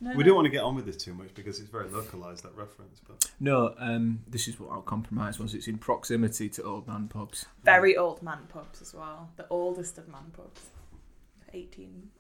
No, 0.01 0.11
We 0.11 0.16
no. 0.18 0.22
don't 0.25 0.35
want 0.35 0.46
to 0.46 0.51
get 0.51 0.64
on 0.64 0.75
with 0.75 0.85
this 0.87 0.96
too 0.96 1.14
much 1.14 1.33
because 1.35 1.61
it's 1.61 1.68
very 1.70 1.88
localized 1.88 2.42
that 2.42 2.57
reference. 2.57 3.01
But 3.07 3.31
No, 3.38 3.72
um, 3.79 4.25
this 4.27 4.48
is 4.48 4.59
what 4.59 4.70
our 4.70 4.83
compromise 4.83 5.38
was. 5.38 5.55
It's 5.55 5.68
in 5.68 5.79
proximity 5.79 6.48
to 6.48 6.62
Old 6.64 6.88
Man 6.88 7.07
Pubs. 7.07 7.46
Very 7.62 7.96
old 7.96 8.20
man 8.20 8.40
pubs 8.48 8.83
as 8.83 8.92
well. 8.92 9.31
The 9.37 9.46
oldest 9.48 9.98
of 9.98 10.09
man 10.09 10.33
pubs. 10.33 10.70
18, 11.55 12.11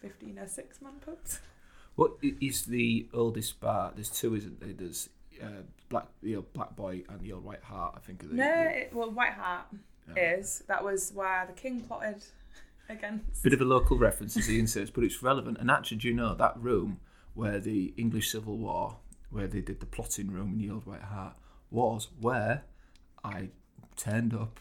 1506 0.00 0.82
man 0.82 0.94
pubs. 1.00 1.40
What 1.98 2.12
is 2.22 2.62
the 2.66 3.08
oldest 3.12 3.58
bar? 3.58 3.90
There's 3.92 4.08
two, 4.08 4.36
isn't 4.36 4.60
there? 4.60 4.72
There's 4.72 5.08
uh, 5.42 5.62
Black 5.88 6.06
the 6.22 6.36
old 6.36 6.52
Black 6.52 6.76
Boy 6.76 7.02
and 7.08 7.20
the 7.20 7.32
old 7.32 7.42
White 7.42 7.64
Hart. 7.64 7.94
I 7.96 7.98
think. 7.98 8.22
Are 8.22 8.28
the, 8.28 8.34
No, 8.36 8.44
the- 8.64 8.78
it, 8.82 8.90
well, 8.94 9.10
White 9.10 9.32
Hart 9.32 9.66
is. 10.16 10.62
That 10.68 10.84
was 10.84 11.10
where 11.12 11.44
the 11.44 11.52
king 11.60 11.80
plotted 11.80 12.22
against. 12.88 13.42
Bit 13.42 13.52
of 13.52 13.60
a 13.62 13.64
local 13.64 13.98
reference, 13.98 14.36
as 14.36 14.48
Iain 14.48 14.68
says, 14.68 14.90
but 14.90 15.02
it's 15.02 15.24
relevant. 15.24 15.58
And 15.58 15.72
actually, 15.72 15.96
do 15.96 16.06
you 16.06 16.14
know 16.14 16.36
that 16.36 16.54
room 16.56 17.00
where 17.34 17.58
the 17.58 17.92
English 17.96 18.30
Civil 18.30 18.56
War, 18.58 18.98
where 19.30 19.48
they 19.48 19.60
did 19.60 19.80
the 19.80 19.86
plotting 19.86 20.30
room 20.30 20.52
in 20.52 20.58
the 20.58 20.70
Old 20.72 20.86
White 20.86 21.02
Hart, 21.02 21.34
was 21.68 22.10
where 22.20 22.62
I 23.24 23.48
turned 23.96 24.34
up, 24.34 24.60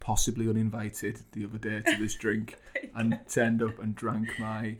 possibly 0.00 0.48
uninvited, 0.48 1.20
the 1.30 1.44
other 1.44 1.58
day 1.58 1.80
to 1.82 1.96
this 1.96 2.16
drink, 2.16 2.56
and 2.96 3.20
turned 3.28 3.62
up 3.62 3.78
and 3.78 3.94
drank 3.94 4.30
my 4.40 4.78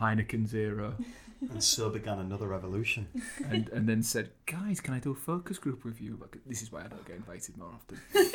Heineken 0.00 0.46
Zero, 0.46 0.94
and 1.50 1.62
so 1.62 1.90
began 1.90 2.18
another 2.18 2.48
revolution. 2.48 3.08
and, 3.48 3.68
and 3.70 3.88
then 3.88 4.02
said, 4.02 4.30
"Guys, 4.46 4.80
can 4.80 4.94
I 4.94 4.98
do 4.98 5.10
a 5.12 5.14
focus 5.14 5.58
group 5.58 5.84
with 5.84 6.00
you?" 6.00 6.18
Like, 6.20 6.36
This 6.46 6.62
is 6.62 6.72
why 6.72 6.80
I 6.80 6.88
don't 6.88 7.04
get 7.06 7.16
invited 7.16 7.56
more 7.56 7.70
often. 7.74 7.98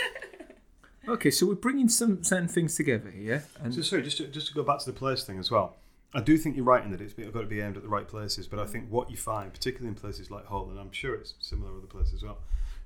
Okay, 1.08 1.30
so 1.30 1.46
we're 1.46 1.54
bringing 1.54 1.88
some 1.88 2.24
certain 2.24 2.48
things 2.48 2.76
together 2.76 3.12
here, 3.12 3.46
and 3.62 3.72
So 3.74 3.82
sorry, 3.82 4.02
just 4.02 4.18
to, 4.18 4.28
just 4.28 4.48
to 4.48 4.54
go 4.56 4.64
back 4.64 4.80
to 4.80 4.86
the 4.88 4.98
place 4.98 5.24
thing 5.24 5.38
as 5.38 5.52
well. 5.52 5.76
I 6.16 6.22
do 6.22 6.36
think 6.38 6.56
you're 6.56 6.66
right 6.66 6.84
in 6.84 6.90
that 6.92 7.02
it's 7.02 7.14
got 7.14 7.42
to 7.42 7.46
be 7.46 7.62
aimed 7.62 7.78
at 7.78 7.84
the 7.84 7.90
right 7.90 8.08
places, 8.08 8.48
but 8.48 8.58
I 8.58 8.66
think 8.66 8.90
what 8.90 9.12
you 9.12 9.18
find, 9.18 9.54
particularly 9.54 9.90
in 9.90 9.96
places 9.96 10.32
like 10.32 10.48
Hull, 10.48 10.70
and 10.72 10.80
I'm 10.80 10.92
sure 10.92 11.14
it's 11.14 11.36
similar 11.40 11.72
other 11.78 11.86
places 11.86 12.16
as 12.16 12.24
well, 12.24 12.40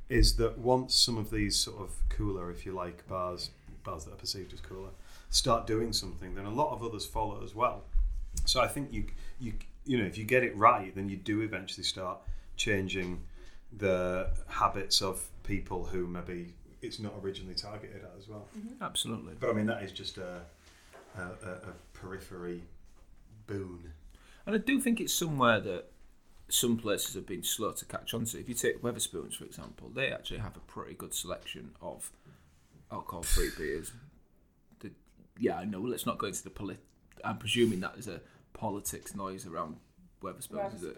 is 0.09 0.35
that 0.35 0.57
once 0.57 0.95
some 0.95 1.17
of 1.17 1.29
these 1.29 1.55
sort 1.55 1.79
of 1.79 1.91
cooler, 2.09 2.51
if 2.51 2.65
you 2.65 2.73
like, 2.73 3.07
bars, 3.07 3.51
bars 3.85 4.03
that 4.05 4.13
are 4.13 4.17
perceived 4.17 4.51
as 4.51 4.59
cooler, 4.59 4.89
start 5.29 5.65
doing 5.65 5.93
something, 5.93 6.33
then 6.35 6.45
a 6.45 6.53
lot 6.53 6.73
of 6.73 6.83
others 6.83 7.05
follow 7.05 7.41
as 7.41 7.55
well. 7.55 7.83
So 8.45 8.62
I 8.62 8.67
think 8.67 8.91
you 8.91 9.06
you 9.39 9.54
you 9.86 9.97
know 9.97 10.06
if 10.06 10.17
you 10.17 10.23
get 10.23 10.43
it 10.43 10.56
right, 10.56 10.93
then 10.95 11.10
you 11.10 11.17
do 11.17 11.41
eventually 11.41 11.84
start 11.84 12.19
changing 12.58 13.21
the 13.78 14.30
habits 14.47 15.02
of 15.02 15.21
people 15.43 15.86
who 15.86 16.08
maybe 16.08 16.54
it's 16.82 16.99
not 16.99 17.13
originally 17.23 17.56
targeted 17.56 18.04
at 18.04 18.12
as 18.17 18.28
well. 18.28 18.47
Mm-hmm. 18.58 18.84
absolutely. 18.84 19.34
But 19.39 19.49
I 19.49 19.54
mean, 19.54 19.65
that 19.67 19.84
is 19.84 19.91
just 19.91 20.17
a, 20.17 20.41
a, 21.18 21.22
a, 21.22 21.51
a 21.51 21.74
periphery 21.93 22.61
boon. 23.47 23.91
And 24.45 24.55
I 24.55 24.59
do 24.59 24.80
think 24.80 24.99
it's 25.01 25.13
somewhere 25.13 25.59
that 25.59 25.86
some 26.47 26.78
places 26.78 27.16
have 27.16 27.28
been 27.28 27.43
slow 27.43 27.72
to 27.72 27.86
catch 27.86 28.13
on 28.13 28.26
to. 28.26 28.39
If 28.39 28.49
you 28.49 28.55
take 28.55 28.82
Wetherspoons, 28.82 29.36
for 29.36 29.45
example, 29.45 29.91
they 29.93 30.11
actually 30.11 30.39
have 30.39 30.55
a 30.55 30.61
pretty 30.61 30.95
good 30.95 31.13
selection 31.13 31.72
of 31.82 32.11
alcohol-free 32.91 33.51
beers. 33.57 33.91
The, 34.80 34.91
yeah, 35.38 35.57
I 35.57 35.66
know. 35.66 35.82
Let's 35.82 36.05
not 36.05 36.18
go 36.18 36.28
into 36.28 36.43
the 36.43 36.49
polit. 36.49 36.80
I'm 37.24 37.38
presuming 37.38 37.82
that 37.82 37.93
there's 37.93 38.07
a 38.07 38.22
politics 38.54 39.16
noise 39.16 39.45
around 39.45 39.78
Wetherspoons. 40.22 40.76
Is 40.76 40.84
it? 40.84 40.97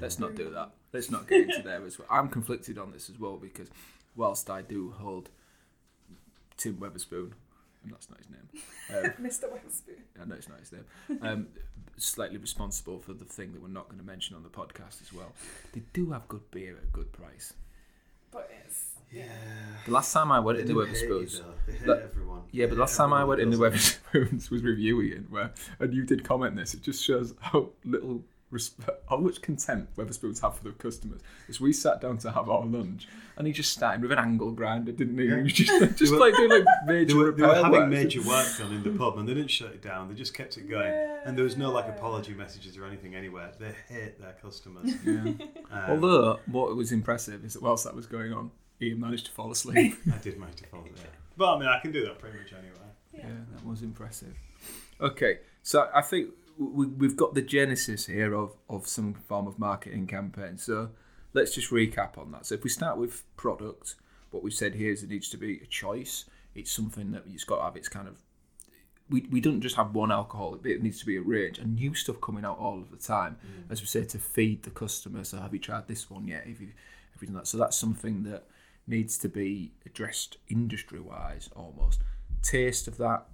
Let's 0.00 0.18
not 0.18 0.34
do 0.34 0.50
that. 0.50 0.72
Let's 0.92 1.10
not 1.10 1.28
get 1.28 1.42
into 1.42 1.62
there 1.62 1.84
as 1.84 1.98
well. 1.98 2.08
I'm 2.10 2.28
conflicted 2.28 2.78
on 2.78 2.92
this 2.92 3.10
as 3.10 3.18
well 3.18 3.36
because 3.36 3.68
whilst 4.16 4.48
I 4.50 4.62
do 4.62 4.90
hold 4.98 5.30
Tim 6.56 6.76
Wetherspoon 6.76 7.32
and 7.82 7.92
That's 7.92 8.08
not 8.08 8.18
his 8.18 8.28
name. 8.30 9.14
Um, 9.20 9.26
Mr. 9.26 9.44
Wetherspoon. 9.50 10.02
I 10.20 10.24
know 10.24 10.34
it's 10.36 10.48
not 10.48 10.60
his 10.60 10.72
name. 10.72 10.84
Um, 11.20 11.48
slightly 11.96 12.38
responsible 12.38 12.98
for 13.00 13.12
the 13.12 13.24
thing 13.24 13.52
that 13.52 13.62
we're 13.62 13.68
not 13.68 13.88
going 13.88 13.98
to 13.98 14.06
mention 14.06 14.36
on 14.36 14.42
the 14.42 14.48
podcast 14.48 15.02
as 15.02 15.12
well. 15.12 15.32
They 15.72 15.82
do 15.92 16.10
have 16.12 16.28
good 16.28 16.50
beer 16.50 16.76
at 16.76 16.84
a 16.84 16.86
good 16.86 17.12
price. 17.12 17.54
But 18.30 18.50
it's 18.64 18.91
Yeah. 19.12 19.24
The 19.86 19.92
last 19.92 20.12
time 20.12 20.30
I 20.32 20.40
went 20.40 20.58
They 20.58 20.62
into 20.62 20.74
do 20.74 20.80
hate 20.80 20.94
Wetherspoons, 21.08 21.38
though. 21.40 21.44
They 21.66 21.72
hate 21.72 21.86
That- 21.86 22.02
everyone. 22.02 22.42
yeah, 22.50 22.66
but 22.66 22.74
They 22.74 22.80
last 22.80 22.96
time 22.96 23.12
I 23.12 23.24
went 23.24 23.40
does 23.40 23.58
it. 23.58 23.62
Wetherspoons 23.62 24.50
was 24.50 24.62
reviewing 24.62 25.12
it, 25.12 25.30
where 25.30 25.50
and 25.80 25.92
you 25.92 26.04
did 26.04 26.24
comment 26.24 26.56
this. 26.56 26.74
It 26.74 26.82
just 26.82 27.02
shows 27.04 27.34
how 27.40 27.70
little. 27.84 28.24
Resp- 28.52 28.86
how 29.08 29.16
much 29.16 29.40
contempt 29.40 29.96
Wetherspoons 29.96 30.42
have 30.42 30.58
for 30.58 30.64
the 30.64 30.72
customers. 30.72 31.22
As 31.48 31.58
we 31.58 31.72
sat 31.72 32.02
down 32.02 32.18
to 32.18 32.30
have 32.32 32.50
our 32.50 32.66
lunch, 32.66 33.08
and 33.38 33.46
he 33.46 33.52
just 33.54 33.72
started 33.72 34.02
with 34.02 34.12
an 34.12 34.18
angle 34.18 34.50
grinder, 34.50 34.92
didn't 34.92 35.16
he? 35.16 35.24
Yeah. 35.24 35.36
He 35.36 35.42
was 35.44 35.52
just, 35.54 35.96
just 35.98 36.12
were- 36.12 36.18
like 36.18 36.34
doing 36.36 36.50
like 36.50 36.64
They 36.86 36.92
major 36.92 37.16
were, 37.16 37.32
they 37.32 37.42
were 37.46 37.54
having 37.54 37.70
work. 37.72 37.88
major 37.88 38.20
work 38.20 38.46
done 38.58 38.72
in 38.74 38.82
the 38.82 38.90
pub 38.90 39.16
and 39.16 39.26
they 39.26 39.32
didn't 39.32 39.50
shut 39.50 39.68
it 39.70 39.80
down. 39.80 40.08
They 40.10 40.14
just 40.14 40.34
kept 40.34 40.58
it 40.58 40.68
going. 40.68 40.92
And 41.24 41.34
there 41.34 41.44
was 41.44 41.56
no 41.56 41.70
like 41.72 41.88
apology 41.88 42.34
messages 42.34 42.76
or 42.76 42.84
anything 42.84 43.14
anywhere. 43.14 43.52
They 43.58 43.72
hate 43.88 44.20
their 44.20 44.36
customers. 44.42 44.92
Yeah. 45.02 45.20
Um, 45.70 45.84
Although 45.88 46.38
what 46.44 46.76
was 46.76 46.92
impressive 46.92 47.46
is 47.46 47.54
that 47.54 47.62
whilst 47.62 47.84
that 47.84 47.94
was 47.96 48.04
going 48.06 48.34
on, 48.34 48.50
Iain 48.82 49.00
managed 49.00 49.26
to 49.26 49.32
fall 49.32 49.50
asleep. 49.50 49.94
I 50.12 50.18
did 50.18 50.38
manage 50.38 50.56
to 50.56 50.66
follow 50.66 50.84
that. 50.84 51.10
But 51.36 51.54
I 51.54 51.58
mean, 51.58 51.68
I 51.68 51.78
can 51.80 51.92
do 51.92 52.04
that 52.04 52.18
pretty 52.18 52.38
much 52.38 52.52
anyway. 52.52 52.92
yeah, 53.14 53.40
that 53.52 53.66
was 53.66 53.82
impressive. 53.82 54.34
Okay, 55.00 55.38
so 55.62 55.88
I 55.94 56.02
think 56.02 56.30
we, 56.58 56.86
we've 56.86 57.16
got 57.16 57.34
the 57.34 57.42
genesis 57.42 58.06
here 58.06 58.34
of, 58.34 58.52
of 58.68 58.86
some 58.86 59.14
form 59.14 59.46
of 59.46 59.58
marketing 59.58 60.06
campaign. 60.06 60.58
So 60.58 60.90
let's 61.32 61.54
just 61.54 61.70
recap 61.70 62.18
on 62.18 62.32
that. 62.32 62.46
So 62.46 62.54
if 62.54 62.64
we 62.64 62.70
start 62.70 62.98
with 62.98 63.24
product, 63.36 63.96
what 64.30 64.42
we've 64.42 64.52
said 64.52 64.74
here 64.74 64.92
is 64.92 65.02
it 65.02 65.10
needs 65.10 65.28
to 65.30 65.36
be 65.36 65.60
a 65.62 65.66
choice. 65.66 66.24
It's 66.54 66.70
something 66.70 67.12
that 67.12 67.24
it's 67.26 67.44
got 67.44 67.56
to 67.56 67.64
have 67.64 67.76
its 67.76 67.88
kind 67.88 68.08
of. 68.08 68.18
We, 69.08 69.26
we 69.30 69.40
don't 69.40 69.60
just 69.60 69.76
have 69.76 69.94
one 69.94 70.10
alcohol, 70.10 70.58
it 70.64 70.82
needs 70.82 71.00
to 71.00 71.06
be 71.06 71.16
a 71.16 71.20
range 71.20 71.58
and 71.58 71.74
new 71.74 71.92
stuff 71.92 72.20
coming 72.20 72.44
out 72.44 72.58
all 72.58 72.78
of 72.78 72.90
the 72.90 72.96
time. 72.96 73.36
Mm. 73.44 73.70
As 73.70 73.80
we 73.80 73.86
say, 73.86 74.04
to 74.04 74.18
feed 74.18 74.62
the 74.62 74.70
customer. 74.70 75.24
So 75.24 75.38
have 75.38 75.52
you 75.52 75.58
tried 75.58 75.86
this 75.86 76.08
one 76.08 76.26
yet? 76.26 76.46
Have 76.46 76.60
you, 76.60 76.68
have 77.12 77.20
you 77.20 77.26
done 77.26 77.36
that? 77.36 77.46
So 77.46 77.58
that's 77.58 77.76
something 77.76 78.22
that 78.24 78.44
needs 78.86 79.16
to 79.18 79.28
be 79.28 79.72
addressed 79.86 80.36
industry 80.48 81.00
wise 81.00 81.48
almost. 81.54 82.00
Taste 82.42 82.88
of 82.88 82.96
that 82.98 83.26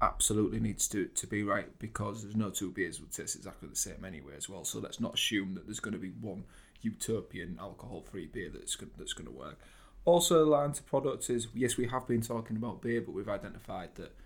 absolutely 0.00 0.58
needs 0.58 0.88
to, 0.88 1.06
to 1.06 1.26
be 1.26 1.42
right 1.42 1.78
because 1.78 2.22
there's 2.22 2.36
no 2.36 2.50
two 2.50 2.70
beers 2.70 3.00
would 3.00 3.12
taste 3.12 3.36
exactly 3.36 3.68
the 3.68 3.76
same 3.76 4.04
anyway 4.04 4.34
as 4.36 4.48
well. 4.48 4.64
So 4.64 4.80
let's 4.80 5.00
not 5.00 5.14
assume 5.14 5.54
that 5.54 5.66
there's 5.66 5.80
going 5.80 5.94
to 5.94 6.00
be 6.00 6.10
one 6.20 6.44
utopian 6.82 7.56
alcohol 7.60 8.02
free 8.02 8.26
beer 8.26 8.50
that's 8.52 8.74
go- 8.76 8.88
that's 8.98 9.12
going 9.12 9.26
to 9.26 9.32
work. 9.32 9.58
Also, 10.04 10.44
the 10.44 10.50
line 10.50 10.72
to 10.72 10.82
products 10.82 11.30
is 11.30 11.46
yes, 11.54 11.76
we 11.76 11.86
have 11.86 12.08
been 12.08 12.20
talking 12.20 12.56
about 12.56 12.82
beer, 12.82 13.00
but 13.00 13.12
we've 13.14 13.28
identified 13.28 13.94
that 13.94 14.16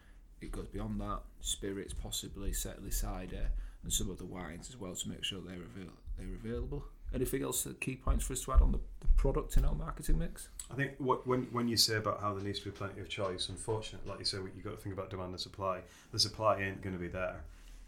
it 0.40 0.50
goes 0.50 0.66
beyond 0.68 1.00
that. 1.00 1.20
Spirits, 1.40 1.92
possibly, 1.92 2.52
certainly 2.52 2.90
cider, 2.90 3.50
and 3.82 3.92
some 3.92 4.10
other 4.10 4.24
wines 4.24 4.68
as 4.70 4.76
well 4.76 4.94
to 4.94 5.08
make 5.08 5.24
sure 5.24 5.40
they're 5.40 5.56
avail- 5.56 5.92
they're 6.18 6.34
available. 6.34 6.84
Anything 7.14 7.42
else? 7.42 7.66
Uh, 7.66 7.72
key 7.78 7.96
points 7.96 8.24
for 8.24 8.32
us 8.32 8.42
to 8.44 8.52
add 8.52 8.62
on 8.62 8.72
the, 8.72 8.80
the 9.00 9.06
product 9.16 9.56
in 9.56 9.64
our 9.64 9.74
marketing 9.74 10.18
mix? 10.18 10.48
I 10.70 10.74
think 10.74 10.92
what, 10.98 11.26
when 11.26 11.42
when 11.52 11.68
you 11.68 11.76
say 11.76 11.96
about 11.96 12.20
how 12.20 12.34
there 12.34 12.42
needs 12.44 12.58
to 12.60 12.64
be 12.66 12.70
plenty 12.72 13.00
of 13.00 13.08
choice, 13.08 13.48
unfortunately, 13.48 14.08
like 14.10 14.18
you 14.18 14.24
say, 14.24 14.38
you've 14.38 14.64
got 14.64 14.70
to 14.72 14.76
think 14.76 14.94
about 14.94 15.10
demand 15.10 15.30
and 15.30 15.40
supply. 15.40 15.80
The 16.12 16.18
supply 16.18 16.60
ain't 16.60 16.82
going 16.82 16.94
to 16.94 17.00
be 17.00 17.08
there 17.08 17.44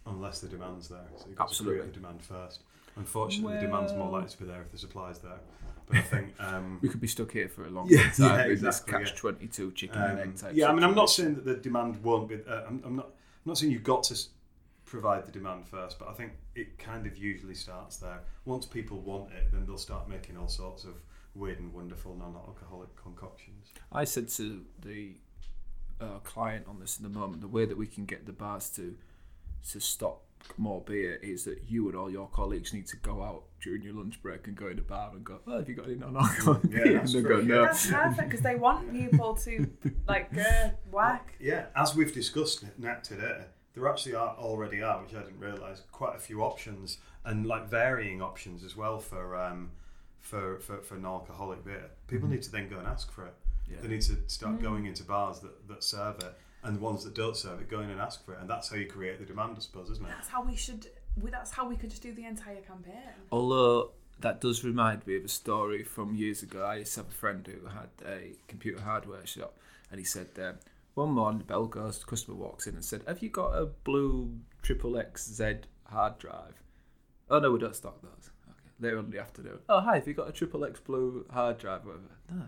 unless 0.07 0.41
the 0.41 0.49
demand's 0.49 0.89
there. 0.89 1.01
So 1.17 1.25
you've 1.29 1.37
got 1.37 1.49
Absolutely. 1.49 1.79
to 1.79 1.83
create 1.83 1.95
the 1.95 2.01
demand 2.01 2.23
first. 2.23 2.61
Unfortunately, 2.97 3.55
the 3.55 3.61
demand's 3.67 3.93
more 3.93 4.11
likely 4.11 4.31
to 4.31 4.39
be 4.39 4.45
there 4.47 4.63
if 4.63 4.71
the 4.73 4.79
supply's 4.79 5.19
there. 5.19 5.41
But 5.87 5.97
I 5.99 6.01
think 6.03 6.35
um, 6.41 6.79
We 6.83 6.89
could 6.89 7.01
be 7.01 7.07
stuck 7.09 7.33
here 7.33 7.49
for 7.49 7.65
a 7.67 7.71
long 7.71 7.87
Yeah, 7.89 8.11
time 8.11 8.39
yeah, 8.41 8.47
with 8.49 8.61
this 8.61 8.81
catch 8.81 9.11
yeah. 9.11 9.17
twenty 9.17 9.47
two 9.49 9.73
chicken 9.73 10.01
and 10.01 10.13
Um, 10.13 10.19
egg 10.29 10.37
type. 10.37 10.53
yeah, 10.55 10.69
I 10.71 10.73
mean, 10.75 10.85
I'm 10.85 10.95
not 10.95 11.11
saying 11.11 11.35
that 11.35 11.45
the 11.45 11.55
demand 11.55 12.03
won't 12.03 12.29
be. 12.29 12.37
Uh, 12.37 12.63
I'm, 12.69 12.83
I'm 12.85 12.97
not. 12.97 13.07
I'm 13.07 13.51
not 13.51 13.59
saying 13.59 13.73
you've 13.73 13.85
got 13.85 14.03
to 14.05 14.19
provide 14.85 15.27
the 15.27 15.33
demand 15.33 15.67
first, 15.67 15.99
but 15.99 16.09
I 16.09 16.13
think 16.13 16.33
it 16.55 16.79
kind 16.79 17.07
of 17.07 17.17
usually 17.19 17.55
starts 17.55 17.97
there. 17.99 18.21
Once 18.45 18.67
people 18.67 18.99
want 19.01 19.33
it, 19.33 19.51
then 19.53 19.65
they'll 19.67 19.79
start 19.79 20.09
making 20.09 20.37
all 20.37 20.49
sorts 20.49 20.85
of 20.85 20.95
weird 21.39 21.59
and 21.61 21.73
wonderful 21.73 22.17
non-alcoholic 22.17 22.95
concoctions. 22.97 23.69
I 23.93 24.05
said 24.05 24.29
to 24.31 24.65
the 24.83 25.15
uh, 26.01 26.19
client 26.25 26.67
on 26.69 26.81
this 26.81 26.99
in 26.99 27.05
the 27.05 27.19
moment, 27.19 27.41
the 27.41 27.49
way 27.49 27.65
that 27.65 27.77
we 27.77 27.87
can 27.87 28.05
get 28.05 28.27
the 28.27 28.33
bars 28.33 28.71
to 28.71 28.97
to 29.73 29.81
stop 29.81 30.23
more 30.57 30.81
beer 30.83 31.17
is 31.17 31.45
that 31.45 31.65
you 31.69 31.89
and 31.89 31.97
all 31.97 32.09
your 32.11 32.29
colleagues 32.29 32.73
need 32.73 32.87
to 32.87 32.97
go 32.99 33.23
out 33.23 33.43
during 33.61 33.83
your 33.83 33.93
lunch 33.93 34.23
break 34.23 34.47
and 34.47 34.57
go 34.57 34.69
in 34.69 34.79
a 34.79 34.83
bar 34.83 35.11
and 35.13 35.25
go, 35.25 35.41
oh, 35.49 35.59
have 35.59 35.69
you 35.69 35.75
got 35.75 35.87
any 35.87 35.97
non-alcoholic 35.97 36.63
Yeah, 36.71 36.85
beer? 36.85 36.93
that's 36.99 37.15
and 37.15 37.27
true, 37.27 37.37
go, 37.39 37.43
no. 37.43 37.63
That's 37.65 37.91
perfect 37.91 38.29
because 38.31 38.41
they 38.43 38.55
want 38.55 38.93
people 38.93 39.35
to 39.35 39.69
like 40.07 40.33
go 40.33 40.71
whack. 40.93 41.35
Yeah, 41.41 41.67
as 41.75 41.95
we've 41.97 42.15
discussed 42.15 42.65
net 42.79 43.03
today, 43.03 43.47
there 43.75 43.89
actually 43.89 44.15
are 44.15 44.37
already 44.39 44.81
are, 44.81 45.03
which 45.03 45.15
I 45.15 45.23
didn't 45.25 45.41
realise, 45.41 45.83
quite 45.91 46.15
a 46.17 46.21
few 46.21 46.41
options 46.43 46.99
and 47.25 47.45
like 47.45 47.69
varying 47.69 48.23
options 48.23 48.63
as 48.65 48.77
well 48.77 49.01
for 49.01 49.37
um, 49.37 49.73
for, 50.21 50.59
for, 50.61 50.79
for 50.83 50.95
non-alcoholic 50.97 51.65
beer. 51.65 51.91
People 52.07 52.29
need 52.29 52.43
to 52.43 52.51
then 52.53 52.69
go 52.69 52.79
and 52.79 52.87
ask 52.87 53.11
for 53.13 53.27
it. 53.27 53.35
Yeah. 53.71 53.77
They 53.83 53.89
need 53.89 54.03
to 54.03 54.17
start 54.27 54.61
going 54.63 54.87
into 54.87 55.05
bars 55.05 55.41
that, 55.41 55.69
that 55.69 55.85
serve 55.85 56.17
it, 56.21 56.35
and 56.65 56.77
the 56.77 56.81
ones 56.81 57.05
that 57.05 57.15
don't 57.15 57.37
serve 57.37 57.61
it, 57.61 57.69
go 57.69 57.81
in 57.81 57.91
and 57.91 58.01
ask 58.01 58.25
for 58.25 58.35
it, 58.35 58.41
and 58.41 58.49
that's 58.49 58.69
how 58.71 58.77
you 58.77 58.87
create 58.87 59.19
the 59.19 59.25
demand, 59.27 59.55
I 59.57 59.61
suppose, 59.61 59.91
isn't 59.91 60.05
it? 60.05 60.09
That's 60.09 60.29
how 60.29 60.43
we 60.43 60.57
should. 60.57 60.87
we- 61.21 61.31
That's 61.31 61.51
how 61.51 61.69
we 61.69 61.77
could 61.77 61.91
just 61.91 62.03
do 62.03 62.13
the 62.13 62.25
entire 62.25 62.61
campaign. 62.63 62.95
Although 63.31 63.93
that 64.21 64.41
does 64.41 64.65
remind 64.65 65.07
me 65.07 65.17
of 65.17 65.25
a 65.25 65.29
story 65.29 65.85
from 65.85 66.15
years 66.15 66.43
ago. 66.43 66.65
I 66.65 66.77
used 66.77 66.95
to 66.95 67.01
have 67.01 67.09
a 67.09 67.13
friend 67.15 67.47
who 67.47 67.69
had 67.69 67.91
a 68.07 68.33
computer 68.49 68.81
hardware 68.83 69.25
shop, 69.27 69.57
and 69.91 69.99
he 70.01 70.05
said 70.05 70.27
um, 70.39 70.55
one 70.95 71.11
morning 71.13 71.39
the 71.39 71.45
bell 71.45 71.67
goes, 71.67 72.01
the 72.01 72.07
customer 72.07 72.37
walks 72.37 72.67
in 72.67 72.75
and 72.75 72.85
said, 72.85 73.03
"Have 73.07 73.23
you 73.23 73.29
got 73.29 73.51
a 73.53 73.67
blue 73.67 74.35
triple 74.63 74.93
XZ 74.93 75.61
hard 75.85 76.19
drive?" 76.19 76.55
Oh 77.31 77.39
no, 77.39 77.53
we 77.53 77.59
don't 77.61 77.77
stock 77.77 78.01
those. 78.03 78.31
Later 78.81 78.99
on 78.99 79.07
in 79.07 79.11
the 79.11 79.21
afternoon, 79.21 79.59
oh 79.69 79.81
hi, 79.81 79.97
have 79.97 80.07
you 80.07 80.15
got 80.15 80.29
a 80.29 80.33
triple 80.33 80.65
X 80.65 80.79
blue 80.81 81.27
hard 81.31 81.59
drive? 81.59 81.85
Whatever. 81.85 82.05
No. 82.31 82.43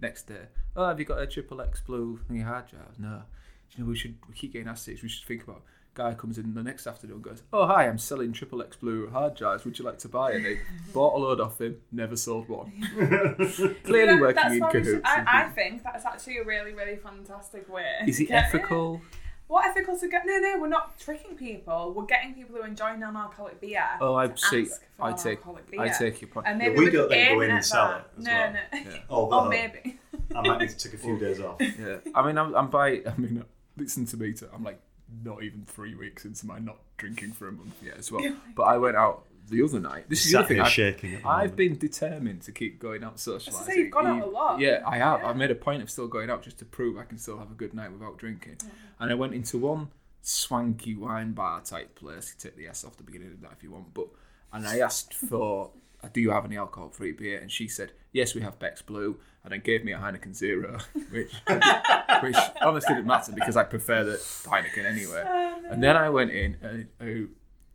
Next 0.00 0.24
day, 0.28 0.46
oh 0.76 0.86
have 0.88 0.98
you 1.00 1.04
got 1.04 1.20
a 1.20 1.26
triple 1.26 1.60
X 1.60 1.80
blue 1.80 2.20
thingy 2.30 2.44
hard 2.44 2.66
drive? 2.68 2.98
No. 2.98 3.22
Do 3.70 3.78
you 3.78 3.84
know 3.84 3.90
we 3.90 3.96
should 3.96 4.16
we 4.28 4.34
keep 4.34 4.52
getting 4.52 4.68
asked 4.68 4.86
this. 4.86 5.02
We 5.02 5.08
should 5.08 5.26
think 5.26 5.42
about 5.44 5.62
guy 5.94 6.12
comes 6.14 6.38
in 6.38 6.54
the 6.54 6.62
next 6.62 6.86
afternoon 6.86 7.16
and 7.16 7.24
goes, 7.24 7.42
Oh, 7.52 7.66
hi, 7.66 7.86
I'm 7.86 7.98
selling 7.98 8.32
triple 8.32 8.62
X 8.62 8.76
blue 8.76 9.08
hard 9.10 9.34
drives. 9.36 9.64
Would 9.64 9.78
you 9.78 9.84
like 9.84 9.98
to 9.98 10.08
buy 10.08 10.34
any? 10.34 10.58
Bought 10.92 11.16
a 11.16 11.18
load 11.18 11.40
off 11.40 11.60
him, 11.60 11.78
never 11.92 12.16
sold 12.16 12.48
one. 12.48 12.72
Clearly 13.84 14.20
working 14.20 14.44
in 14.56 14.68
we 14.72 14.84
should- 14.84 15.02
I, 15.04 15.44
I 15.44 15.48
think 15.50 15.82
that's 15.82 16.04
actually 16.04 16.38
a 16.38 16.44
really, 16.44 16.72
really 16.72 16.96
fantastic 16.96 17.72
way. 17.72 17.86
Is 18.06 18.20
it 18.20 18.30
ethical? 18.30 19.00
What 19.46 19.66
ethical 19.66 19.98
to 19.98 20.08
get? 20.08 20.22
No, 20.24 20.38
no, 20.38 20.58
we're 20.58 20.68
not 20.68 20.98
tricking 20.98 21.36
people. 21.36 21.92
We're 21.94 22.06
getting 22.06 22.34
people 22.34 22.56
who 22.56 22.62
enjoy 22.62 22.96
non-alcoholic 22.96 23.60
beer. 23.60 23.84
Oh, 24.00 24.14
I 24.14 24.28
to 24.28 24.36
see. 24.38 24.62
ask 24.62 24.80
for 24.96 25.04
I 25.04 25.12
take, 25.12 25.24
non-alcoholic 25.44 25.70
beer. 25.70 25.80
I 25.82 25.88
take 25.90 26.20
your 26.22 26.30
point. 26.30 26.46
And 26.46 26.60
Yeah, 26.60 26.68
maybe 26.68 26.78
we 26.78 26.84
we, 26.86 26.90
don't 26.90 27.08
then 27.10 27.28
go 27.28 27.34
aim 27.34 27.42
in 27.42 27.50
at 27.50 27.56
and 27.56 27.64
sell 27.64 27.88
that. 27.88 27.98
it 28.16 28.18
as 28.18 28.24
No, 28.24 28.32
well. 28.32 28.52
no. 28.52 28.90
Yeah. 28.90 28.98
Oh, 29.10 29.14
Although 29.16 29.46
Or 29.46 29.48
maybe. 29.50 29.98
I 30.34 30.40
might 30.48 30.60
need 30.60 30.70
to 30.70 30.78
take 30.78 30.94
a 30.94 30.98
few 30.98 31.18
days 31.18 31.40
off. 31.40 31.56
Yeah, 31.60 31.98
I 32.14 32.26
mean, 32.26 32.38
I'm, 32.38 32.54
I'm 32.54 32.68
by. 32.70 33.02
I 33.06 33.14
mean, 33.18 33.44
listen 33.76 34.06
to 34.06 34.16
me. 34.16 34.32
To, 34.34 34.48
I'm 34.54 34.64
like 34.64 34.80
not 35.24 35.42
even 35.42 35.64
three 35.66 35.94
weeks 35.94 36.24
into 36.24 36.46
my 36.46 36.58
not 36.58 36.78
drinking 36.96 37.32
for 37.32 37.48
a 37.48 37.52
month 37.52 37.74
yet 37.84 37.98
as 37.98 38.10
well. 38.10 38.24
But 38.56 38.62
I 38.64 38.78
went 38.78 38.96
out 38.96 39.24
the 39.48 39.62
other 39.62 39.80
night. 39.80 40.08
This 40.08 40.24
is 40.24 40.32
the 40.32 40.38
other 40.38 40.44
Sat 40.44 40.48
thing. 40.48 40.60
I've, 40.60 40.72
shaking. 40.72 41.26
I've 41.26 41.56
been 41.56 41.76
determined 41.78 42.42
to 42.42 42.52
keep 42.52 42.78
going 42.78 43.04
out 43.04 43.16
socialising. 43.16 43.66
say, 43.66 43.76
you've 43.76 43.90
gone 43.90 44.06
out 44.06 44.22
a 44.22 44.26
lot. 44.26 44.60
Yeah, 44.60 44.82
I 44.86 44.98
have. 44.98 45.20
Yeah. 45.20 45.28
I've 45.28 45.36
made 45.36 45.50
a 45.50 45.54
point 45.54 45.82
of 45.82 45.90
still 45.90 46.08
going 46.08 46.30
out 46.30 46.42
just 46.42 46.58
to 46.58 46.64
prove 46.64 46.98
I 46.98 47.04
can 47.04 47.18
still 47.18 47.38
have 47.38 47.50
a 47.50 47.54
good 47.54 47.74
night 47.74 47.92
without 47.92 48.18
drinking. 48.18 48.58
And 48.98 49.10
I 49.10 49.14
went 49.14 49.34
into 49.34 49.58
one 49.58 49.88
swanky 50.22 50.94
wine 50.94 51.32
bar 51.32 51.60
type 51.60 51.94
place. 51.94 52.34
You 52.34 52.50
take 52.50 52.56
the 52.56 52.66
S 52.66 52.84
off 52.84 52.96
the 52.96 53.02
beginning 53.02 53.32
of 53.32 53.40
that 53.42 53.52
if 53.56 53.62
you 53.62 53.70
want. 53.70 53.92
But 53.94 54.08
and 54.52 54.66
I 54.66 54.78
asked 54.78 55.12
for, 55.12 55.70
uh, 56.02 56.08
do 56.12 56.20
you 56.20 56.30
have 56.30 56.44
any 56.44 56.56
alcohol 56.56 56.90
free 56.90 57.12
beer? 57.12 57.38
And 57.38 57.50
she 57.50 57.68
said, 57.68 57.92
yes, 58.12 58.34
we 58.34 58.40
have 58.42 58.58
Beck's 58.58 58.82
Blue. 58.82 59.16
And 59.42 59.52
then 59.52 59.60
gave 59.60 59.84
me 59.84 59.92
a 59.92 59.98
Heineken 59.98 60.34
Zero, 60.34 60.78
which 61.10 61.30
which 62.22 62.36
honestly 62.62 62.94
didn't 62.94 63.06
matter 63.06 63.30
because 63.32 63.58
I 63.58 63.64
prefer 63.64 64.02
the 64.02 64.12
Heineken 64.12 64.86
anyway. 64.86 65.22
And 65.68 65.82
then 65.82 65.98
I 65.98 66.08
went 66.08 66.30
in 66.30 66.56
a, 66.98 67.04
a 67.04 67.26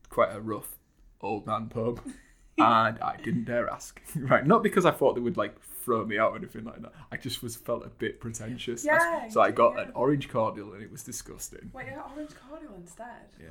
quite 0.09 0.33
a 0.33 0.39
rough 0.39 0.78
old 1.21 1.45
man 1.45 1.67
pub, 1.67 2.01
and 2.57 2.99
I 2.99 3.17
didn't 3.23 3.45
dare 3.45 3.69
ask. 3.69 4.01
right, 4.15 4.45
not 4.45 4.63
because 4.63 4.85
I 4.85 4.91
thought 4.91 5.15
they 5.15 5.21
would 5.21 5.37
like 5.37 5.55
throw 5.61 6.05
me 6.05 6.17
out 6.17 6.33
or 6.33 6.37
anything 6.37 6.65
like 6.65 6.81
that. 6.81 6.91
I 7.11 7.17
just 7.17 7.41
was 7.41 7.55
felt 7.55 7.85
a 7.85 7.89
bit 7.89 8.19
pretentious. 8.19 8.85
Yeah, 8.85 9.27
so 9.29 9.41
I 9.41 9.51
got 9.51 9.75
yeah. 9.75 9.83
an 9.83 9.91
orange 9.95 10.29
cordial, 10.29 10.73
and 10.73 10.83
it 10.83 10.91
was 10.91 11.03
disgusting. 11.03 11.71
Wait, 11.73 11.87
you 11.87 11.95
got 11.95 12.11
orange 12.15 12.31
cordial 12.47 12.73
instead. 12.77 13.29
Yeah. 13.39 13.47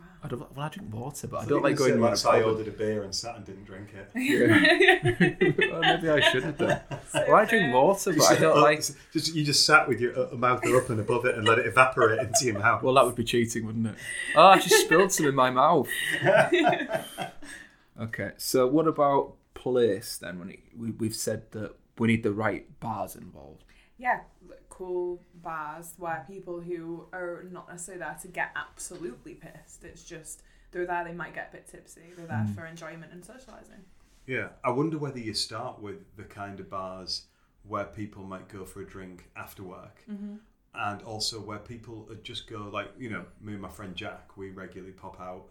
Wow. 0.00 0.06
I 0.22 0.28
don't. 0.28 0.56
Well, 0.56 0.66
I 0.66 0.68
drink 0.68 0.92
water, 0.92 1.26
but 1.28 1.38
I 1.38 1.42
I 1.42 1.46
don't 1.46 1.62
like 1.62 1.76
going. 1.76 1.92
Say, 1.92 1.98
around 1.98 2.10
that's 2.10 2.24
a 2.24 2.30
how 2.30 2.36
I 2.36 2.42
ordered 2.42 2.68
a 2.68 2.72
beer 2.72 3.02
and 3.04 3.14
sat 3.14 3.36
and 3.36 3.44
didn't 3.46 3.64
drink 3.64 3.94
it. 3.94 4.10
Yeah. 4.14 5.70
well, 5.72 5.80
maybe 5.80 6.10
I 6.10 6.20
should 6.20 6.44
have 6.44 6.58
done. 6.58 6.80
Well, 7.12 7.34
I 7.34 7.44
drink 7.44 7.74
water, 7.74 8.12
but 8.12 8.30
I 8.30 8.36
don't 8.36 8.60
like. 8.60 8.82
Just 9.12 9.34
you 9.34 9.44
just 9.44 9.66
sat 9.66 9.88
with 9.88 10.00
your 10.00 10.32
uh, 10.32 10.36
mouth 10.36 10.64
up 10.66 10.90
and 10.90 11.00
above 11.00 11.24
it 11.24 11.34
and 11.34 11.46
let 11.46 11.58
it 11.58 11.66
evaporate 11.66 12.20
into 12.20 12.44
your 12.44 12.58
mouth. 12.58 12.82
Well, 12.82 12.94
that 12.94 13.04
would 13.04 13.16
be 13.16 13.24
cheating, 13.24 13.66
wouldn't 13.66 13.86
it? 13.86 13.94
Oh, 14.36 14.46
I 14.46 14.58
just 14.58 14.84
spilled 14.84 15.10
some 15.10 15.26
in 15.26 15.34
my 15.34 15.50
mouth. 15.50 15.88
okay, 18.00 18.32
so 18.36 18.66
what 18.66 18.86
about 18.86 19.34
place 19.54 20.18
then? 20.18 20.38
When 20.38 20.50
it, 20.50 20.60
we, 20.76 20.92
we've 20.92 21.14
said 21.14 21.50
that 21.50 21.74
we 21.98 22.08
need 22.08 22.22
the 22.22 22.32
right 22.32 22.66
bars 22.78 23.16
involved. 23.16 23.64
yeah, 23.98 24.20
cool 24.80 25.20
bars 25.42 25.92
where 25.98 26.24
people 26.26 26.58
who 26.60 27.04
are 27.12 27.44
not 27.52 27.68
necessarily 27.68 28.00
there 28.00 28.16
to 28.22 28.28
get 28.28 28.50
absolutely 28.56 29.34
pissed. 29.34 29.84
It's 29.84 30.02
just 30.04 30.42
they're 30.72 30.86
there. 30.86 31.04
They 31.04 31.12
might 31.12 31.34
get 31.34 31.50
a 31.52 31.56
bit 31.56 31.66
tipsy. 31.70 32.00
They're 32.16 32.26
there 32.26 32.46
for 32.54 32.64
enjoyment 32.64 33.12
and 33.12 33.22
socializing. 33.24 33.82
Yeah, 34.26 34.48
I 34.64 34.70
wonder 34.70 34.96
whether 34.96 35.18
you 35.18 35.34
start 35.34 35.80
with 35.82 36.16
the 36.16 36.22
kind 36.24 36.60
of 36.60 36.70
bars 36.70 37.26
where 37.68 37.84
people 37.84 38.22
might 38.22 38.48
go 38.48 38.64
for 38.64 38.80
a 38.80 38.86
drink 38.86 39.28
after 39.36 39.62
work, 39.62 39.96
Mm-hmm. 40.10 40.36
and 40.74 41.02
also 41.02 41.40
where 41.40 41.58
people 41.58 42.08
just 42.22 42.48
go 42.48 42.70
like 42.72 42.88
you 42.98 43.10
know 43.10 43.24
me 43.42 43.52
and 43.52 43.60
my 43.62 43.68
friend 43.68 43.94
Jack, 43.94 44.36
we 44.38 44.50
regularly 44.50 44.92
pop 44.92 45.20
out 45.20 45.44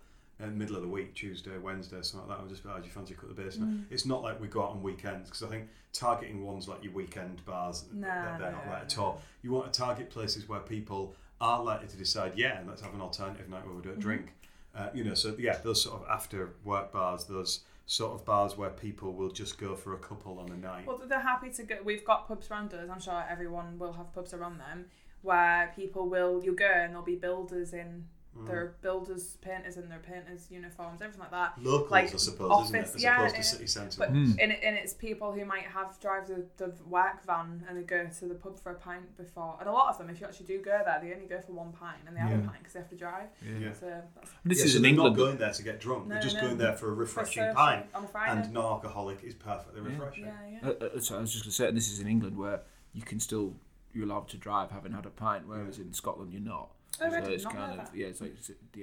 the 0.48 0.48
middle 0.48 0.76
of 0.76 0.82
the 0.82 0.88
week, 0.88 1.14
Tuesday, 1.16 1.58
Wednesday, 1.58 1.98
something 2.02 2.30
like 2.30 2.38
that. 2.38 2.44
I'll 2.44 2.50
just 2.50 2.64
be 2.64 2.70
like, 2.70 2.82
"Do 2.82 2.88
you 2.88 2.94
fancy 2.94 3.14
cut 3.14 3.28
the 3.36 3.42
basement?" 3.42 3.72
Mm. 3.72 3.84
It's 3.92 4.06
not 4.06 4.22
like 4.24 4.40
we 4.40 4.48
go 4.48 4.64
out 4.64 4.72
on 4.72 4.82
weekends 4.82 5.30
because 5.30 5.44
I 5.44 5.48
think 5.48 5.68
targeting 5.94 6.46
ones 6.46 6.68
like 6.68 6.84
your 6.84 6.94
weekend 6.94 7.44
bars, 7.46 7.86
they're, 7.92 8.10
they're 8.40 8.52
no, 8.52 8.58
not 8.58 8.68
right 8.68 8.84
at 8.84 8.98
all. 8.98 9.22
You 9.42 9.52
want 9.52 9.72
to 9.72 9.78
target 9.80 10.10
places 10.10 10.48
where 10.48 10.60
people 10.62 11.16
are 11.42 11.64
likely 11.64 11.88
to 11.88 11.98
decide, 11.98 12.34
yeah, 12.36 12.60
let's 12.68 12.82
have 12.82 12.94
an 12.94 13.02
alternative 13.02 13.50
night 13.50 13.66
where 13.66 13.76
we 13.76 13.82
don't 13.82 13.94
Mm-hmm. 13.94 14.02
drink. 14.02 14.34
Uh, 14.76 14.90
you 14.94 15.04
know, 15.04 15.14
so 15.14 15.36
yeah, 15.40 15.58
those 15.64 15.82
sort 15.82 16.02
of 16.02 16.08
after 16.10 16.52
work 16.64 16.92
bars, 16.92 17.26
those 17.26 17.62
sort 17.86 18.14
of 18.14 18.24
bars 18.24 18.56
where 18.56 18.70
people 18.70 19.14
will 19.14 19.32
just 19.32 19.58
go 19.58 19.76
for 19.76 19.94
a 19.94 19.98
couple 19.98 20.38
on 20.40 20.50
a 20.52 20.56
night. 20.58 20.86
Well, 20.86 21.02
they're 21.08 21.20
happy 21.20 21.50
to 21.50 21.64
go. 21.64 21.78
We've 21.84 22.06
got 22.06 22.28
pubs 22.28 22.50
around 22.52 22.74
us. 22.74 22.88
I'm 22.90 23.00
sure 23.02 23.26
everyone 23.30 23.80
will 23.80 23.94
have 23.94 24.14
pubs 24.14 24.34
around 24.34 24.60
them 24.60 24.86
where 25.22 25.74
people 25.76 26.08
will 26.08 26.42
you'll 26.44 26.56
go 26.56 26.70
and 26.72 26.92
there'll 26.92 27.04
be 27.04 27.16
builders 27.16 27.74
in 27.74 28.06
Mm. 28.38 28.46
their 28.48 28.76
builders, 28.82 29.38
painters 29.42 29.76
in 29.76 29.90
their 29.90 30.00
painters 30.00 30.48
uniforms, 30.52 31.02
everything 31.02 31.20
like 31.20 31.32
that. 31.32 31.54
Locals, 31.62 31.90
like 31.92 32.14
I 32.14 32.18
suppose, 32.18 32.52
office, 32.52 32.68
isn't 32.70 32.76
it? 32.76 32.96
As 32.96 33.04
yeah, 33.04 33.18
opposed 33.18 33.36
to 33.36 33.44
city 33.44 33.68
centre. 33.68 33.96
But 33.98 34.12
ones. 34.12 34.36
in 34.38 34.52
it, 34.52 34.60
and 34.64 34.76
it's 34.78 34.94
people 34.94 35.32
who 35.34 35.44
might 35.46 35.64
have 35.64 36.00
drive 36.00 36.28
the, 36.28 36.46
the 36.58 36.72
work 36.88 37.26
van 37.26 37.66
and 37.68 37.76
they 37.78 37.82
go 37.82 38.06
to 38.08 38.26
the 38.28 38.36
pub 38.36 38.60
for 38.60 38.72
a 38.72 38.76
pint 38.76 39.18
before. 39.18 39.58
And 39.60 39.68
a 39.68 39.72
lot 39.72 39.90
of 39.90 39.98
them, 39.98 40.10
if 40.12 40.22
you 40.22 40.28
actually 40.28 40.46
do 40.46 40.60
go 40.62 40.80
there, 40.86 41.00
they 41.02 41.12
only 41.14 41.26
go 41.26 41.42
for 41.42 41.54
one 41.54 41.72
pint 41.74 41.98
and 42.08 42.16
they 42.16 42.20
have 42.22 42.30
Yeah. 42.30 42.38
a 42.38 42.42
pint 42.48 42.60
because 42.60 42.74
they 42.74 42.80
have 42.80 42.90
to 42.90 42.96
drive. 42.96 43.30
Yeah. 43.44 43.74
So 43.74 43.86
that's 44.16 44.32
This 44.46 44.60
Yeah, 44.60 44.66
is 44.66 44.72
so 44.74 44.78
in 44.78 44.82
they're 44.84 44.90
England. 44.92 45.18
not 45.18 45.24
going 45.26 45.38
there 45.38 45.52
to 45.54 45.64
get 45.64 45.80
drunk. 45.80 46.06
No, 46.08 46.14
they're 46.14 46.22
just 46.22 46.36
no. 46.36 46.42
going 46.42 46.58
there 46.60 46.74
for 46.74 46.90
a 46.90 46.94
refreshing 46.94 47.42
social 47.44 47.56
pint. 47.56 47.86
on 47.96 48.08
Friday. 48.08 48.42
And 48.44 48.54
non-alcoholic 48.54 49.24
is 49.24 49.34
perfectly 49.34 49.82
refreshing. 49.82 50.26
yeah, 50.26 50.60
yeah. 50.64 50.70
Uh, 50.70 50.86
uh, 50.86 51.00
so 51.00 51.18
I 51.18 51.22
was 51.22 51.32
just 51.32 51.46
going 51.46 51.52
to 51.52 51.56
say, 51.56 51.72
this 51.72 51.92
is 51.92 52.00
in 52.00 52.08
England 52.08 52.38
where 52.38 52.62
you 52.94 53.02
can 53.02 53.20
still 53.20 53.56
you're 53.92 54.06
allowed 54.06 54.28
to 54.30 54.38
drive 54.38 54.70
having 54.70 54.92
had 54.92 55.08
a 55.08 55.10
pint, 55.10 55.48
whereas 55.48 55.80
in 55.80 55.92
Scotland 55.94 56.32
you're 56.32 56.42
not. 56.44 56.70
Oh, 57.02 57.06
I 57.06 57.10
so 57.10 57.30
it's 57.30 57.44
not 57.46 57.54
kind 57.56 57.72
of 57.72 57.78
that. 57.78 57.96
yeah, 57.96 58.08
it's 58.08 58.20
like 58.22 58.36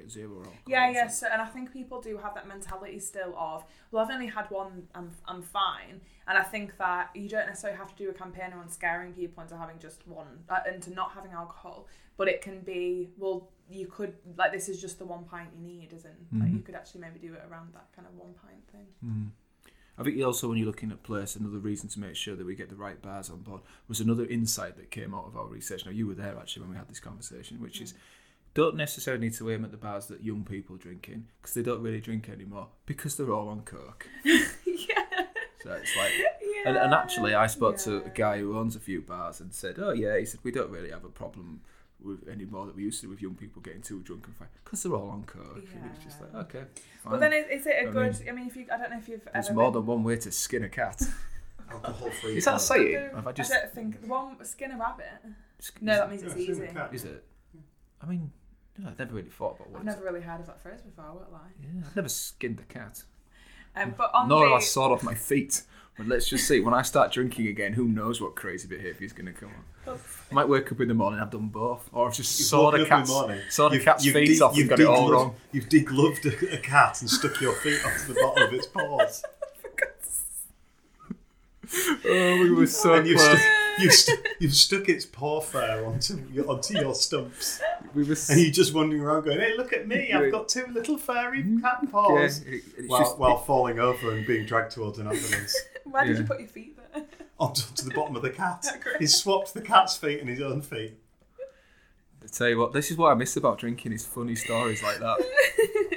zero 0.08 0.36
alcohol. 0.38 0.54
Yeah, 0.66 0.90
yeah. 0.90 1.06
So, 1.08 1.26
and 1.30 1.42
I 1.42 1.46
think 1.46 1.72
people 1.72 2.00
do 2.00 2.16
have 2.16 2.34
that 2.34 2.48
mentality 2.48 2.98
still 2.98 3.34
of, 3.36 3.64
well, 3.90 4.04
I've 4.04 4.10
only 4.10 4.26
had 4.26 4.46
one, 4.50 4.88
I'm, 4.94 5.10
I'm 5.26 5.42
fine. 5.42 6.00
And 6.28 6.38
I 6.38 6.42
think 6.42 6.76
that 6.78 7.10
you 7.14 7.28
don't 7.28 7.46
necessarily 7.46 7.76
have 7.78 7.94
to 7.94 8.02
do 8.04 8.08
a 8.10 8.14
campaign 8.14 8.52
on 8.54 8.68
scaring 8.70 9.12
people 9.12 9.42
into 9.42 9.56
having 9.56 9.78
just 9.78 10.06
one, 10.08 10.26
uh, 10.48 10.60
into 10.72 10.92
not 10.94 11.12
having 11.12 11.32
alcohol. 11.32 11.88
But 12.16 12.28
it 12.28 12.40
can 12.40 12.60
be, 12.60 13.10
well, 13.18 13.50
you 13.68 13.86
could, 13.86 14.14
like, 14.38 14.50
this 14.52 14.68
is 14.70 14.80
just 14.80 14.98
the 14.98 15.04
one 15.04 15.24
pint 15.24 15.50
you 15.54 15.66
need, 15.66 15.92
isn't 15.92 16.10
Like, 16.32 16.42
Mm-hmm. 16.44 16.56
you 16.56 16.62
could 16.62 16.74
actually 16.74 17.02
maybe 17.02 17.18
do 17.18 17.34
it 17.34 17.42
around 17.50 17.74
that 17.74 17.88
kind 17.94 18.08
of 18.08 18.14
one 18.16 18.32
pint 18.42 18.62
thing. 18.72 19.32
I 19.98 20.02
think 20.02 20.22
also 20.22 20.48
when 20.48 20.58
you're 20.58 20.66
looking 20.66 20.90
at 20.90 21.02
place, 21.02 21.36
another 21.36 21.58
reason 21.58 21.88
to 21.90 22.00
make 22.00 22.16
sure 22.16 22.36
that 22.36 22.46
we 22.46 22.54
get 22.54 22.68
the 22.68 22.76
right 22.76 23.00
bars 23.00 23.30
on 23.30 23.40
board 23.40 23.62
was 23.88 24.00
another 24.00 24.26
insight 24.26 24.76
that 24.76 24.90
came 24.90 25.14
out 25.14 25.26
of 25.26 25.36
our 25.36 25.46
research. 25.46 25.86
Now 25.86 25.92
you 25.92 26.06
were 26.06 26.14
there 26.14 26.36
actually 26.38 26.62
when 26.62 26.72
we 26.72 26.76
had 26.76 26.88
this 26.88 27.00
conversation, 27.00 27.60
which 27.60 27.80
is 27.80 27.94
don't 28.54 28.76
necessarily 28.76 29.26
need 29.26 29.34
to 29.34 29.50
aim 29.50 29.64
at 29.64 29.70
the 29.70 29.76
bars 29.76 30.06
that 30.06 30.24
young 30.24 30.42
people 30.42 30.76
drink 30.76 31.08
in 31.08 31.26
because 31.40 31.54
they 31.54 31.62
don't 31.62 31.82
really 31.82 32.00
drink 32.00 32.28
anymore 32.28 32.68
because 32.86 33.16
they're 33.16 33.32
all 33.32 33.48
on 33.48 33.60
coke. 33.60 34.08
yeah. 34.24 35.04
So 35.62 35.72
it's 35.72 35.96
like, 35.96 36.12
and, 36.64 36.76
and 36.76 36.94
actually, 36.94 37.34
I 37.34 37.48
spoke 37.48 37.76
to 37.78 38.04
a 38.04 38.08
guy 38.08 38.38
who 38.38 38.56
owns 38.58 38.76
a 38.76 38.80
few 38.80 39.02
bars 39.02 39.40
and 39.40 39.52
said, 39.52 39.76
"Oh 39.78 39.92
yeah," 39.92 40.18
he 40.18 40.24
said, 40.24 40.40
"We 40.42 40.52
don't 40.52 40.70
really 40.70 40.90
have 40.90 41.04
a 41.04 41.08
problem 41.08 41.60
with 42.06 42.28
anymore 42.28 42.66
that 42.66 42.76
we 42.76 42.82
used 42.84 43.00
to 43.02 43.08
with 43.08 43.20
young 43.20 43.34
people 43.34 43.60
getting 43.60 43.82
too 43.82 44.00
drunk 44.02 44.26
and 44.26 44.36
fight 44.36 44.48
because 44.64 44.82
they're 44.82 44.92
all 44.94 45.10
on 45.10 45.24
coke." 45.24 45.56
And 45.74 45.90
it's 45.94 46.04
just 46.04 46.20
like, 46.20 46.34
okay, 46.46 46.64
fine. 47.02 47.10
But 47.10 47.20
then 47.20 47.32
is, 47.32 47.44
is 47.60 47.66
it 47.66 47.74
a 47.84 47.88
I 47.88 47.92
good, 47.92 48.18
mean, 48.20 48.28
I 48.28 48.32
mean, 48.32 48.46
if 48.46 48.56
you, 48.56 48.66
I 48.72 48.78
don't 48.78 48.90
know 48.90 48.98
if 48.98 49.08
you've 49.08 49.20
There's 49.32 49.46
ever 49.46 49.54
more 49.54 49.70
been- 49.72 49.80
than 49.80 49.86
one 49.86 50.04
way 50.04 50.16
to 50.16 50.30
skin 50.32 50.64
a 50.64 50.68
cat. 50.68 51.02
Alcohol-free. 51.70 52.36
Is 52.36 52.44
that 52.44 52.50
pint. 52.52 52.60
saying? 52.62 52.96
Although, 52.96 53.16
Have 53.16 53.26
I 53.26 53.32
just? 53.32 53.52
I 53.52 53.58
don't 53.60 53.72
think, 53.74 54.00
the 54.02 54.06
one, 54.08 54.44
skin 54.44 54.70
a 54.70 54.78
rabbit. 54.78 55.06
sk- 55.58 55.82
No, 55.82 55.94
that 55.96 56.08
means 56.10 56.22
Yeah, 56.22 56.28
it's 56.28 56.34
skin 56.42 56.54
easy. 56.54 56.78
Is 56.92 57.04
it? 57.04 57.24
I 58.00 58.06
mean, 58.06 58.30
no, 58.78 58.88
I've 58.88 58.98
never 58.98 59.14
really 59.14 59.30
thought 59.30 59.56
about 59.56 59.70
what. 59.70 59.78
I've 59.80 59.84
never 59.86 60.04
really 60.04 60.20
heard 60.20 60.40
of 60.40 60.46
that 60.46 60.60
phrase 60.60 60.80
before, 60.82 61.04
I 61.04 61.10
won't 61.12 61.32
lie. 61.32 61.38
Yeah, 61.60 61.82
I've 61.86 61.96
never 61.96 62.08
skinned 62.08 62.60
a 62.60 62.72
cat. 62.72 63.02
Um, 63.74 63.94
but 63.96 64.10
on 64.14 64.28
Nor 64.28 64.44
the, 64.44 64.52
have 64.52 64.56
I 64.62 64.64
sawed 64.64 64.92
off 64.92 65.02
my 65.02 65.14
feet. 65.14 65.62
But 65.96 66.08
let's 66.08 66.28
just 66.28 66.46
see. 66.46 66.60
When 66.60 66.74
I 66.74 66.82
start 66.82 67.10
drinking 67.10 67.46
again, 67.46 67.72
who 67.72 67.88
knows 67.88 68.20
what 68.20 68.34
crazy 68.34 68.68
behaviour 68.68 69.06
is 69.06 69.12
going 69.12 69.26
to 69.26 69.32
come 69.32 69.50
on? 69.86 69.98
I 70.30 70.34
might 70.34 70.48
wake 70.48 70.70
up 70.70 70.80
in 70.80 70.88
the 70.88 70.94
morning. 70.94 71.20
I've 71.20 71.30
done 71.30 71.48
both, 71.48 71.88
or 71.92 72.08
I've 72.08 72.14
just 72.14 72.38
You've 72.38 72.48
sawed 72.48 72.74
a 72.74 72.76
up 72.76 72.80
in 72.80 72.82
the 72.82 72.88
cat's, 72.88 73.10
morning, 73.10 73.40
sawed 73.48 73.72
a 73.72 73.78
cat's 73.80 74.04
you've 74.04 74.14
feet 74.14 74.38
de- 74.38 74.44
off 74.44 74.56
and 74.56 74.68
got 74.68 74.80
it 74.80 74.86
all 74.86 75.10
wrong. 75.10 75.34
You've 75.52 75.68
degloved 75.68 76.24
a, 76.26 76.54
a 76.54 76.58
cat 76.58 77.00
and 77.00 77.08
stuck 77.08 77.40
your 77.40 77.54
feet 77.54 77.80
onto 77.84 78.12
the 78.12 78.20
bottom 78.20 78.48
of 78.48 78.52
its 78.54 78.66
paws. 78.66 79.22
Oh, 82.08 82.40
we 82.42 82.50
were 82.52 82.66
so 82.68 82.94
and 82.94 83.04
close. 83.12 83.40
Stu- 83.76 83.82
you've, 83.82 83.92
stu- 83.92 84.22
you've 84.40 84.54
stuck 84.54 84.88
its 84.88 85.04
paw 85.06 85.40
fur 85.40 85.84
onto 85.86 86.18
your, 86.32 86.48
onto 86.50 86.74
your 86.78 86.94
stumps. 86.94 87.60
We 87.94 88.04
were. 88.04 88.12
s- 88.12 88.30
And 88.30 88.40
you're 88.40 88.50
just 88.50 88.74
wandering 88.74 89.02
around 89.02 89.24
going, 89.24 89.38
hey, 89.40 89.56
look 89.56 89.72
at 89.72 89.86
me, 89.88 90.12
I've 90.12 90.30
got 90.32 90.48
two 90.48 90.66
little 90.72 90.98
furry 90.98 91.42
mm-hmm. 91.42 91.60
cat 91.60 91.78
yeah, 91.82 91.90
paws. 91.90 92.40
it- 92.42 92.64
it's 92.78 92.88
While, 92.88 93.00
just- 93.00 93.18
while 93.18 93.38
falling 93.38 93.78
over 93.78 94.12
and 94.14 94.26
being 94.26 94.46
dragged 94.46 94.72
towards 94.72 94.98
an 94.98 95.06
ambulance 95.08 95.56
Where 95.84 96.04
did 96.04 96.14
Yeah. 96.16 96.20
you 96.22 96.26
put 96.26 96.40
your 96.40 96.48
feet 96.48 96.76
there? 96.94 97.04
onto 97.38 97.62
to 97.74 97.84
the 97.84 97.94
bottom 97.94 98.16
of 98.16 98.22
the 98.22 98.30
cat. 98.30 98.66
Great. 98.82 98.96
He's 98.98 99.14
swapped 99.14 99.52
the 99.54 99.60
cat's 99.60 99.96
feet 99.96 100.20
and 100.20 100.28
his 100.28 100.40
own 100.40 100.62
feet. 100.62 100.94
I 102.22 102.26
tell 102.28 102.48
you 102.48 102.58
what, 102.58 102.72
this 102.72 102.90
is 102.90 102.96
what 102.96 103.12
I 103.12 103.14
miss 103.14 103.36
about 103.36 103.58
drinking 103.58 103.92
is 103.92 104.04
funny 104.04 104.34
stories 104.34 104.82
like 104.82 104.98
that. 104.98 105.18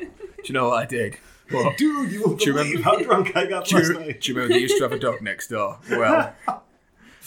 do 0.02 0.08
you 0.44 0.54
know 0.54 0.70
what 0.70 0.84
I 0.84 0.86
did? 0.86 1.18
What? 1.50 1.78
Dude, 1.78 2.12
you 2.12 2.22
won't 2.24 2.40
Do 2.40 2.46
you 2.46 2.54
believe 2.54 2.86
remember- 2.86 2.90
how 2.90 3.00
drunk 3.24 3.36
I 3.36 3.46
got 3.48 3.66
Do 3.66 3.78
last 3.78 3.88
you, 3.88 3.94
night. 4.00 4.22
do 4.22 4.32
you 4.32 4.36
remember 4.38 4.54
they 4.54 4.60
used 4.60 4.78
to 4.78 4.84
have 4.84 4.92
a 4.92 5.00
dog 5.00 5.22
next 5.24 5.48
door? 5.48 5.80
Well, 5.90 6.36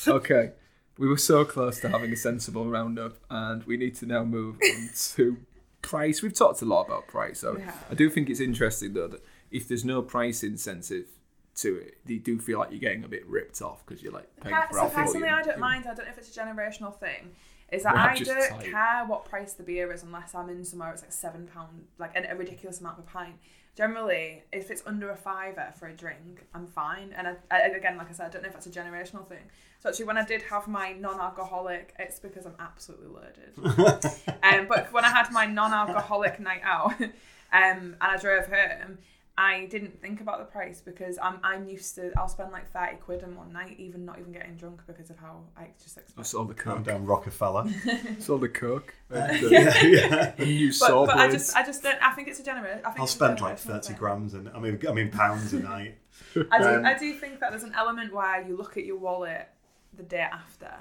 okay. 0.09 0.53
We 0.99 1.09
were 1.09 1.19
so 1.19 1.45
close 1.45 1.81
to 1.81 1.89
having 1.89 2.13
a 2.13 2.17
sensible 2.17 2.69
roundup, 2.69 3.17
and 3.31 3.65
we 3.65 3.77
need 3.77 3.95
to 3.97 4.07
now 4.07 4.25
move 4.25 4.57
on 4.63 4.91
to 5.15 5.39
price. 5.81 6.23
We've 6.23 6.35
talked 6.35 6.63
a 6.63 6.65
lot 6.65 6.87
about 6.87 7.09
price, 7.09 7.41
so. 7.41 7.59
I 7.91 7.95
do 7.95 8.11
think 8.11 8.31
it's 8.31 8.41
interesting 8.41 8.93
though 8.95 9.09
that 9.09 9.25
if 9.51 9.69
there's 9.69 9.85
no 9.85 10.03
price 10.03 10.43
incentive 10.43 11.07
to 11.57 11.77
it, 11.77 11.99
you 12.07 12.19
do 12.19 12.39
feel 12.39 12.59
like 12.59 12.71
you're 12.71 12.81
getting 12.81 13.05
a 13.05 13.09
bit 13.09 13.27
ripped 13.27 13.61
off 13.61 13.85
because 13.85 14.03
you're 14.03 14.13
like 14.13 14.29
paying 14.41 14.57
for 14.71 14.79
so 14.79 14.89
personally, 14.89 15.29
I 15.29 15.43
don't 15.43 15.59
mind. 15.59 15.85
I 15.85 15.95
don't 15.95 16.07
know 16.07 16.13
if 16.13 16.19
it's 16.19 16.35
a 16.35 16.41
generational 16.41 16.99
thing. 16.99 17.31
Is 17.71 17.85
that 17.85 17.97
I 17.97 18.15
don't 18.19 18.51
tight. 18.51 18.71
care 18.71 19.05
what 19.07 19.25
price 19.25 19.55
the 19.55 19.63
beer 19.63 19.91
is 19.93 20.03
unless 20.03 20.35
I'm 20.35 20.51
in 20.51 20.63
somewhere 20.63 20.93
it's 20.93 21.01
like 21.01 21.13
seven 21.13 21.49
pound, 21.53 21.87
like 21.99 22.15
a 22.15 22.37
ridiculous 22.37 22.81
amount 22.81 22.97
per 22.99 23.03
pint. 23.03 23.37
Generally, 23.75 24.43
if 24.53 24.71
it's 24.71 24.83
under 24.85 25.11
a 25.11 25.17
fiver 25.17 25.73
for 25.79 25.89
a 25.89 25.95
drink, 25.95 26.45
I'm 26.55 26.67
fine. 26.67 27.15
And 27.17 27.27
I, 27.27 27.37
I, 27.51 27.61
again, 27.69 27.97
like 27.97 28.11
I 28.11 28.13
said, 28.13 28.27
I 28.27 28.29
don't 28.29 28.43
know 28.43 28.49
if 28.49 28.55
that's 28.55 28.67
a 28.67 28.71
generational 28.71 29.27
thing. 29.27 29.45
So 29.81 29.89
actually, 29.89 30.05
when 30.05 30.19
I 30.19 30.25
did 30.25 30.43
have 30.43 30.69
my 30.69 30.93
non-alcoholic, 30.93 31.95
it's 31.99 32.19
because 32.21 32.45
I'm 32.45 32.55
absolutely 32.59 33.09
loaded. 33.09 34.05
um, 34.43 34.67
but 34.69 34.93
when 34.93 35.07
I 35.07 35.09
had 35.09 35.33
my 35.33 35.47
non-alcoholic 35.47 36.39
night 36.39 36.61
out, 36.63 37.01
um, 37.01 37.11
and 37.53 37.97
I 38.01 38.19
drove 38.19 38.47
home, 38.47 38.99
I 39.39 39.65
didn't 39.71 39.99
think 40.01 40.21
about 40.21 40.39
the 40.41 40.45
price 40.45 40.83
because 40.83 41.19
I'm 41.23 41.39
I'm 41.43 41.67
used 41.67 41.95
to 41.95 42.13
I'll 42.19 42.29
spend 42.29 42.53
like 42.53 42.71
thirty 42.71 42.97
quid 42.97 43.23
in 43.23 43.35
one 43.35 43.51
night, 43.53 43.77
even 43.79 44.05
not 44.05 44.19
even 44.19 44.31
getting 44.33 44.57
drunk 44.57 44.83
because 44.87 45.09
of 45.09 45.17
how 45.19 45.41
I 45.57 45.69
just 45.83 45.97
expect. 45.97 46.19
It's 46.21 46.35
all 46.35 46.45
the 46.45 46.53
Calm 46.55 46.77
coke. 46.79 46.85
down, 46.87 47.07
Rockefeller. 47.07 47.65
It's 47.87 48.29
all 48.29 48.37
the 48.39 48.51
coke. 48.51 48.95
And, 49.09 49.45
uh, 49.45 49.49
yeah, 49.49 49.83
yeah. 49.85 50.31
the 50.37 50.45
new 50.45 50.69
But, 50.69 50.75
saw 50.75 51.07
but 51.07 51.17
I 51.17 51.31
just 51.31 51.57
I 51.57 51.65
just 51.65 51.83
don't. 51.83 51.97
I 52.03 52.13
think 52.13 52.29
it's 52.29 52.41
a 52.41 52.45
generous. 52.45 52.81
I 52.85 52.89
think 52.91 52.99
I'll 52.99 53.05
it's 53.05 53.13
a 53.15 53.17
spend 53.17 53.41
like 53.41 53.59
thirty 53.59 53.89
thing. 53.89 53.97
grams 53.97 54.35
and 54.35 54.51
I 54.51 54.59
mean 54.59 54.79
I 54.87 54.93
mean 54.93 55.11
pounds 55.11 55.53
a 55.55 55.61
night. 55.61 55.97
I 56.51 56.59
do 56.59 56.69
Um, 56.69 56.85
I 56.85 56.95
do 56.99 57.15
think 57.15 57.41
that 57.41 57.51
there's 57.53 57.63
an 57.65 57.73
element 57.75 58.13
where 58.13 58.43
you 58.47 58.55
look 58.57 58.77
at 58.77 58.85
your 58.85 58.99
wallet 58.99 59.49
the 59.95 60.03
day 60.03 60.21
after 60.31 60.73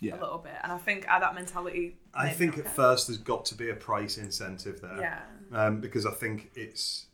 Yeah. 0.00 0.14
a 0.14 0.20
little 0.20 0.38
bit, 0.38 0.52
and 0.62 0.70
I 0.72 0.76
think 0.78 1.06
uh, 1.10 1.18
that 1.20 1.34
mentality. 1.34 1.96
I 2.14 2.28
think 2.28 2.58
at 2.58 2.68
first 2.68 3.08
there's 3.08 3.18
got 3.18 3.46
to 3.46 3.54
be 3.54 3.70
a 3.70 3.74
price 3.74 4.18
incentive 4.18 4.82
there. 4.82 5.00
Yeah. 5.00 5.20
um, 5.58 5.80
because 5.80 6.04
I 6.04 6.10
think 6.12 6.50
it's 6.54 7.06
it- 7.06 7.08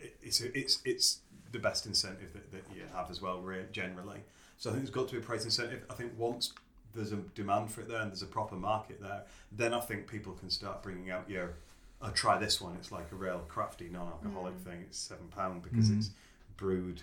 it's 0.00 0.40
it's 0.40 0.80
it's 0.84 1.20
the 1.52 1.58
best 1.58 1.86
incentive 1.86 2.32
that, 2.32 2.50
that 2.52 2.64
you 2.74 2.82
have 2.94 3.10
as 3.10 3.20
well, 3.22 3.40
re- 3.40 3.64
generally. 3.72 4.20
So 4.58 4.70
I 4.70 4.72
think 4.72 4.84
there's 4.84 4.94
got 4.94 5.08
to 5.08 5.14
be 5.14 5.20
a 5.20 5.24
price 5.24 5.44
incentive. 5.44 5.84
I 5.90 5.94
think 5.94 6.12
once 6.16 6.52
there's 6.94 7.12
a 7.12 7.16
demand 7.34 7.70
for 7.70 7.82
it 7.82 7.88
there 7.88 8.00
and 8.00 8.10
there's 8.10 8.22
a 8.22 8.26
proper 8.26 8.56
market 8.56 9.00
there, 9.00 9.22
then 9.52 9.74
I 9.74 9.80
think 9.80 10.06
people 10.06 10.32
can 10.32 10.50
start 10.50 10.82
bringing 10.82 11.10
out 11.10 11.28
your. 11.28 11.54
Oh, 12.02 12.10
try 12.10 12.36
this 12.36 12.60
one. 12.60 12.74
It's 12.78 12.92
like 12.92 13.10
a 13.10 13.14
real 13.14 13.42
crafty 13.48 13.88
non-alcoholic 13.90 14.54
mm. 14.54 14.64
thing. 14.64 14.80
It's 14.82 14.98
seven 14.98 15.28
pound 15.28 15.62
because 15.62 15.88
mm. 15.88 15.98
it's 15.98 16.10
brewed 16.58 17.02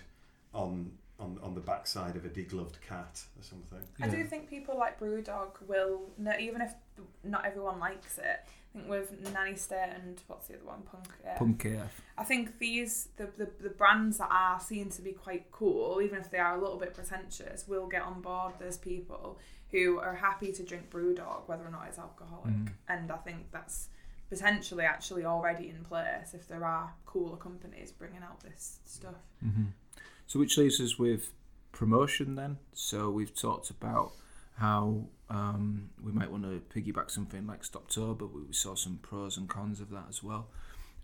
on 0.52 0.92
on 1.18 1.24
on 1.24 1.38
on 1.42 1.54
the 1.54 1.60
backside 1.60 2.16
of 2.16 2.24
a 2.24 2.28
degloved 2.28 2.80
cat 2.86 3.22
or 3.38 3.42
something. 3.42 3.78
I 4.00 4.08
do 4.08 4.24
think 4.24 4.48
people 4.48 4.76
like 4.76 4.98
Brewdog 4.98 5.50
will, 5.66 6.10
know, 6.18 6.34
even 6.38 6.60
if 6.60 6.74
not 7.22 7.44
everyone 7.44 7.78
likes 7.78 8.18
it. 8.18 8.40
I 8.74 8.78
think 8.78 8.88
with 8.90 9.32
Nanny 9.32 9.54
State 9.54 9.92
and 9.94 10.20
what's 10.26 10.48
the 10.48 10.54
other 10.54 10.64
one, 10.64 10.82
Punk. 10.82 11.06
uh, 11.24 11.38
Punk 11.38 11.64
AF. 11.64 12.00
I 12.18 12.24
think 12.24 12.58
these 12.58 13.08
the, 13.16 13.28
the 13.36 13.48
the 13.60 13.70
brands 13.70 14.18
that 14.18 14.28
are 14.30 14.58
seen 14.60 14.90
to 14.90 15.02
be 15.02 15.12
quite 15.12 15.50
cool, 15.50 16.00
even 16.02 16.18
if 16.18 16.30
they 16.30 16.38
are 16.38 16.56
a 16.56 16.60
little 16.60 16.78
bit 16.78 16.94
pretentious, 16.94 17.68
will 17.68 17.86
get 17.86 18.02
on 18.02 18.20
board 18.20 18.54
those 18.58 18.76
people 18.76 19.38
who 19.70 19.98
are 19.98 20.14
happy 20.14 20.52
to 20.52 20.62
drink 20.62 20.90
BrewDog, 20.90 21.48
whether 21.48 21.64
or 21.64 21.70
not 21.70 21.86
it's 21.88 21.98
alcoholic. 21.98 22.54
Mm. 22.54 22.68
And 22.88 23.10
I 23.10 23.16
think 23.16 23.50
that's 23.50 23.88
potentially 24.30 24.84
actually 24.84 25.24
already 25.24 25.68
in 25.68 25.84
place 25.84 26.32
if 26.32 26.48
there 26.48 26.64
are 26.64 26.92
cooler 27.06 27.36
companies 27.36 27.92
bringing 27.92 28.22
out 28.22 28.40
this 28.40 28.78
stuff. 28.84 29.14
hmm 29.42 29.64
So, 30.26 30.38
which 30.38 30.56
leaves 30.56 30.80
us 30.80 30.98
with 30.98 31.32
promotion 31.72 32.34
then. 32.34 32.58
So, 32.72 33.10
we've 33.10 33.34
talked 33.34 33.70
about 33.70 34.12
how 34.56 35.06
um, 35.30 35.90
we 36.02 36.12
might 36.12 36.30
want 36.30 36.44
to 36.44 36.62
piggyback 36.74 37.10
something 37.10 37.46
like 37.46 37.62
Stoptober. 37.62 38.30
We 38.30 38.42
we 38.42 38.52
saw 38.52 38.74
some 38.74 38.98
pros 39.02 39.36
and 39.36 39.48
cons 39.48 39.80
of 39.80 39.90
that 39.90 40.06
as 40.08 40.22
well. 40.22 40.48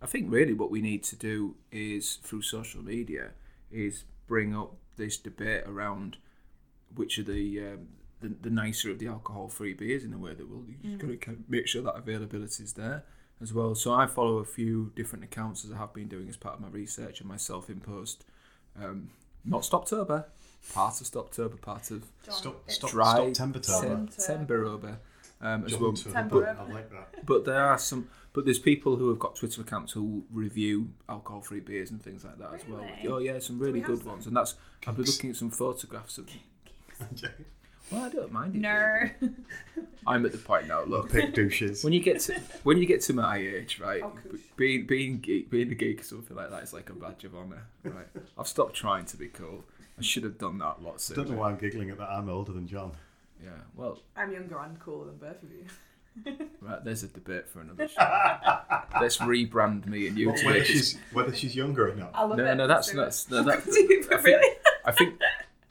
I 0.01 0.07
think 0.07 0.31
really 0.31 0.53
what 0.53 0.71
we 0.71 0.81
need 0.81 1.03
to 1.05 1.15
do 1.15 1.55
is 1.71 2.15
through 2.15 2.41
social 2.41 2.81
media 2.81 3.31
is 3.71 4.03
bring 4.27 4.55
up 4.55 4.75
this 4.97 5.17
debate 5.17 5.63
around 5.65 6.17
which 6.95 7.19
are 7.19 7.23
the 7.23 7.59
um, 7.59 7.87
the, 8.21 8.29
the 8.41 8.49
nicer 8.49 8.91
of 8.91 8.99
the 8.99 9.07
alcohol-free 9.07 9.73
beers 9.73 10.03
in 10.03 10.13
a 10.13 10.17
way 10.17 10.33
that 10.33 10.47
we'll 10.47 10.63
got 10.97 11.07
to 11.07 11.17
kind 11.17 11.37
of 11.39 11.49
make 11.49 11.67
sure 11.67 11.81
that 11.81 11.95
availability 11.95 12.63
is 12.63 12.73
there 12.73 13.03
as 13.41 13.51
well. 13.51 13.73
So 13.73 13.93
I 13.93 14.05
follow 14.05 14.37
a 14.37 14.45
few 14.45 14.91
different 14.95 15.23
accounts 15.23 15.65
as 15.65 15.71
I 15.71 15.77
have 15.77 15.93
been 15.93 16.07
doing 16.07 16.29
as 16.29 16.37
part 16.37 16.55
of 16.55 16.61
my 16.61 16.67
research 16.69 17.19
and 17.19 17.27
my 17.27 17.37
self-imposed, 17.37 18.23
um, 18.79 19.09
not 19.45 19.61
Stoptober, 19.61 20.25
part 20.73 21.01
of 21.01 21.07
Stoptober, 21.07 21.59
part 21.59 21.91
of 21.91 22.03
Stop, 22.29 22.69
stop, 22.69 22.89
Dry 22.91 23.31
stop 23.33 23.47
Tempertober. 23.49 23.79
Sem- 23.81 24.07
Tem- 24.07 24.47
Temberober 24.47 24.97
um, 25.41 25.65
as 25.65 25.71
John 25.71 25.81
well. 25.81 25.93
Turner. 25.93 26.13
Temper. 26.15 26.57
I 26.59 26.71
like 26.73 26.91
that. 26.91 27.25
But 27.25 27.45
there 27.45 27.65
are 27.65 27.77
some. 27.77 28.09
But 28.33 28.45
there's 28.45 28.59
people 28.59 28.95
who 28.95 29.09
have 29.09 29.19
got 29.19 29.35
Twitter 29.35 29.61
accounts 29.61 29.91
who 29.91 30.23
review 30.31 30.89
alcohol-free 31.09 31.59
beers 31.61 31.91
and 31.91 32.01
things 32.01 32.23
like 32.23 32.37
that 32.37 32.53
as 32.53 32.61
well. 32.67 32.79
Really? 32.79 33.07
Oh 33.07 33.17
yeah, 33.17 33.39
some 33.39 33.59
we 33.59 33.65
really 33.67 33.79
have 33.79 33.87
good 33.87 33.99
some? 33.99 34.07
ones, 34.07 34.27
and 34.27 34.35
that's. 34.35 34.55
I've 34.87 34.95
been 34.95 35.05
looking 35.05 35.31
at 35.31 35.35
some 35.35 35.49
photographs 35.51 36.17
of. 36.17 36.29
Well, 37.91 38.03
I 38.05 38.09
don't 38.09 38.31
mind 38.31 38.55
it. 38.55 38.59
No. 38.59 39.09
I'm 40.07 40.25
at 40.25 40.31
the 40.31 40.37
point 40.37 40.67
now. 40.67 40.83
Look, 40.83 41.11
Pick 41.11 41.33
douches. 41.33 41.83
when 41.83 41.93
you 41.93 41.99
get 41.99 42.19
to 42.21 42.39
when 42.63 42.77
you 42.77 42.85
get 42.85 43.01
to 43.01 43.13
my 43.13 43.37
age, 43.37 43.79
right? 43.79 44.01
Oh, 44.03 44.09
gosh. 44.31 44.39
being 44.55 44.85
being 44.87 45.19
geek, 45.19 45.49
being 45.49 45.71
a 45.71 45.75
geek 45.75 46.01
or 46.01 46.03
something 46.03 46.35
like 46.35 46.49
that 46.49 46.63
is 46.63 46.73
like 46.73 46.89
a 46.89 46.93
badge 46.93 47.23
of 47.25 47.35
honor, 47.35 47.63
right? 47.83 48.07
I've 48.37 48.47
stopped 48.47 48.75
trying 48.75 49.05
to 49.05 49.17
be 49.17 49.27
cool. 49.27 49.63
I 49.99 50.01
should 50.01 50.23
have 50.23 50.37
done 50.37 50.57
that 50.59 50.77
a 50.79 50.83
lot 50.83 50.95
I 50.95 50.97
sooner. 50.97 51.23
don't 51.23 51.31
know 51.33 51.39
why 51.41 51.49
I'm 51.49 51.57
giggling 51.57 51.89
at 51.91 51.97
that. 51.99 52.09
I'm 52.09 52.29
older 52.29 52.51
than 52.53 52.67
John. 52.67 52.93
Yeah. 53.43 53.49
Well, 53.75 53.99
I'm 54.15 54.31
younger 54.31 54.57
and 54.59 54.79
cooler 54.79 55.05
than 55.05 55.17
both 55.17 55.43
of 55.43 55.49
you. 55.51 55.65
right. 56.61 56.83
There's 56.83 57.03
a 57.03 57.07
debate 57.07 57.47
for 57.47 57.61
another 57.61 57.87
show. 57.87 58.01
Let's 58.99 59.17
rebrand 59.17 59.85
me 59.85 60.07
and 60.07 60.17
you 60.17 60.25
to 60.35 60.45
Whether 60.45 60.59
make 60.59 60.65
she's 60.67 60.97
whether 61.13 61.33
she's 61.35 61.55
younger 61.55 61.89
or 61.89 61.95
not. 61.95 62.11
I 62.13 62.23
love 62.23 62.37
No, 62.37 62.45
it. 62.45 62.55
no, 62.55 62.67
that's 62.67 62.93
Let's 62.93 63.23
that's 63.25 63.29
no, 63.29 63.43
do 63.43 63.49
it. 63.49 63.63
that's. 63.63 63.75
Do 63.75 63.81
you- 63.81 63.99
I 64.11 64.15
think- 64.17 64.23
really? 64.25 64.55
I 64.85 64.91
think 64.91 65.19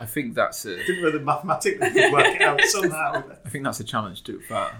I 0.02 0.06
think 0.06 0.34
that's 0.34 0.64
a 0.64 0.80
I 0.80 0.86
didn't 0.86 1.02
know 1.02 1.10
the 1.10 1.20
mathematically 1.20 1.90
could 1.90 2.12
work 2.12 2.24
it 2.26 2.40
out 2.40 2.58
somehow. 2.62 3.22
I 3.44 3.48
think 3.50 3.64
that's 3.64 3.80
a 3.80 3.84
challenge 3.84 4.24
to 4.24 4.32
too 4.32 4.40
far. 4.40 4.72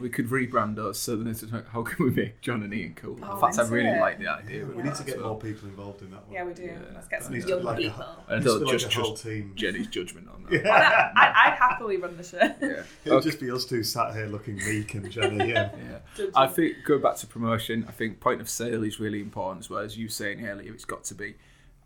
we 0.00 0.08
could 0.08 0.28
rebrand 0.28 0.78
us 0.78 0.98
so 0.98 1.14
then 1.16 1.26
it's 1.28 1.42
like, 1.52 1.68
how 1.68 1.82
can 1.82 2.06
we 2.06 2.10
make 2.12 2.40
John 2.40 2.62
and 2.62 2.72
Iain 2.72 2.94
cool? 2.94 3.18
Oh, 3.22 3.34
In 3.34 3.40
fact, 3.40 3.58
I 3.58 3.68
really 3.68 3.88
it. 3.90 4.00
like 4.00 4.18
the 4.18 4.28
idea. 4.28 4.62
of 4.62 4.74
We 4.74 4.82
need 4.82 4.94
to 4.94 5.04
get 5.04 5.18
well. 5.18 5.28
more 5.30 5.38
people 5.38 5.68
involved 5.68 6.02
in 6.02 6.10
that 6.12 6.24
one. 6.26 6.32
Yeah, 6.32 6.44
we 6.44 6.54
do. 6.54 6.62
Yeah. 6.62 6.78
Let's 6.94 7.08
get 7.08 7.22
some 7.22 7.32
needs 7.32 7.44
to 7.44 7.50
be 7.52 7.56
young 7.56 7.64
like 7.64 7.78
a- 7.78 7.82
people. 7.82 8.04
I 8.28 8.34
Needs 8.34 8.44
to 8.46 8.50
don't 8.50 8.58
be 8.60 8.64
like 8.66 8.78
just 8.78 8.96
a 8.96 9.00
whole 9.00 9.14
team. 9.14 9.52
Jenni's 9.54 9.86
judgment 9.88 10.28
on 10.32 10.44
that. 10.44 10.52
Yeah. 10.64 11.12
I'd, 11.14 11.28
I'd, 11.28 11.52
I'd 11.52 11.58
happily 11.58 11.96
run 11.98 12.16
the 12.16 12.22
show. 12.24 12.38
Yeah. 12.40 12.82
It'll 13.04 13.18
Okay. 13.18 13.28
just 13.28 13.40
be 13.40 13.50
us 13.50 13.64
two 13.66 13.82
sat 13.82 14.14
here 14.14 14.26
looking 14.26 14.56
meek 14.56 14.94
and 14.94 15.06
Jenni. 15.12 15.48
Yeah. 15.48 15.70
Yeah. 16.18 16.26
I 16.34 16.46
think 16.46 16.76
going 16.86 17.02
back 17.02 17.16
to 17.16 17.26
promotion, 17.26 17.84
I 17.88 17.92
think 17.92 18.20
point 18.20 18.40
of 18.40 18.48
sale 18.48 18.82
is 18.84 18.98
really 18.98 19.20
important 19.20 19.60
as 19.64 19.70
well 19.70 19.80
as 19.80 19.96
you 19.98 20.08
saying 20.08 20.46
earlier. 20.46 20.72
It's 20.72 20.84
got 20.86 21.04
to 21.04 21.14
be 21.14 21.34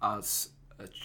as 0.02 0.48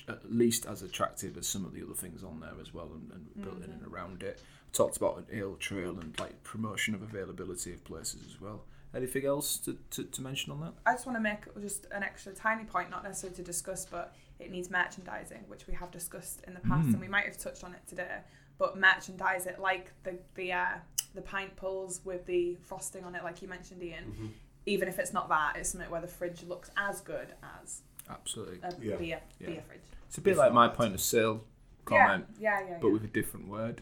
at 0.07 0.31
least 0.31 0.65
as 0.65 0.81
attractive 0.81 1.37
as 1.37 1.47
some 1.47 1.65
of 1.65 1.73
the 1.73 1.83
other 1.83 1.93
things 1.93 2.23
on 2.23 2.39
there 2.39 2.53
as 2.61 2.73
well, 2.73 2.89
and, 2.93 3.11
and 3.11 3.43
built 3.43 3.57
in 3.63 3.71
and 3.71 3.85
around 3.91 4.23
it. 4.23 4.41
Talked 4.73 4.97
about 4.97 5.17
an 5.17 5.25
ale 5.31 5.55
trail 5.55 5.97
and 5.99 6.17
like 6.19 6.43
promotion 6.43 6.93
of 6.93 7.01
availability 7.01 7.73
of 7.73 7.83
places 7.83 8.21
as 8.27 8.39
well. 8.41 8.63
Anything 8.95 9.25
else 9.25 9.57
to, 9.59 9.77
to, 9.91 10.03
to 10.05 10.21
mention 10.21 10.51
on 10.51 10.61
that? 10.61 10.73
I 10.85 10.93
just 10.93 11.05
want 11.05 11.17
to 11.17 11.21
make 11.21 11.39
just 11.61 11.87
an 11.91 12.03
extra 12.03 12.31
tiny 12.33 12.63
point, 12.63 12.89
not 12.89 13.03
necessarily 13.03 13.35
to 13.37 13.43
discuss, 13.43 13.85
but 13.85 14.13
it 14.39 14.51
needs 14.51 14.69
merchandising, 14.69 15.43
which 15.47 15.67
we 15.67 15.73
have 15.73 15.91
discussed 15.91 16.41
in 16.47 16.53
the 16.53 16.59
past, 16.61 16.87
Mm. 16.89 16.93
and 16.93 17.01
we 17.01 17.07
might 17.07 17.25
have 17.25 17.37
touched 17.37 17.63
on 17.63 17.73
it 17.73 17.81
today. 17.87 18.19
But 18.57 18.77
merchandise 18.77 19.45
it 19.45 19.59
like 19.59 19.91
the 20.03 20.17
the 20.35 20.51
uh, 20.53 20.75
the 21.15 21.21
pint 21.21 21.55
pulls 21.55 22.01
with 22.05 22.25
the 22.25 22.55
frosting 22.61 23.03
on 23.03 23.15
it, 23.15 23.23
like 23.23 23.41
you 23.41 23.47
mentioned, 23.47 23.81
Iain. 23.81 24.03
Mm-hmm. 24.11 24.27
Even 24.65 24.87
if 24.89 24.99
it's 24.99 25.13
not 25.13 25.29
that, 25.29 25.55
it's 25.55 25.69
something 25.69 25.89
where 25.89 26.01
the 26.01 26.07
fridge 26.07 26.43
looks 26.43 26.69
as 26.75 26.99
good 27.01 27.33
as 27.61 27.81
Absolutely. 28.09 28.59
a 28.63 28.69
Yeah. 28.81 28.95
beer 28.97 29.21
Yeah. 29.39 29.47
beer 29.47 29.63
fridge. 29.67 29.81
It's 30.07 30.17
a 30.17 30.21
bit 30.21 30.37
like 30.37 30.53
my 30.53 30.67
point 30.67 30.93
of 30.93 31.01
sale 31.01 31.43
comment, 31.85 32.25
Yeah, 32.39 32.59
yeah, 32.61 32.67
yeah. 32.69 32.77
but 32.81 32.87
yeah. 32.87 32.93
with 32.93 33.03
a 33.03 33.07
different 33.07 33.47
word. 33.47 33.81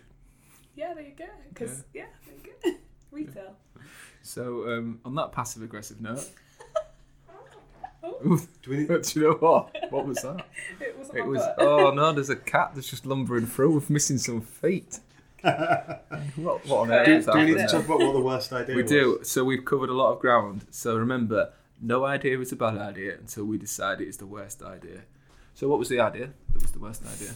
yeah, 0.75 0.93
there 0.93 1.03
you 1.03 1.13
go. 1.17 1.25
Because 1.49 1.83
yeah. 1.93 2.05
there 2.25 2.35
you 2.35 2.53
go. 2.73 2.79
Retail. 3.11 3.55
So 4.23 4.67
um, 4.71 4.99
on 5.05 5.13
that 5.15 5.31
passive 5.31 5.61
aggressive 5.61 6.01
note, 6.01 6.27
Do 8.61 8.69
we 8.69 8.77
need, 8.77 8.87
do 9.01 9.19
you 9.19 9.21
know 9.27 9.33
what? 9.39 9.75
What 9.91 10.05
was 10.05 10.17
that? 10.21 10.45
It 10.79 10.95
wasn't 10.97 11.17
It 11.17 11.21
my 11.21 11.27
was. 11.27 11.39
butt. 11.39 11.55
Oh 11.59 11.91
no! 11.91 12.11
There's 12.13 12.29
a 12.29 12.35
cat 12.35 12.71
that's 12.75 12.87
just 12.89 13.05
lumbering 13.05 13.47
through 13.47 13.71
with 13.73 13.89
missing 13.89 14.17
some 14.19 14.41
feet. 14.41 14.99
what, 15.43 16.65
what 16.65 16.69
on 16.71 16.91
earth 16.91 17.05
Do- 17.05 17.13
is 17.15 17.25
do 17.25 17.31
we 17.33 17.45
need 17.45 17.53
to 17.53 17.59
happening? 17.61 17.67
talk 17.67 17.85
about 17.85 17.99
what 17.99 18.13
the 18.13 18.21
worst 18.21 18.53
idea 18.53 18.75
We 18.75 18.81
was? 18.83 18.91
do. 18.91 19.19
So 19.23 19.43
we've 19.43 19.65
covered 19.65 19.89
a 19.89 19.93
lot 19.93 20.11
of 20.13 20.19
ground. 20.19 20.65
So 20.71 20.95
remember, 20.97 21.51
no 21.81 22.05
idea 22.05 22.39
is 22.39 22.51
a 22.51 22.55
bad 22.55 22.77
idea 22.77 23.17
until 23.17 23.45
we 23.45 23.57
decide 23.57 24.01
it 24.01 24.07
is 24.07 24.17
the 24.17 24.25
worst 24.27 24.61
idea. 24.63 25.01
So 25.53 25.67
what 25.67 25.79
was 25.79 25.89
the 25.89 25.99
idea? 25.99 26.31
That 26.53 26.61
was 26.61 26.71
the 26.71 26.79
worst 26.79 27.03
idea. 27.05 27.31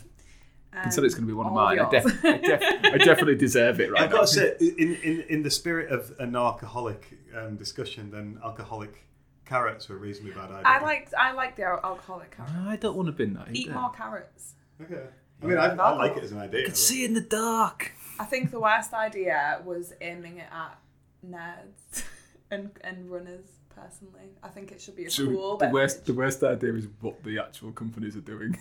until 0.74 1.06
it's 1.06 1.16
going 1.16 1.26
to 1.26 1.28
be 1.28 1.34
one 1.34 1.46
of 1.48 1.52
all 1.54 1.58
mine. 1.66 1.80
I, 1.80 1.90
def- 1.90 2.26
I, 2.26 2.38
def- 2.38 2.62
I 2.84 2.98
definitely 3.10 3.36
deserve 3.36 3.80
it 3.80 3.92
right 3.92 4.04
I've 4.04 4.10
now. 4.12 4.18
got 4.18 4.28
to 4.28 4.34
say, 4.34 4.56
in, 4.60 4.96
in, 5.04 5.22
in 5.30 5.44
the 5.44 5.50
spirit 5.52 5.90
of 5.92 6.14
an 6.20 6.36
alcoholic 6.36 7.18
um, 7.36 7.56
discussion, 7.56 8.12
then 8.12 8.40
alcoholic 8.44 9.06
carrots 9.46 9.90
were 9.90 9.96
a 9.96 10.00
reasonably 10.00 10.34
bad 10.34 10.52
idea. 10.52 10.62
I 10.66 10.80
like 10.82 11.12
I 11.18 11.32
like 11.32 11.56
the 11.56 11.64
al- 11.64 11.80
alcoholic 11.84 12.32
carrot. 12.38 12.52
I 12.68 12.76
don't 12.76 12.96
want 12.96 13.08
to 13.08 13.12
be 13.14 13.26
that. 13.34 13.48
Eat 13.52 13.72
more 13.72 13.90
carrots. 13.92 14.54
Okay. 14.82 15.06
I 15.42 15.46
mean, 15.46 15.58
I, 15.58 15.74
I 15.74 15.96
like 15.96 16.18
it 16.18 16.24
as 16.24 16.32
an 16.34 16.40
idea. 16.40 16.62
I 16.62 16.66
can 16.66 16.76
see 16.76 17.04
in 17.06 17.14
the 17.14 17.22
dark. 17.22 17.94
I 18.20 18.26
think 18.26 18.52
the 18.52 18.60
worst 18.60 18.94
idea 18.94 19.62
was 19.66 19.94
aiming 20.02 20.38
it 20.38 20.48
at 20.52 20.78
nerds 21.26 22.04
and 22.52 22.72
and 22.82 23.10
runners. 23.10 23.46
Personally, 23.82 24.30
I 24.44 24.48
think 24.50 24.72
it 24.72 24.82
should 24.82 24.96
be 24.96 25.06
a 25.06 25.12
So 25.12 25.26
cool. 25.28 25.58
the 25.58 25.70
worst, 25.70 26.06
the 26.06 26.14
worst 26.14 26.44
idea 26.44 26.74
is 26.74 26.88
what 27.02 27.24
the 27.24 27.40
actual 27.40 27.72
companies 27.72 28.16
are 28.16 28.22
doing. 28.22 28.58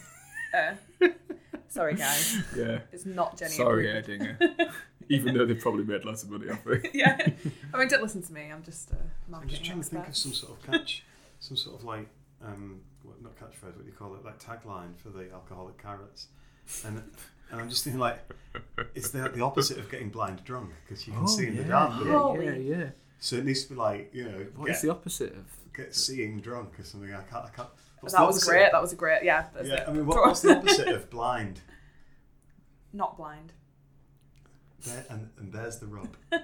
Uh, 0.55 0.75
sorry, 1.69 1.95
guys, 1.95 2.39
yeah. 2.57 2.81
it's 2.93 3.05
not 3.07 3.37
Jenni. 3.37 3.51
Sorry, 3.51 3.99
approved. 3.99 4.23
Erdinger. 4.41 4.71
Even 5.11 5.35
though 5.37 5.47
they've 5.47 5.59
probably 5.61 5.85
made 5.85 6.05
lots 6.05 6.23
of 6.23 6.31
money 6.31 6.51
off 6.51 6.66
it. 6.66 6.91
yeah, 6.95 7.16
I 7.75 7.79
mean, 7.79 7.89
don't 7.89 8.03
listen 8.03 8.23
to 8.23 8.33
me. 8.33 8.51
I'm 8.53 8.62
just 8.62 8.93
uh, 8.93 8.97
I'm 9.35 9.49
just 9.49 9.64
trying 9.64 9.79
to 9.79 9.85
think 9.85 10.07
of 10.09 10.16
some 10.16 10.33
sort 10.35 10.53
of 10.53 10.71
catch, 10.71 11.03
some 11.41 11.57
sort 11.57 11.77
of 11.79 11.85
like, 11.85 12.09
um, 12.45 12.81
what, 13.03 13.21
not 13.23 13.37
catchphrase, 13.37 13.75
what 13.75 13.81
do 13.81 13.87
you 13.87 13.93
call 13.99 14.14
it? 14.14 14.25
Like 14.25 14.39
tagline 14.43 14.97
for 14.99 15.09
the 15.09 15.33
alcoholic 15.33 15.83
carrots. 15.83 16.29
And, 16.85 17.03
and 17.51 17.61
I'm 17.61 17.71
just 17.71 17.85
thinking 17.85 18.01
like, 18.01 18.19
it's 18.95 19.11
the, 19.11 19.29
the 19.31 19.41
opposite 19.43 19.79
of 19.79 19.91
getting 19.91 20.11
blind 20.11 20.45
drunk 20.45 20.71
because 20.87 21.07
you 21.07 21.14
can 21.14 21.27
see 21.27 21.47
in 21.47 21.57
the 21.57 21.64
dark. 21.64 21.93
Oh, 21.95 22.05
yeah, 22.05 22.19
Holy. 22.19 22.69
yeah, 22.69 22.77
yeah. 22.77 22.91
So 23.21 23.37
it 23.37 23.45
needs 23.45 23.64
to 23.64 23.71
be 23.71 23.75
like, 23.75 24.11
you 24.14 24.25
know, 24.25 24.47
What 24.57 24.71
is 24.71 24.77
get, 24.77 24.83
the 24.83 24.91
opposite 24.91 25.33
of? 25.33 25.45
get 25.75 25.95
seeing 25.95 26.41
drunk 26.41 26.79
or 26.79 26.85
something. 26.85 27.12
I 27.12 27.23
can't. 27.23 27.45
I 27.47 27.49
can't. 27.51 27.69
what's 28.01 28.14
That 28.14 28.27
was 28.27 28.45
great. 28.45 28.66
of- 28.66 28.73
That 28.73 28.83
was 28.83 28.93
a 28.93 28.97
great. 28.97 29.23
Yeah, 29.25 29.47
that's 29.55 29.69
yeah, 29.69 29.83
it. 29.83 29.89
I 29.89 29.93
mean, 29.93 30.07
what, 30.07 30.19
what's 30.19 30.41
the 30.41 30.57
opposite 30.57 30.89
of 30.89 31.11
blind? 31.16 31.61
Not 32.93 33.16
blind. 33.16 33.53
There, 34.87 35.05
and, 35.11 35.29
and 35.39 35.53
there's 35.53 35.79
the 35.79 35.87
rub. 35.87 36.16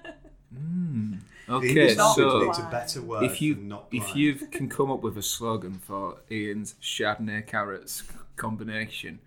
Mm. 0.54 1.18
Okay, 1.48 1.68
English 1.68 1.96
Not 1.96 2.16
language 2.16 2.40
so 2.40 2.46
needs 2.46 2.58
a 2.60 2.70
better 2.70 3.02
word 3.02 3.24
if 3.24 3.42
you 3.42 3.54
than 3.56 3.68
not 3.68 3.88
if 3.90 4.14
you 4.14 4.34
can 4.34 4.68
come 4.68 4.88
up 4.88 5.00
with 5.02 5.18
a 5.18 5.22
slogan 5.22 5.74
for 5.80 6.18
Iain's 6.30 6.74
Chardonnay 6.80 7.44
carrots 7.46 8.04
combination, 8.36 9.18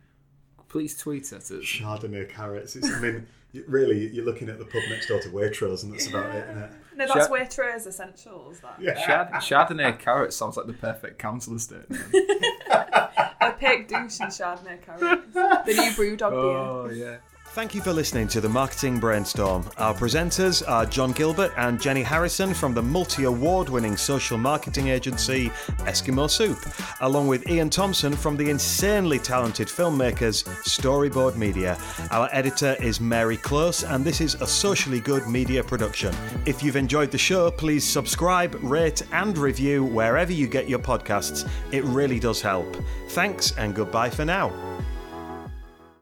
please 0.70 0.96
tweet 0.98 1.34
at 1.34 1.40
us. 1.52 1.64
Chardonnay 1.66 2.30
carrots. 2.30 2.78
It's, 2.78 2.90
I 2.90 3.00
mean, 3.02 3.28
really, 3.68 4.08
you're 4.08 4.24
looking 4.24 4.48
at 4.48 4.58
the 4.58 4.66
pub 4.66 4.84
next 4.90 5.08
door 5.08 5.20
to 5.20 5.30
Waitrose, 5.30 5.84
and 5.84 5.94
that's 5.94 6.08
about 6.08 6.34
it, 6.34 6.46
isn't 6.50 6.64
it? 6.64 6.72
No, 6.98 7.06
that's 7.08 7.28
Sha- 7.28 7.34
Waitrose 7.34 7.88
Essentials. 7.88 8.60
That 8.60 8.76
Yeah. 8.80 9.06
Chard- 9.06 9.30
Chardonnay 9.70 10.00
carrot 10.00 10.34
sounds 10.34 10.58
like 10.58 10.66
the 10.68 10.74
perfect 10.74 11.20
council 11.20 11.56
estate. 11.56 11.90
name. 11.90 12.02
opaque 13.42 13.88
couche 13.88 14.20
and 14.20 14.32
Chardonnay 14.32 14.82
carrots. 14.84 15.34
The 15.34 15.74
new 15.74 15.92
BrewDog 16.18 16.30
beer. 16.30 16.30
oh 16.32 16.90
yeah. 16.92 17.18
Thank 17.58 17.74
you 17.74 17.82
for 17.82 17.92
listening 17.92 18.28
to 18.28 18.40
the 18.40 18.48
Marketing 18.48 19.00
Brainstorm. 19.00 19.68
Our 19.78 19.96
presenters 19.96 20.62
are 20.70 20.86
John 20.86 21.12
Gilbert 21.12 21.52
and 21.58 21.80
Jenni 21.80 22.04
Harrison 22.04 22.54
from 22.54 22.76
the 22.76 22.84
multi 22.84 23.24
award 23.24 23.68
winning 23.68 23.98
social 23.98 24.38
marketing 24.38 24.90
agency 24.90 25.50
Eskimo 25.88 26.30
Soup, 26.30 26.60
along 27.02 27.28
with 27.28 27.50
Iain 27.50 27.72
Thompson 27.72 28.14
from 28.14 28.38
the 28.38 28.52
insanely 28.52 29.18
talented 29.18 29.70
filmmakers 29.70 30.44
Storyboard 30.68 31.36
Media. 31.36 31.80
Our 32.12 32.30
editor 32.32 32.76
is 32.80 33.02
Mary 33.02 33.38
Close, 33.38 33.84
and 33.84 34.06
this 34.06 34.22
is 34.22 34.36
a 34.36 34.46
socially 34.46 35.00
good 35.00 35.26
media 35.26 35.64
production. 35.64 36.14
If 36.46 36.62
you've 36.62 36.76
enjoyed 36.76 37.10
the 37.10 37.18
show, 37.18 37.50
please 37.50 37.84
subscribe, 37.84 38.56
rate, 38.62 39.02
and 39.14 39.36
review 39.36 39.84
wherever 39.84 40.32
you 40.32 40.46
get 40.46 40.70
your 40.70 40.78
podcasts. 40.78 41.50
It 41.72 41.84
really 41.86 42.20
does 42.20 42.40
help. 42.40 42.78
Thanks, 43.10 43.58
and 43.58 43.74
goodbye 43.74 44.12
for 44.12 44.26
now. 44.26 44.54